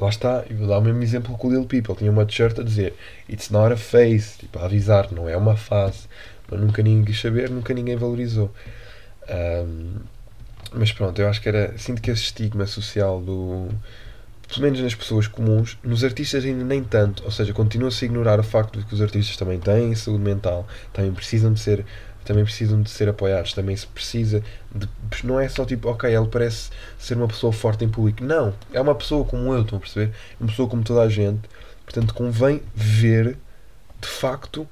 Lá 0.00 0.10
está, 0.10 0.44
e 0.48 0.52
vou 0.52 0.68
dar 0.68 0.78
o 0.78 0.82
mesmo 0.82 1.02
exemplo 1.02 1.36
com 1.38 1.48
o 1.48 1.50
Lil 1.50 1.64
People. 1.64 1.94
Tinha 1.96 2.10
uma 2.10 2.26
t-shirt 2.26 2.58
a 2.58 2.62
dizer 2.62 2.94
It's 3.30 3.48
not 3.50 3.72
a 3.72 3.76
phase, 3.76 4.38
tipo, 4.38 4.58
a 4.58 4.66
avisar, 4.66 5.10
não 5.10 5.28
é 5.28 5.36
uma 5.36 5.56
fase. 5.56 6.06
Mas 6.50 6.60
nunca 6.60 6.82
ninguém 6.82 7.04
quis 7.04 7.20
saber, 7.20 7.50
nunca 7.50 7.72
ninguém 7.72 7.96
valorizou. 7.96 8.52
Um, 9.28 9.94
mas 10.74 10.92
pronto, 10.92 11.20
eu 11.20 11.28
acho 11.28 11.40
que 11.40 11.48
era. 11.48 11.76
Sinto 11.78 12.00
que 12.02 12.10
esse 12.10 12.22
estigma 12.22 12.66
social 12.66 13.20
do. 13.20 13.68
Pelo 14.48 14.62
menos 14.62 14.80
nas 14.80 14.94
pessoas 14.94 15.26
comuns, 15.26 15.76
nos 15.82 16.04
artistas 16.04 16.44
ainda 16.44 16.64
nem 16.64 16.82
tanto. 16.82 17.24
Ou 17.24 17.32
seja, 17.32 17.52
continua-se 17.52 18.04
a 18.04 18.06
ignorar 18.06 18.38
o 18.38 18.44
facto 18.44 18.78
de 18.78 18.84
que 18.84 18.94
os 18.94 19.02
artistas 19.02 19.36
também 19.36 19.58
têm 19.58 19.94
saúde 19.94 20.22
mental, 20.22 20.66
também 20.92 21.12
precisam 21.12 21.52
de 21.52 21.60
ser 21.60 21.84
também 22.26 22.44
precisam 22.44 22.82
de 22.82 22.90
ser 22.90 23.08
apoiados, 23.08 23.52
também 23.52 23.76
se 23.76 23.86
precisa 23.86 24.42
de, 24.74 24.88
não 25.22 25.38
é 25.38 25.48
só 25.48 25.64
tipo, 25.64 25.88
ok, 25.88 26.14
ele 26.14 26.26
parece 26.26 26.70
ser 26.98 27.16
uma 27.16 27.28
pessoa 27.28 27.52
forte 27.52 27.84
em 27.84 27.88
público, 27.88 28.24
não, 28.24 28.52
é 28.72 28.80
uma 28.80 28.96
pessoa 28.96 29.24
como 29.24 29.54
eu, 29.54 29.62
estão 29.62 29.78
a 29.78 29.80
perceber? 29.80 30.12
Uma 30.40 30.48
pessoa 30.48 30.68
como 30.68 30.82
toda 30.82 31.02
a 31.02 31.08
gente, 31.08 31.48
portanto 31.84 32.12
convém 32.12 32.60
ver 32.74 33.38
de 34.00 34.08
facto 34.08 34.68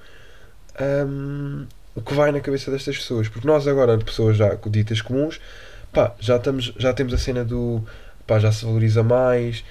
um, 1.07 1.67
o 1.95 2.03
que 2.03 2.13
vai 2.13 2.33
na 2.33 2.41
cabeça 2.41 2.71
destas 2.71 2.97
pessoas, 2.99 3.29
porque 3.29 3.47
nós 3.47 3.69
agora, 3.69 3.97
pessoas 3.99 4.37
já 4.37 4.55
ditas 4.67 5.01
comuns, 5.01 5.41
pá, 5.95 6.15
já, 6.19 6.37
estamos, 6.37 6.75
já 6.77 6.93
temos 6.93 7.15
a 7.15 7.19
cena 7.19 7.45
do 7.45 7.83
pá, 8.27 8.39
já 8.39 8.51
se 8.53 8.65
valoriza 8.65 9.03
mais, 9.03 9.65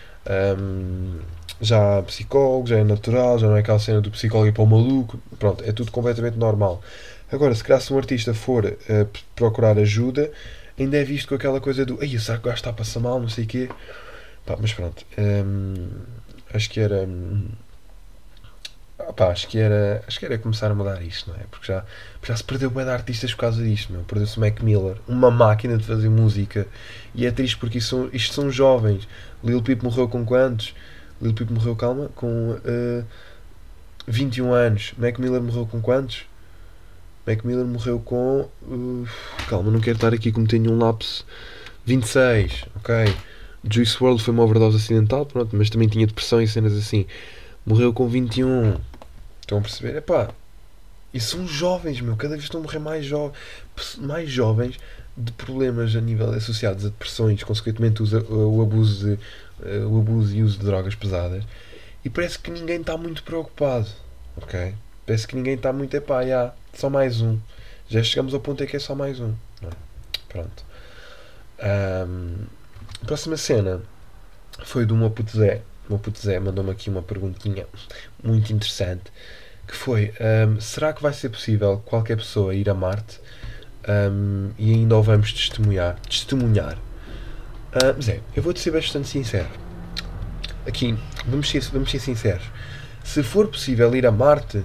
um, 0.57 1.19
já 1.61 1.99
há 1.99 2.03
psicólogo, 2.03 2.67
já 2.67 2.77
é 2.77 2.83
natural, 2.83 3.37
já 3.37 3.47
não 3.47 3.57
é 3.57 3.59
aquela 3.59 3.79
cena 3.79 4.01
do 4.01 4.09
psicólogo 4.09 4.49
ir 4.49 4.53
para 4.53 4.63
o 4.63 4.67
maluco, 4.67 5.19
pronto, 5.37 5.63
é 5.63 5.71
tudo 5.71 5.91
completamente 5.91 6.37
normal. 6.37 6.81
Agora, 7.31 7.53
se 7.53 7.63
calhar 7.63 7.81
se 7.81 7.91
um 7.93 7.97
artista 7.97 8.33
for 8.33 8.65
uh, 8.65 9.09
procurar 9.35 9.77
ajuda, 9.77 10.31
ainda 10.79 10.97
é 10.97 11.03
visto 11.03 11.27
com 11.29 11.35
aquela 11.35 11.59
coisa 11.59 11.85
do 11.85 11.99
ai, 12.01 12.17
será 12.17 12.37
que 12.37 12.43
o 12.43 12.49
gajo 12.49 12.57
está 12.57 12.69
a 12.69 12.73
passar 12.73 12.99
mal, 12.99 13.19
não 13.19 13.29
sei 13.29 13.43
o 13.43 13.47
quê. 13.47 13.69
Pá, 14.45 14.57
mas 14.59 14.73
pronto, 14.73 15.05
um, 15.17 15.89
acho 16.53 16.69
que 16.69 16.79
era. 16.79 17.03
Um, 17.03 17.47
Opa, 18.99 19.27
acho 19.27 19.47
que 19.47 19.57
era 19.57 20.03
acho 20.07 20.19
que 20.19 20.25
era 20.25 20.37
começar 20.37 20.69
a 20.69 20.75
mudar 20.75 21.01
isto, 21.01 21.31
não 21.31 21.37
é? 21.37 21.43
Porque 21.49 21.65
já, 21.67 21.83
já 22.21 22.35
se 22.35 22.43
perdeu 22.43 22.69
bem 22.69 22.85
de 22.85 22.91
artistas 22.91 23.33
por 23.33 23.41
causa 23.41 23.63
disto. 23.63 23.93
Perdeu-se 24.07 24.39
Mac 24.39 24.61
Miller, 24.61 24.97
uma 25.07 25.31
máquina 25.31 25.77
de 25.77 25.83
fazer 25.83 26.09
música. 26.09 26.67
E 27.15 27.25
é 27.25 27.31
triste 27.31 27.57
porque 27.57 27.79
isto 27.79 27.89
são, 27.89 28.09
isto 28.13 28.33
são 28.33 28.51
jovens. 28.51 29.07
Lil 29.43 29.61
Peep 29.61 29.81
morreu 29.83 30.07
com 30.07 30.23
quantos? 30.23 30.75
Lil 31.21 31.33
Peep 31.33 31.49
morreu, 31.49 31.75
calma, 31.75 32.09
com 32.15 32.51
uh, 32.51 33.05
21 34.07 34.53
anos. 34.53 34.93
Mac 34.97 35.17
Miller 35.17 35.41
morreu 35.41 35.65
com 35.65 35.81
quantos? 35.81 36.25
Mac 37.25 37.43
Miller 37.43 37.65
morreu 37.65 37.99
com. 37.99 38.49
Uh, 38.61 39.07
calma, 39.47 39.71
não 39.71 39.79
quero 39.79 39.97
estar 39.97 40.13
aqui 40.13 40.31
como 40.31 40.47
tenho 40.47 40.71
um 40.71 40.77
lapso. 40.77 41.25
26, 41.85 42.65
ok. 42.75 43.13
Juice 43.69 43.97
World 44.01 44.21
foi 44.21 44.33
uma 44.33 44.43
overdose 44.43 44.77
acidental, 44.77 45.25
pronto, 45.25 45.55
mas 45.55 45.69
também 45.69 45.87
tinha 45.87 46.05
depressão 46.05 46.41
e 46.41 46.47
cenas 46.47 46.73
assim. 46.73 47.05
Morreu 47.65 47.93
com 47.93 48.07
21. 48.07 48.77
Estão 49.41 49.57
a 49.57 49.61
perceber? 49.61 49.97
Epá, 49.97 50.29
e 51.13 51.19
são 51.19 51.47
jovens, 51.47 52.01
meu. 52.01 52.15
Cada 52.15 52.33
vez 52.33 52.43
estão 52.43 52.59
a 52.59 52.63
morrer 52.63 52.79
mais, 52.79 53.05
jo 53.05 53.31
mais 53.99 54.29
jovens 54.29 54.79
de 55.15 55.31
problemas 55.31 55.95
a 55.95 56.01
nível 56.01 56.31
associados 56.31 56.85
a 56.85 56.89
depressões, 56.89 57.43
consequentemente 57.43 58.01
o, 58.01 58.61
abuso 58.61 59.05
de, 59.05 59.19
uh, 59.63 59.87
o 59.87 59.99
abuso 59.99 60.35
e 60.35 60.41
uso 60.41 60.57
de 60.57 60.65
drogas 60.65 60.95
pesadas. 60.95 61.43
E 62.03 62.09
parece 62.09 62.39
que 62.39 62.49
ninguém 62.49 62.81
está 62.81 62.97
muito 62.97 63.23
preocupado, 63.23 63.87
ok? 64.35 64.73
Parece 65.05 65.27
que 65.27 65.35
ninguém 65.35 65.53
está 65.53 65.71
muito, 65.71 65.95
epá, 65.95 66.25
já, 66.25 66.53
só 66.73 66.89
mais 66.89 67.21
um. 67.21 67.37
Já 67.87 68.01
chegamos 68.01 68.33
ao 68.33 68.39
ponto 68.39 68.63
em 68.63 68.67
que 68.67 68.75
é 68.75 68.79
só 68.79 68.95
mais 68.95 69.19
um. 69.19 69.33
É? 69.61 69.69
Pronto. 70.29 70.65
Um, 72.07 72.45
próxima 73.05 73.37
cena 73.37 73.81
foi 74.63 74.85
do 74.85 74.95
meu 74.95 75.11
puto 75.11 75.37
Zé. 75.37 75.61
O 75.87 75.93
meu 75.93 75.99
puto 75.99 76.19
Zé 76.19 76.39
mandou-me 76.39 76.71
aqui 76.71 76.89
uma 76.89 77.01
perguntinha 77.01 77.65
muito 78.23 78.53
interessante 78.53 79.11
que 79.67 79.75
foi 79.75 80.13
um, 80.47 80.59
será 80.59 80.93
que 80.93 81.01
vai 81.01 81.13
ser 81.13 81.29
possível 81.29 81.81
qualquer 81.85 82.17
pessoa 82.17 82.53
ir 82.53 82.69
a 82.69 82.73
Marte? 82.73 83.19
Um, 83.87 84.51
e 84.57 84.71
ainda 84.71 84.95
o 84.95 85.03
vamos 85.03 85.33
testemunhar 85.33 85.99
testemunhar. 86.01 86.77
Zé, 88.01 88.21
eu 88.35 88.43
vou-te 88.43 88.59
ser 88.59 88.71
bastante 88.71 89.07
sincero. 89.07 89.49
Aqui, 90.65 90.97
vamos 91.25 91.49
ser, 91.49 91.61
vamos 91.71 91.91
ser 91.91 91.99
sinceros. 91.99 92.45
Se 93.03 93.23
for 93.23 93.47
possível 93.47 93.93
ir 93.95 94.05
a 94.05 94.11
Marte 94.11 94.63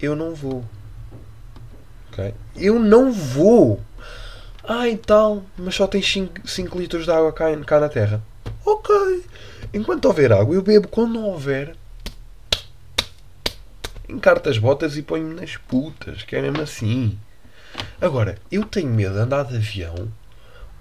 eu 0.00 0.16
não 0.16 0.34
vou. 0.34 0.64
Ok? 2.10 2.34
eu 2.56 2.78
não 2.78 3.12
vou! 3.12 3.80
E 4.88 4.96
tal, 4.96 5.42
mas 5.58 5.74
só 5.74 5.86
tens 5.86 6.14
5 6.44 6.78
litros 6.78 7.04
de 7.04 7.10
água 7.10 7.32
cá, 7.32 7.46
cá 7.66 7.80
na 7.80 7.88
Terra. 7.88 8.22
Ok 8.64 9.24
enquanto 9.74 10.06
houver 10.06 10.32
água 10.32 10.54
eu 10.54 10.62
bebo 10.62 10.88
quando 10.88 11.14
não 11.14 11.24
houver 11.24 11.76
encarto 14.08 14.48
as 14.48 14.58
botas 14.58 14.96
e 14.96 15.02
ponho-me 15.02 15.34
nas 15.34 15.56
putas, 15.56 16.22
que 16.22 16.36
é 16.36 16.42
mesmo 16.42 16.62
assim. 16.62 17.18
Agora, 18.00 18.36
eu 18.50 18.64
tenho 18.64 18.90
medo 18.90 19.14
de 19.14 19.20
andar 19.20 19.44
de 19.44 19.56
avião. 19.56 20.08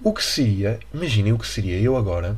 O 0.03 0.13
que 0.13 0.23
seria, 0.23 0.79
imaginem 0.93 1.33
o 1.33 1.37
que 1.37 1.47
seria 1.47 1.79
eu 1.79 1.95
agora. 1.95 2.37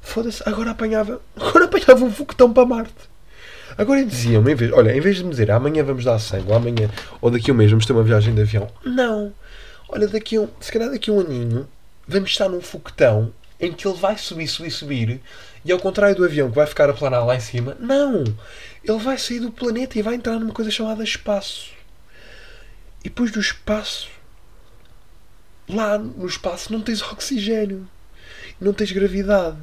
Foda-se, 0.00 0.42
agora 0.46 0.70
apanhava, 0.70 1.20
agora 1.36 1.66
apanhava 1.66 2.04
um 2.04 2.10
foguetão 2.10 2.52
para 2.52 2.66
Marte. 2.66 3.10
Agora 3.76 4.04
diziam-me, 4.04 4.52
em 4.52 4.54
vez, 4.54 4.72
olha, 4.72 4.96
em 4.96 5.00
vez 5.00 5.16
de 5.16 5.24
me 5.24 5.30
dizer 5.30 5.50
amanhã 5.50 5.84
vamos 5.84 6.04
dar 6.04 6.18
sangue, 6.18 6.48
ou 6.48 6.56
amanhã, 6.56 6.90
ou 7.20 7.30
daqui 7.30 7.50
a 7.50 7.54
um 7.54 7.56
mês 7.56 7.70
vamos 7.70 7.86
ter 7.86 7.92
uma 7.92 8.02
viagem 8.02 8.34
de 8.34 8.40
avião. 8.40 8.68
Não. 8.84 9.32
Olha, 9.88 10.08
daqui 10.08 10.38
um, 10.38 10.48
se 10.60 10.72
calhar 10.72 10.90
daqui 10.90 11.10
a 11.10 11.12
um 11.12 11.20
aninho, 11.20 11.68
vamos 12.08 12.30
estar 12.30 12.48
num 12.48 12.60
foguetão 12.60 13.32
em 13.60 13.72
que 13.72 13.86
ele 13.86 13.96
vai 13.96 14.16
subir, 14.16 14.48
subir, 14.48 14.70
subir, 14.70 15.20
e 15.64 15.70
ao 15.70 15.78
contrário 15.78 16.16
do 16.16 16.24
avião 16.24 16.48
que 16.48 16.56
vai 16.56 16.66
ficar 16.66 16.88
a 16.88 16.94
planar 16.94 17.26
lá 17.26 17.36
em 17.36 17.40
cima, 17.40 17.76
não! 17.78 18.24
Ele 18.82 18.98
vai 18.98 19.18
sair 19.18 19.40
do 19.40 19.52
planeta 19.52 19.98
e 19.98 20.02
vai 20.02 20.14
entrar 20.14 20.38
numa 20.38 20.54
coisa 20.54 20.70
chamada 20.70 21.04
espaço. 21.04 21.70
E 23.00 23.08
depois 23.08 23.30
do 23.30 23.40
espaço, 23.40 24.08
lá 25.68 25.98
no 25.98 26.26
espaço 26.26 26.72
não 26.72 26.80
tens 26.80 27.02
oxigênio, 27.02 27.86
não 28.60 28.72
tens 28.72 28.92
gravidade. 28.92 29.58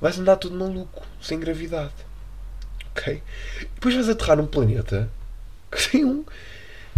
Vais 0.00 0.18
andar 0.18 0.36
todo 0.36 0.56
maluco, 0.56 1.06
sem 1.20 1.38
gravidade. 1.38 1.92
Ok? 2.90 3.22
E 3.60 3.64
depois 3.74 3.94
vais 3.94 4.08
aterrar 4.08 4.36
num 4.36 4.46
planeta 4.46 5.10
que 5.70 5.90
tem 5.90 6.04
um, 6.04 6.24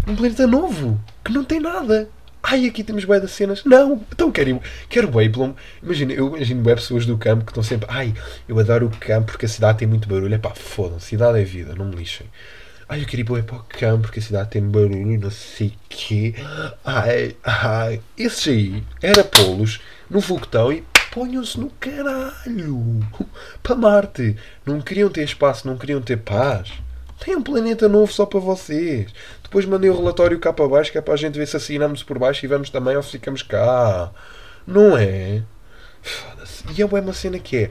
um 0.06 0.14
planeta 0.14 0.46
novo, 0.46 1.00
que 1.24 1.32
não 1.32 1.44
tem 1.44 1.60
nada. 1.60 2.08
Ai, 2.48 2.64
aqui 2.64 2.84
temos 2.84 3.04
bué 3.04 3.18
das 3.18 3.32
cenas. 3.32 3.64
Não, 3.64 4.00
então 4.12 4.30
quero, 4.30 4.62
quero 4.88 5.08
bué. 5.08 5.28
Imagina, 5.82 6.12
eu 6.12 6.28
imagino 6.28 6.62
bué 6.62 6.76
pessoas 6.76 7.04
do 7.04 7.18
campo 7.18 7.44
que 7.44 7.50
estão 7.50 7.62
sempre. 7.62 7.88
Ai, 7.90 8.14
eu 8.48 8.56
adoro 8.60 8.86
o 8.86 8.90
campo 8.90 9.32
porque 9.32 9.46
a 9.46 9.48
cidade 9.48 9.78
tem 9.78 9.88
muito 9.88 10.08
barulho. 10.08 10.32
É 10.32 10.38
pá, 10.38 10.54
fodam, 10.54 11.00
cidade 11.00 11.40
é 11.40 11.42
vida, 11.42 11.74
não 11.74 11.86
me 11.86 11.96
lixem. 11.96 12.28
Ai, 12.88 13.02
eu 13.02 13.06
queria 13.06 13.24
ir 13.24 13.42
para 13.42 13.56
o 13.56 13.64
campo 13.64 14.02
porque 14.02 14.20
a 14.20 14.22
cidade 14.22 14.50
tem 14.50 14.62
barulho, 14.62 15.18
não 15.18 15.28
sei 15.28 15.72
quê. 15.88 16.36
Ai, 16.84 17.34
ai. 17.42 18.00
Esses 18.16 18.46
aí, 18.46 18.84
era 19.02 19.24
polos 19.24 19.80
no 20.08 20.20
foguetão 20.20 20.72
e 20.72 20.84
ponham-se 21.10 21.58
no 21.58 21.68
caralho. 21.80 23.00
Para 23.60 23.74
Marte. 23.74 24.36
Não 24.64 24.80
queriam 24.80 25.10
ter 25.10 25.24
espaço, 25.24 25.66
não 25.66 25.76
queriam 25.76 26.00
ter 26.00 26.18
paz. 26.18 26.72
Tem 27.18 27.34
um 27.34 27.42
planeta 27.42 27.88
novo 27.88 28.12
só 28.12 28.26
para 28.26 28.38
vocês. 28.38 29.10
Depois 29.46 29.64
mandei 29.64 29.88
o 29.88 29.96
relatório 29.96 30.38
cá 30.40 30.52
para 30.52 30.66
baixo, 30.66 30.90
que 30.90 30.98
é 30.98 31.00
para 31.00 31.14
a 31.14 31.16
gente 31.16 31.38
ver 31.38 31.46
se 31.46 31.56
assinamos 31.56 32.02
por 32.02 32.18
baixo 32.18 32.44
e 32.44 32.48
vamos 32.48 32.68
também 32.68 32.96
ou 32.96 33.02
ficamos 33.02 33.42
cá. 33.42 34.10
Não 34.66 34.98
é? 34.98 35.44
E 36.76 36.82
é 36.82 36.84
uma 36.84 37.12
cena 37.12 37.38
que 37.38 37.56
é. 37.56 37.70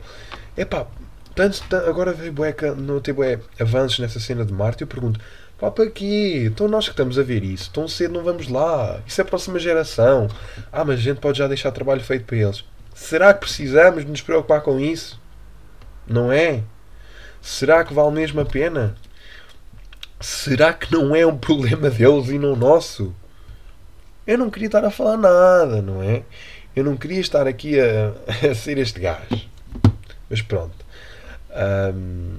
É 0.55 0.63
pá, 0.63 0.87
tanto, 1.35 1.75
agora 1.75 2.13
veio 2.13 2.31
bueca, 2.31 2.73
não 2.73 3.01
tem 3.01 3.13
bué 3.13 3.41
avanços 3.59 3.99
nessa 3.99 4.21
cena 4.21 4.45
de 4.45 4.53
Marte. 4.53 4.83
Eu 4.83 4.87
pergunto, 4.87 5.19
pá, 5.59 5.69
para 5.69 5.89
quê? 5.89 6.43
Então 6.45 6.69
nós 6.69 6.85
que 6.85 6.91
estamos 6.91 7.19
a 7.19 7.23
ver 7.23 7.43
isso, 7.43 7.69
tão 7.71 7.89
cedo 7.89 8.13
não 8.13 8.23
vamos 8.23 8.47
lá. 8.47 9.01
Isso 9.05 9.19
é 9.19 9.23
a 9.23 9.27
próxima 9.27 9.59
geração. 9.59 10.29
Ah, 10.71 10.85
mas 10.85 10.99
a 10.99 11.01
gente 11.01 11.19
pode 11.19 11.37
já 11.37 11.47
deixar 11.47 11.71
trabalho 11.71 12.01
feito 12.01 12.23
para 12.23 12.37
eles. 12.37 12.63
Será 12.93 13.33
que 13.33 13.41
precisamos 13.41 14.05
nos 14.05 14.21
preocupar 14.21 14.61
com 14.61 14.79
isso? 14.79 15.19
Não 16.07 16.31
é? 16.31 16.63
Será 17.41 17.83
que 17.83 17.93
vale 17.93 18.11
mesmo 18.11 18.39
a 18.39 18.45
pena? 18.45 18.95
Será 20.25 20.73
que 20.73 20.91
não 20.91 21.15
é 21.15 21.23
um 21.23 21.37
problema 21.37 21.87
deles 21.87 22.29
e 22.29 22.39
não 22.39 22.55
nosso? 22.55 23.13
Eu 24.25 24.39
não 24.39 24.49
queria 24.49 24.65
estar 24.65 24.83
a 24.83 24.89
falar 24.89 25.17
nada, 25.17 25.83
não 25.83 26.01
é? 26.01 26.23
Eu 26.75 26.83
não 26.83 26.97
queria 26.97 27.19
estar 27.19 27.45
aqui 27.45 27.79
a, 27.79 28.11
a 28.49 28.55
ser 28.55 28.79
este 28.79 28.99
gajo. 28.99 29.47
Mas 30.27 30.41
pronto. 30.41 30.83
Um, 31.93 32.37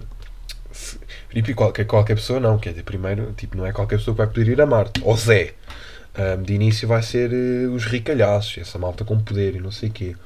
se, 0.73 0.99
e 1.33 1.55
qualquer, 1.55 1.85
qualquer 1.85 2.17
pessoa 2.17 2.41
não, 2.41 2.59
quer 2.59 2.71
dizer, 2.71 2.83
primeiro, 2.83 3.33
tipo, 3.37 3.57
não 3.57 3.65
é 3.65 3.71
qualquer 3.71 3.99
pessoa 3.99 4.17
que 4.17 4.19
vai 4.19 4.27
poder 4.27 4.49
ir 4.49 4.61
a 4.61 4.67
Marte. 4.67 5.01
Ou 5.05 5.17
Zé. 5.17 5.55
Um, 6.19 6.43
de 6.43 6.55
início 6.55 6.89
vai 6.89 7.05
ser 7.05 7.31
uh, 7.31 7.73
os 7.73 7.85
ricalhaços, 7.85 8.59
essa 8.59 8.81
malta 8.81 9.05
com 9.05 9.17
poder 9.21 9.55
e 9.55 9.61
não 9.61 9.71
sei 9.71 9.91
o 9.91 9.93
quê. 9.93 10.17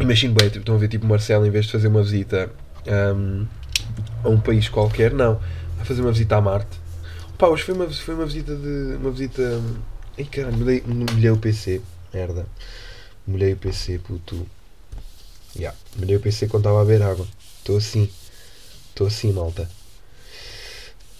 Imagino 0.00 0.32
bem, 0.32 0.48
tipo, 0.48 0.60
estão 0.60 0.76
a 0.76 0.78
ver 0.78 0.88
tipo 0.88 1.04
Marcelo, 1.06 1.44
em 1.44 1.50
vez 1.50 1.66
de 1.66 1.72
fazer 1.72 1.88
uma 1.88 2.02
visita 2.02 2.50
um, 3.14 3.46
a 4.24 4.28
um 4.28 4.40
país 4.40 4.68
qualquer, 4.68 5.12
não. 5.12 5.40
Vai 5.76 5.84
fazer 5.84 6.02
uma 6.02 6.12
visita 6.12 6.36
a 6.36 6.40
Marte. 6.40 6.78
Pá, 7.38 7.48
hoje 7.48 7.62
foi 7.62 7.74
uma, 7.74 7.88
foi 7.88 8.14
uma 8.14 8.26
visita 8.26 8.54
de. 8.54 8.96
Uma 8.96 9.10
visita. 9.10 9.60
Ai 10.18 10.24
caralho, 10.24 10.56
molhei, 10.56 10.82
molhei 10.86 11.30
o 11.30 11.38
PC. 11.38 11.80
Merda. 12.12 12.46
Molhei 13.26 13.52
o 13.52 13.56
PC, 13.56 13.98
puto. 13.98 14.46
Yeah. 15.56 15.76
Molhei 15.96 16.16
o 16.16 16.20
PC 16.20 16.48
quando 16.48 16.62
estava 16.62 16.82
a 16.82 16.84
beber 16.84 17.02
água. 17.02 17.26
Estou 17.58 17.76
assim. 17.76 18.10
Estou 18.90 19.06
assim, 19.06 19.32
malta. 19.32 19.68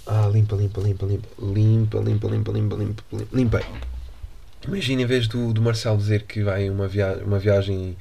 Ah, 0.06 0.28
limpa, 0.32 0.56
limpa, 0.56 0.80
limpa, 0.80 1.06
limpa. 1.06 1.28
Limpa, 1.40 1.98
limpa, 2.00 2.28
limpa, 2.28 2.52
limpa, 2.52 2.76
limpa. 2.76 3.04
limpa. 3.12 3.26
Limpei. 3.32 3.64
Imagina, 4.66 5.02
em 5.02 5.06
vez 5.06 5.26
do, 5.26 5.52
do 5.52 5.62
Marcelo 5.62 5.96
dizer 5.96 6.24
que 6.24 6.42
vai 6.42 6.68
uma, 6.68 6.86
via 6.86 7.22
uma 7.24 7.38
viagem 7.38 7.96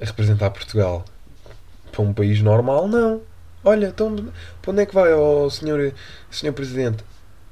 a 0.00 0.04
representar 0.04 0.50
Portugal 0.50 1.04
para 1.92 2.02
um 2.02 2.12
país 2.12 2.40
normal, 2.40 2.88
não. 2.88 3.20
Olha, 3.64 3.86
então 3.86 4.14
para 4.60 4.70
onde 4.70 4.82
é 4.82 4.86
que 4.86 4.94
vai, 4.94 5.12
oh, 5.14 5.48
senhor, 5.48 5.92
senhor 6.30 6.52
Presidente? 6.52 7.04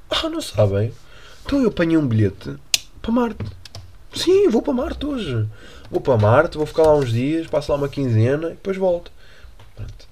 Ah, 0.09 0.29
não 0.29 0.41
sabem? 0.41 0.93
Então 1.45 1.61
eu 1.61 1.69
apanhei 1.69 1.97
um 1.97 2.07
bilhete 2.07 2.55
para 3.01 3.11
Marte. 3.11 3.43
Sim, 4.13 4.47
vou 4.49 4.61
para 4.61 4.73
Marte 4.73 5.05
hoje. 5.05 5.47
Vou 5.89 5.99
para 5.99 6.17
Marte, 6.17 6.57
vou 6.57 6.67
ficar 6.67 6.83
lá 6.83 6.95
uns 6.95 7.11
dias, 7.11 7.47
passo 7.47 7.71
lá 7.71 7.77
uma 7.77 7.89
quinzena 7.89 8.47
e 8.47 8.51
depois 8.51 8.77
volto. 8.77 9.11
Pronto. 9.75 10.07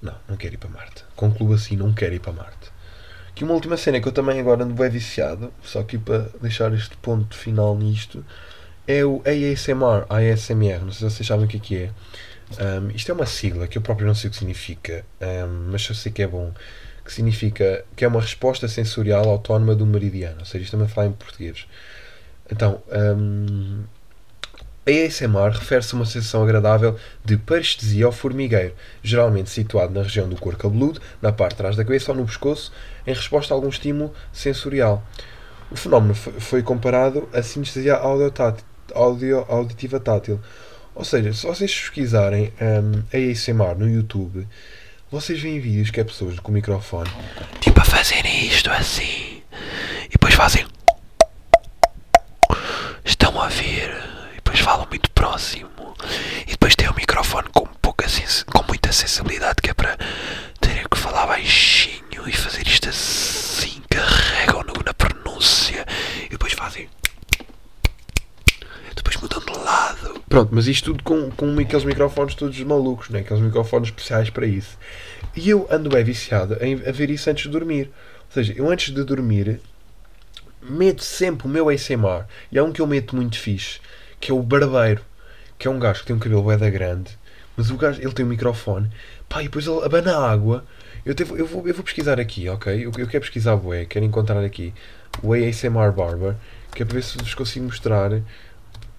Não, 0.00 0.14
não 0.28 0.36
quero 0.36 0.54
ir 0.54 0.58
para 0.58 0.70
Marte. 0.70 1.04
Concluo 1.16 1.54
assim, 1.54 1.76
não 1.76 1.92
quero 1.92 2.14
ir 2.14 2.20
para 2.20 2.32
Marte. 2.32 2.70
Que 3.34 3.44
uma 3.44 3.52
última 3.52 3.76
cena 3.76 4.00
que 4.00 4.06
eu 4.06 4.12
também 4.12 4.40
agora 4.40 4.64
ando 4.64 4.74
bem 4.74 4.88
viciado, 4.88 5.52
só 5.62 5.82
que 5.82 5.98
para 5.98 6.30
deixar 6.40 6.72
este 6.72 6.96
ponto 6.98 7.36
final 7.36 7.76
nisto, 7.76 8.24
é 8.86 9.04
o 9.04 9.22
ASMR, 9.26 10.06
ASMR, 10.08 10.84
não 10.84 10.92
sei 10.92 11.10
se 11.10 11.16
vocês 11.16 11.26
sabem 11.26 11.44
o 11.44 11.48
que 11.48 11.56
é 11.56 11.60
que 11.60 11.76
é. 11.76 11.90
Um, 12.52 12.90
isto 12.94 13.10
é 13.10 13.14
uma 13.14 13.26
sigla 13.26 13.66
que 13.66 13.76
eu 13.76 13.82
próprio 13.82 14.06
não 14.06 14.14
sei 14.14 14.28
o 14.28 14.30
que 14.30 14.36
significa, 14.38 15.04
um, 15.20 15.70
mas 15.72 15.86
eu 15.88 15.94
sei 15.94 16.12
que 16.12 16.22
é 16.22 16.26
bom. 16.26 16.52
Que 17.04 17.12
significa 17.12 17.84
que 17.94 18.04
é 18.04 18.08
uma 18.08 18.20
resposta 18.20 18.66
sensorial 18.66 19.28
autónoma 19.28 19.74
do 19.74 19.86
meridiano, 19.86 20.38
ou 20.40 20.44
seja, 20.44 20.64
isto 20.64 20.72
também 20.72 20.88
fala 20.88 21.08
em 21.08 21.12
português. 21.12 21.66
Então, 22.50 22.82
um, 23.16 23.84
a 24.86 25.06
ASMR 25.06 25.50
refere-se 25.50 25.94
a 25.94 25.98
uma 25.98 26.06
sensação 26.06 26.44
agradável 26.44 26.96
de 27.24 27.36
parestesia 27.36 28.06
ao 28.06 28.12
formigueiro, 28.12 28.72
geralmente 29.02 29.50
situado 29.50 29.92
na 29.92 30.02
região 30.02 30.28
do 30.28 30.36
couro 30.36 30.56
cabeludo, 30.56 31.00
na 31.20 31.32
parte 31.32 31.52
de 31.52 31.56
trás 31.58 31.76
da 31.76 31.84
cabeça 31.84 32.12
ou 32.12 32.18
no 32.18 32.24
pescoço, 32.24 32.72
em 33.04 33.12
resposta 33.12 33.52
a 33.52 33.56
algum 33.56 33.68
estímulo 33.68 34.14
sensorial. 34.32 35.04
O 35.72 35.76
fenómeno 35.76 36.14
foi 36.14 36.62
comparado 36.62 37.28
à 37.32 37.42
sinestesia 37.42 37.96
audio, 37.96 39.44
auditiva 39.48 39.98
tátil. 39.98 40.40
Ou 40.96 41.04
seja, 41.04 41.30
se 41.34 41.46
vocês 41.46 41.72
pesquisarem 41.72 42.50
um, 42.58 43.02
ASMR 43.12 43.74
no 43.78 43.86
YouTube, 43.86 44.48
vocês 45.10 45.38
veem 45.38 45.60
vídeos 45.60 45.90
que 45.90 46.00
é 46.00 46.04
pessoas 46.04 46.40
com 46.40 46.50
o 46.50 46.54
microfone 46.54 47.10
tipo 47.60 47.78
a 47.78 47.84
fazerem 47.84 48.46
isto 48.46 48.70
assim 48.70 49.42
e 50.06 50.12
depois 50.12 50.34
fazem 50.34 50.66
estão 53.04 53.40
a 53.40 53.48
ver? 53.48 53.94
E 54.32 54.36
depois 54.36 54.58
falam 54.58 54.86
muito 54.88 55.10
próximo 55.10 55.68
e 56.46 56.50
depois 56.52 56.74
tem 56.74 56.88
o 56.88 56.94
microfone 56.94 57.48
com, 57.52 57.66
pouca 57.82 58.06
com 58.46 58.64
muita 58.66 58.90
sensibilidade 58.90 59.56
que 59.62 59.70
é 59.70 59.74
para 59.74 59.98
terem 60.60 60.86
que 60.90 60.98
falar 60.98 61.26
baixinho 61.26 62.26
e 62.26 62.32
fazer 62.32 62.66
isto 62.66 62.88
assim, 62.88 63.82
carregam 63.90 64.64
na 64.84 64.94
pronúncia 64.94 65.84
e 66.24 66.30
depois 66.30 66.54
fazem 66.54 66.88
depois 69.06 69.16
mudam 69.16 69.40
de 69.40 69.64
lado. 69.64 70.20
Pronto, 70.28 70.50
mas 70.52 70.66
isto 70.66 70.92
tudo 70.92 71.02
com, 71.04 71.30
com 71.30 71.58
aqueles 71.58 71.84
microfones 71.84 72.34
todos 72.34 72.58
malucos, 72.60 73.08
né? 73.08 73.20
aqueles 73.20 73.42
microfones 73.42 73.88
especiais 73.88 74.30
para 74.30 74.46
isso. 74.46 74.76
E 75.34 75.48
eu 75.48 75.66
ando 75.70 75.88
bem 75.88 76.02
viciado 76.02 76.54
a 76.54 76.92
ver 76.92 77.10
isso 77.10 77.30
antes 77.30 77.44
de 77.44 77.50
dormir. 77.50 77.90
Ou 78.26 78.32
seja, 78.32 78.52
eu 78.56 78.68
antes 78.68 78.92
de 78.92 79.04
dormir 79.04 79.60
meto 80.60 81.04
sempre 81.04 81.46
o 81.46 81.50
meu 81.50 81.68
ASMR. 81.68 82.24
E 82.50 82.58
há 82.58 82.64
um 82.64 82.72
que 82.72 82.80
eu 82.80 82.86
meto 82.86 83.14
muito 83.14 83.38
fixe, 83.38 83.78
que 84.20 84.30
é 84.30 84.34
o 84.34 84.42
barbeiro. 84.42 85.02
Que 85.58 85.68
é 85.68 85.70
um 85.70 85.78
gajo 85.78 86.00
que 86.00 86.06
tem 86.06 86.16
um 86.16 86.18
cabelo 86.18 86.56
da 86.56 86.68
grande, 86.68 87.16
mas 87.56 87.70
o 87.70 87.76
gajo, 87.76 87.98
ele 88.02 88.12
tem 88.12 88.26
um 88.26 88.28
microfone, 88.28 88.90
pá, 89.26 89.40
e 89.40 89.44
depois 89.44 89.66
ele 89.66 89.82
abana 89.82 90.14
a 90.14 90.30
água. 90.30 90.64
Eu, 91.02 91.14
te, 91.14 91.22
eu, 91.22 91.46
vou, 91.46 91.66
eu 91.66 91.72
vou 91.72 91.82
pesquisar 91.82 92.20
aqui, 92.20 92.46
ok? 92.48 92.74
Eu, 92.74 92.92
eu 92.98 93.06
quero 93.06 93.22
pesquisar 93.22 93.54
o 93.54 93.86
quero 93.88 94.04
encontrar 94.04 94.44
aqui 94.44 94.74
o 95.22 95.32
ASMR 95.32 95.92
Barber, 95.92 96.34
que 96.74 96.82
é 96.82 96.84
para 96.84 96.96
ver 96.96 97.02
se 97.02 97.16
vos 97.16 97.32
consigo 97.32 97.64
mostrar. 97.64 98.10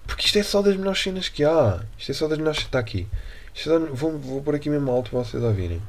Porque 0.08 0.26
isto 0.26 0.38
é 0.38 0.42
só 0.42 0.62
das 0.62 0.74
melhores 0.74 1.00
cenas 1.00 1.28
que 1.28 1.44
há. 1.44 1.80
Isto 1.98 2.10
é 2.10 2.14
só 2.14 2.26
das 2.26 2.38
melhores. 2.38 2.60
Está 2.60 2.78
aqui. 2.78 3.06
Isto 3.54 3.70
é, 3.70 3.78
vou, 3.78 4.18
vou 4.18 4.42
pôr 4.42 4.54
aqui 4.54 4.70
mesmo 4.70 4.90
alto 4.90 5.10
para 5.10 5.20
vocês 5.20 5.42
ouvirem. 5.42 5.82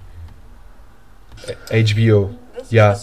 HBO. 1.72 2.36
Yeah. 2.72 3.00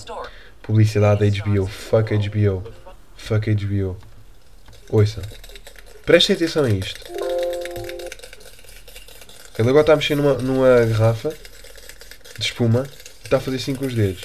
Publicidade 0.63 1.29
HBO. 1.41 1.67
Fuck 1.67 2.15
HBO. 2.15 2.63
Fuck 3.17 3.55
HBO. 3.55 3.97
Ouça. 4.91 5.23
Prestem 6.05 6.37
atenção 6.37 6.65
a 6.65 6.71
isto. 6.71 7.01
Ele 9.59 9.71
agora 9.71 9.81
está 9.81 9.95
a 9.95 9.97
mexer 9.97 10.15
numa, 10.15 10.35
numa 10.35 10.85
garrafa 10.85 11.33
de 12.39 12.45
espuma 12.45 12.87
e 13.23 13.25
está 13.25 13.39
a 13.39 13.41
fazer 13.41 13.57
assim 13.57 13.75
com 13.75 13.87
os 13.87 13.95
dedos. 13.95 14.23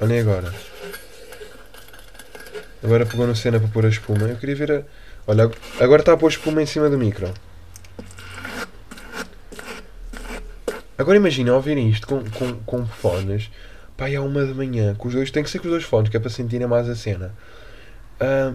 Olhem 0.00 0.20
agora. 0.20 0.54
Agora 2.82 3.04
pegou 3.04 3.26
na 3.26 3.34
cena 3.34 3.58
para 3.58 3.68
pôr 3.68 3.84
a 3.84 3.88
espuma. 3.88 4.28
Eu 4.28 4.36
queria 4.36 4.54
ver 4.54 4.72
a. 4.72 4.82
Olha, 5.26 5.50
agora 5.80 6.02
está 6.02 6.12
a 6.12 6.16
pôr 6.16 6.30
espuma 6.30 6.62
em 6.62 6.66
cima 6.66 6.88
do 6.88 6.96
micro. 6.96 7.32
Agora 10.96 11.16
imagina 11.16 11.52
ouvirem 11.54 11.90
isto 11.90 12.06
com, 12.06 12.24
com, 12.30 12.54
com 12.60 12.86
fones. 12.86 13.50
Pai, 13.96 14.14
é 14.14 14.20
uma 14.20 14.44
da 14.44 14.54
manhã. 14.54 14.94
Com 14.94 15.08
os 15.08 15.14
dois, 15.14 15.30
tem 15.30 15.42
que 15.42 15.50
ser 15.50 15.58
com 15.58 15.66
os 15.66 15.70
dois 15.72 15.84
fones, 15.84 16.08
que 16.08 16.16
é 16.16 16.20
para 16.20 16.30
sentirem 16.30 16.66
mais 16.66 16.88
a 16.88 16.94
cena. 16.94 17.34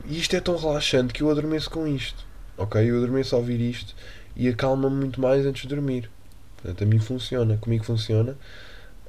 E 0.06 0.18
isto 0.18 0.36
é 0.36 0.40
tão 0.40 0.56
relaxante 0.56 1.14
que 1.14 1.22
eu 1.22 1.30
adormeço 1.30 1.70
com 1.70 1.86
isto. 1.86 2.26
Ok? 2.58 2.82
Eu 2.90 2.98
adormeço 2.98 3.36
a 3.36 3.40
ouvir 3.40 3.60
isto 3.60 3.94
e 4.36 4.48
acalma-me 4.48 4.96
muito 4.96 5.20
mais 5.20 5.46
antes 5.46 5.64
de 5.64 5.68
dormir. 5.68 6.10
Portanto, 6.58 6.84
a 6.84 6.88
mim 6.88 7.00
funciona. 7.00 7.58
Comigo 7.58 7.84
funciona. 7.84 8.38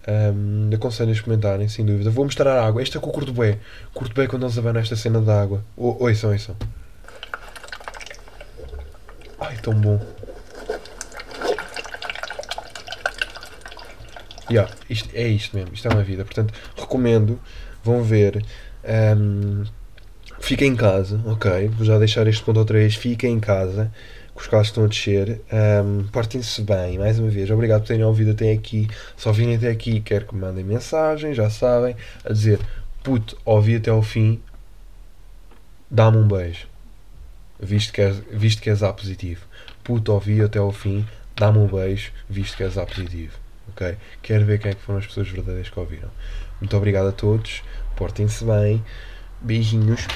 Um, 0.06 0.70
aconselho 0.74 1.10
a 1.10 1.12
experimentarem, 1.12 1.66
sem 1.68 1.84
dúvida. 1.84 2.10
Vou 2.10 2.24
mostrar 2.24 2.58
a 2.58 2.66
água. 2.66 2.82
Esta 2.82 2.98
é 2.98 3.00
que 3.00 3.06
eu 3.06 3.12
curto 3.12 3.32
bem. 3.32 3.58
Curto 3.92 4.14
bem 4.14 4.26
quando 4.28 4.44
eles 4.44 4.58
abanam 4.58 4.80
esta 4.80 4.96
cena 4.96 5.20
da 5.20 5.40
água. 5.40 5.64
O, 5.76 6.04
ouçam, 6.04 6.30
ouçam. 6.30 6.56
Ai, 9.40 9.56
tão 9.62 9.74
bom. 9.74 10.00
Yeah, 14.50 14.70
isto, 14.90 15.08
é 15.14 15.26
isto 15.26 15.56
mesmo. 15.56 15.74
Isto 15.74 15.88
é 15.88 15.90
uma 15.90 16.02
vida. 16.02 16.24
Portanto, 16.24 16.52
recomendo. 16.76 17.40
Vão 17.82 18.02
ver. 18.02 18.44
Um, 19.16 19.64
fiquem 20.40 20.68
em 20.68 20.76
casa, 20.76 21.20
ok? 21.26 21.68
Vou 21.68 21.84
já 21.84 21.98
deixar 21.98 22.26
este 22.26 22.42
ponto 22.42 22.58
outra 22.58 22.78
vez. 22.78 22.94
Fiquem 22.94 23.32
em 23.32 23.40
casa 23.40 23.90
que 24.34 24.40
os 24.40 24.48
casos 24.48 24.68
estão 24.68 24.84
a 24.84 24.86
descer. 24.88 25.40
Um, 25.52 26.04
Portem-se 26.08 26.62
bem, 26.62 26.98
mais 26.98 27.18
uma 27.18 27.28
vez. 27.28 27.50
Obrigado 27.50 27.82
por 27.82 27.88
terem 27.88 28.04
ouvido 28.04 28.32
até 28.32 28.52
aqui. 28.52 28.88
Se 29.16 29.28
ouvirem 29.28 29.56
até 29.56 29.68
aqui, 29.68 30.00
quero 30.00 30.26
que 30.26 30.34
me 30.34 30.40
mandem 30.40 30.64
mensagem, 30.64 31.32
já 31.32 31.48
sabem, 31.48 31.96
a 32.24 32.32
dizer 32.32 32.58
puto, 33.04 33.36
ouvi 33.44 33.76
até 33.76 33.90
ao 33.90 34.02
fim, 34.02 34.40
dá-me 35.90 36.16
um 36.16 36.26
beijo. 36.26 36.66
Visto 37.60 37.92
que, 37.92 38.00
és, 38.00 38.20
visto 38.32 38.60
que 38.60 38.70
és 38.70 38.82
A 38.82 38.92
positivo. 38.92 39.46
Puto, 39.84 40.12
ouvi 40.12 40.40
até 40.42 40.58
ao 40.58 40.72
fim, 40.72 41.06
dá-me 41.36 41.58
um 41.58 41.66
beijo, 41.66 42.10
visto 42.28 42.56
que 42.56 42.64
és 42.64 42.76
A 42.76 42.86
positivo. 42.86 43.38
Ok? 43.68 43.96
Quero 44.22 44.44
ver 44.44 44.58
quem 44.58 44.70
é 44.70 44.74
que 44.74 44.80
foram 44.80 44.98
as 44.98 45.06
pessoas 45.06 45.28
verdadeiras 45.28 45.68
que 45.68 45.78
ouviram. 45.78 46.10
Muito 46.60 46.76
obrigado 46.76 47.08
a 47.08 47.12
todos. 47.12 47.62
Portem-se 47.96 48.44
bem. 48.44 48.84
Beijinhos. 49.40 50.06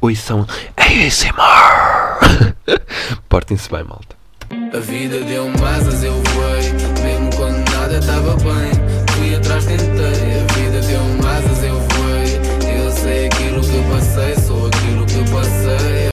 Oi, 0.00 0.14
são 0.14 0.46
ASMR. 0.76 2.11
Portem-se 3.28 3.70
bem, 3.70 3.84
malta. 3.84 4.16
A 4.74 4.80
vida 4.80 5.20
deu 5.20 5.48
mais 5.60 5.86
asas, 5.86 6.04
eu 6.04 6.12
voei, 6.12 6.72
mesmo 7.02 7.30
quando 7.36 7.70
nada 7.70 7.98
estava 7.98 8.36
bem, 8.36 8.72
fui 9.14 9.34
atrás, 9.34 9.64
tentei. 9.64 10.21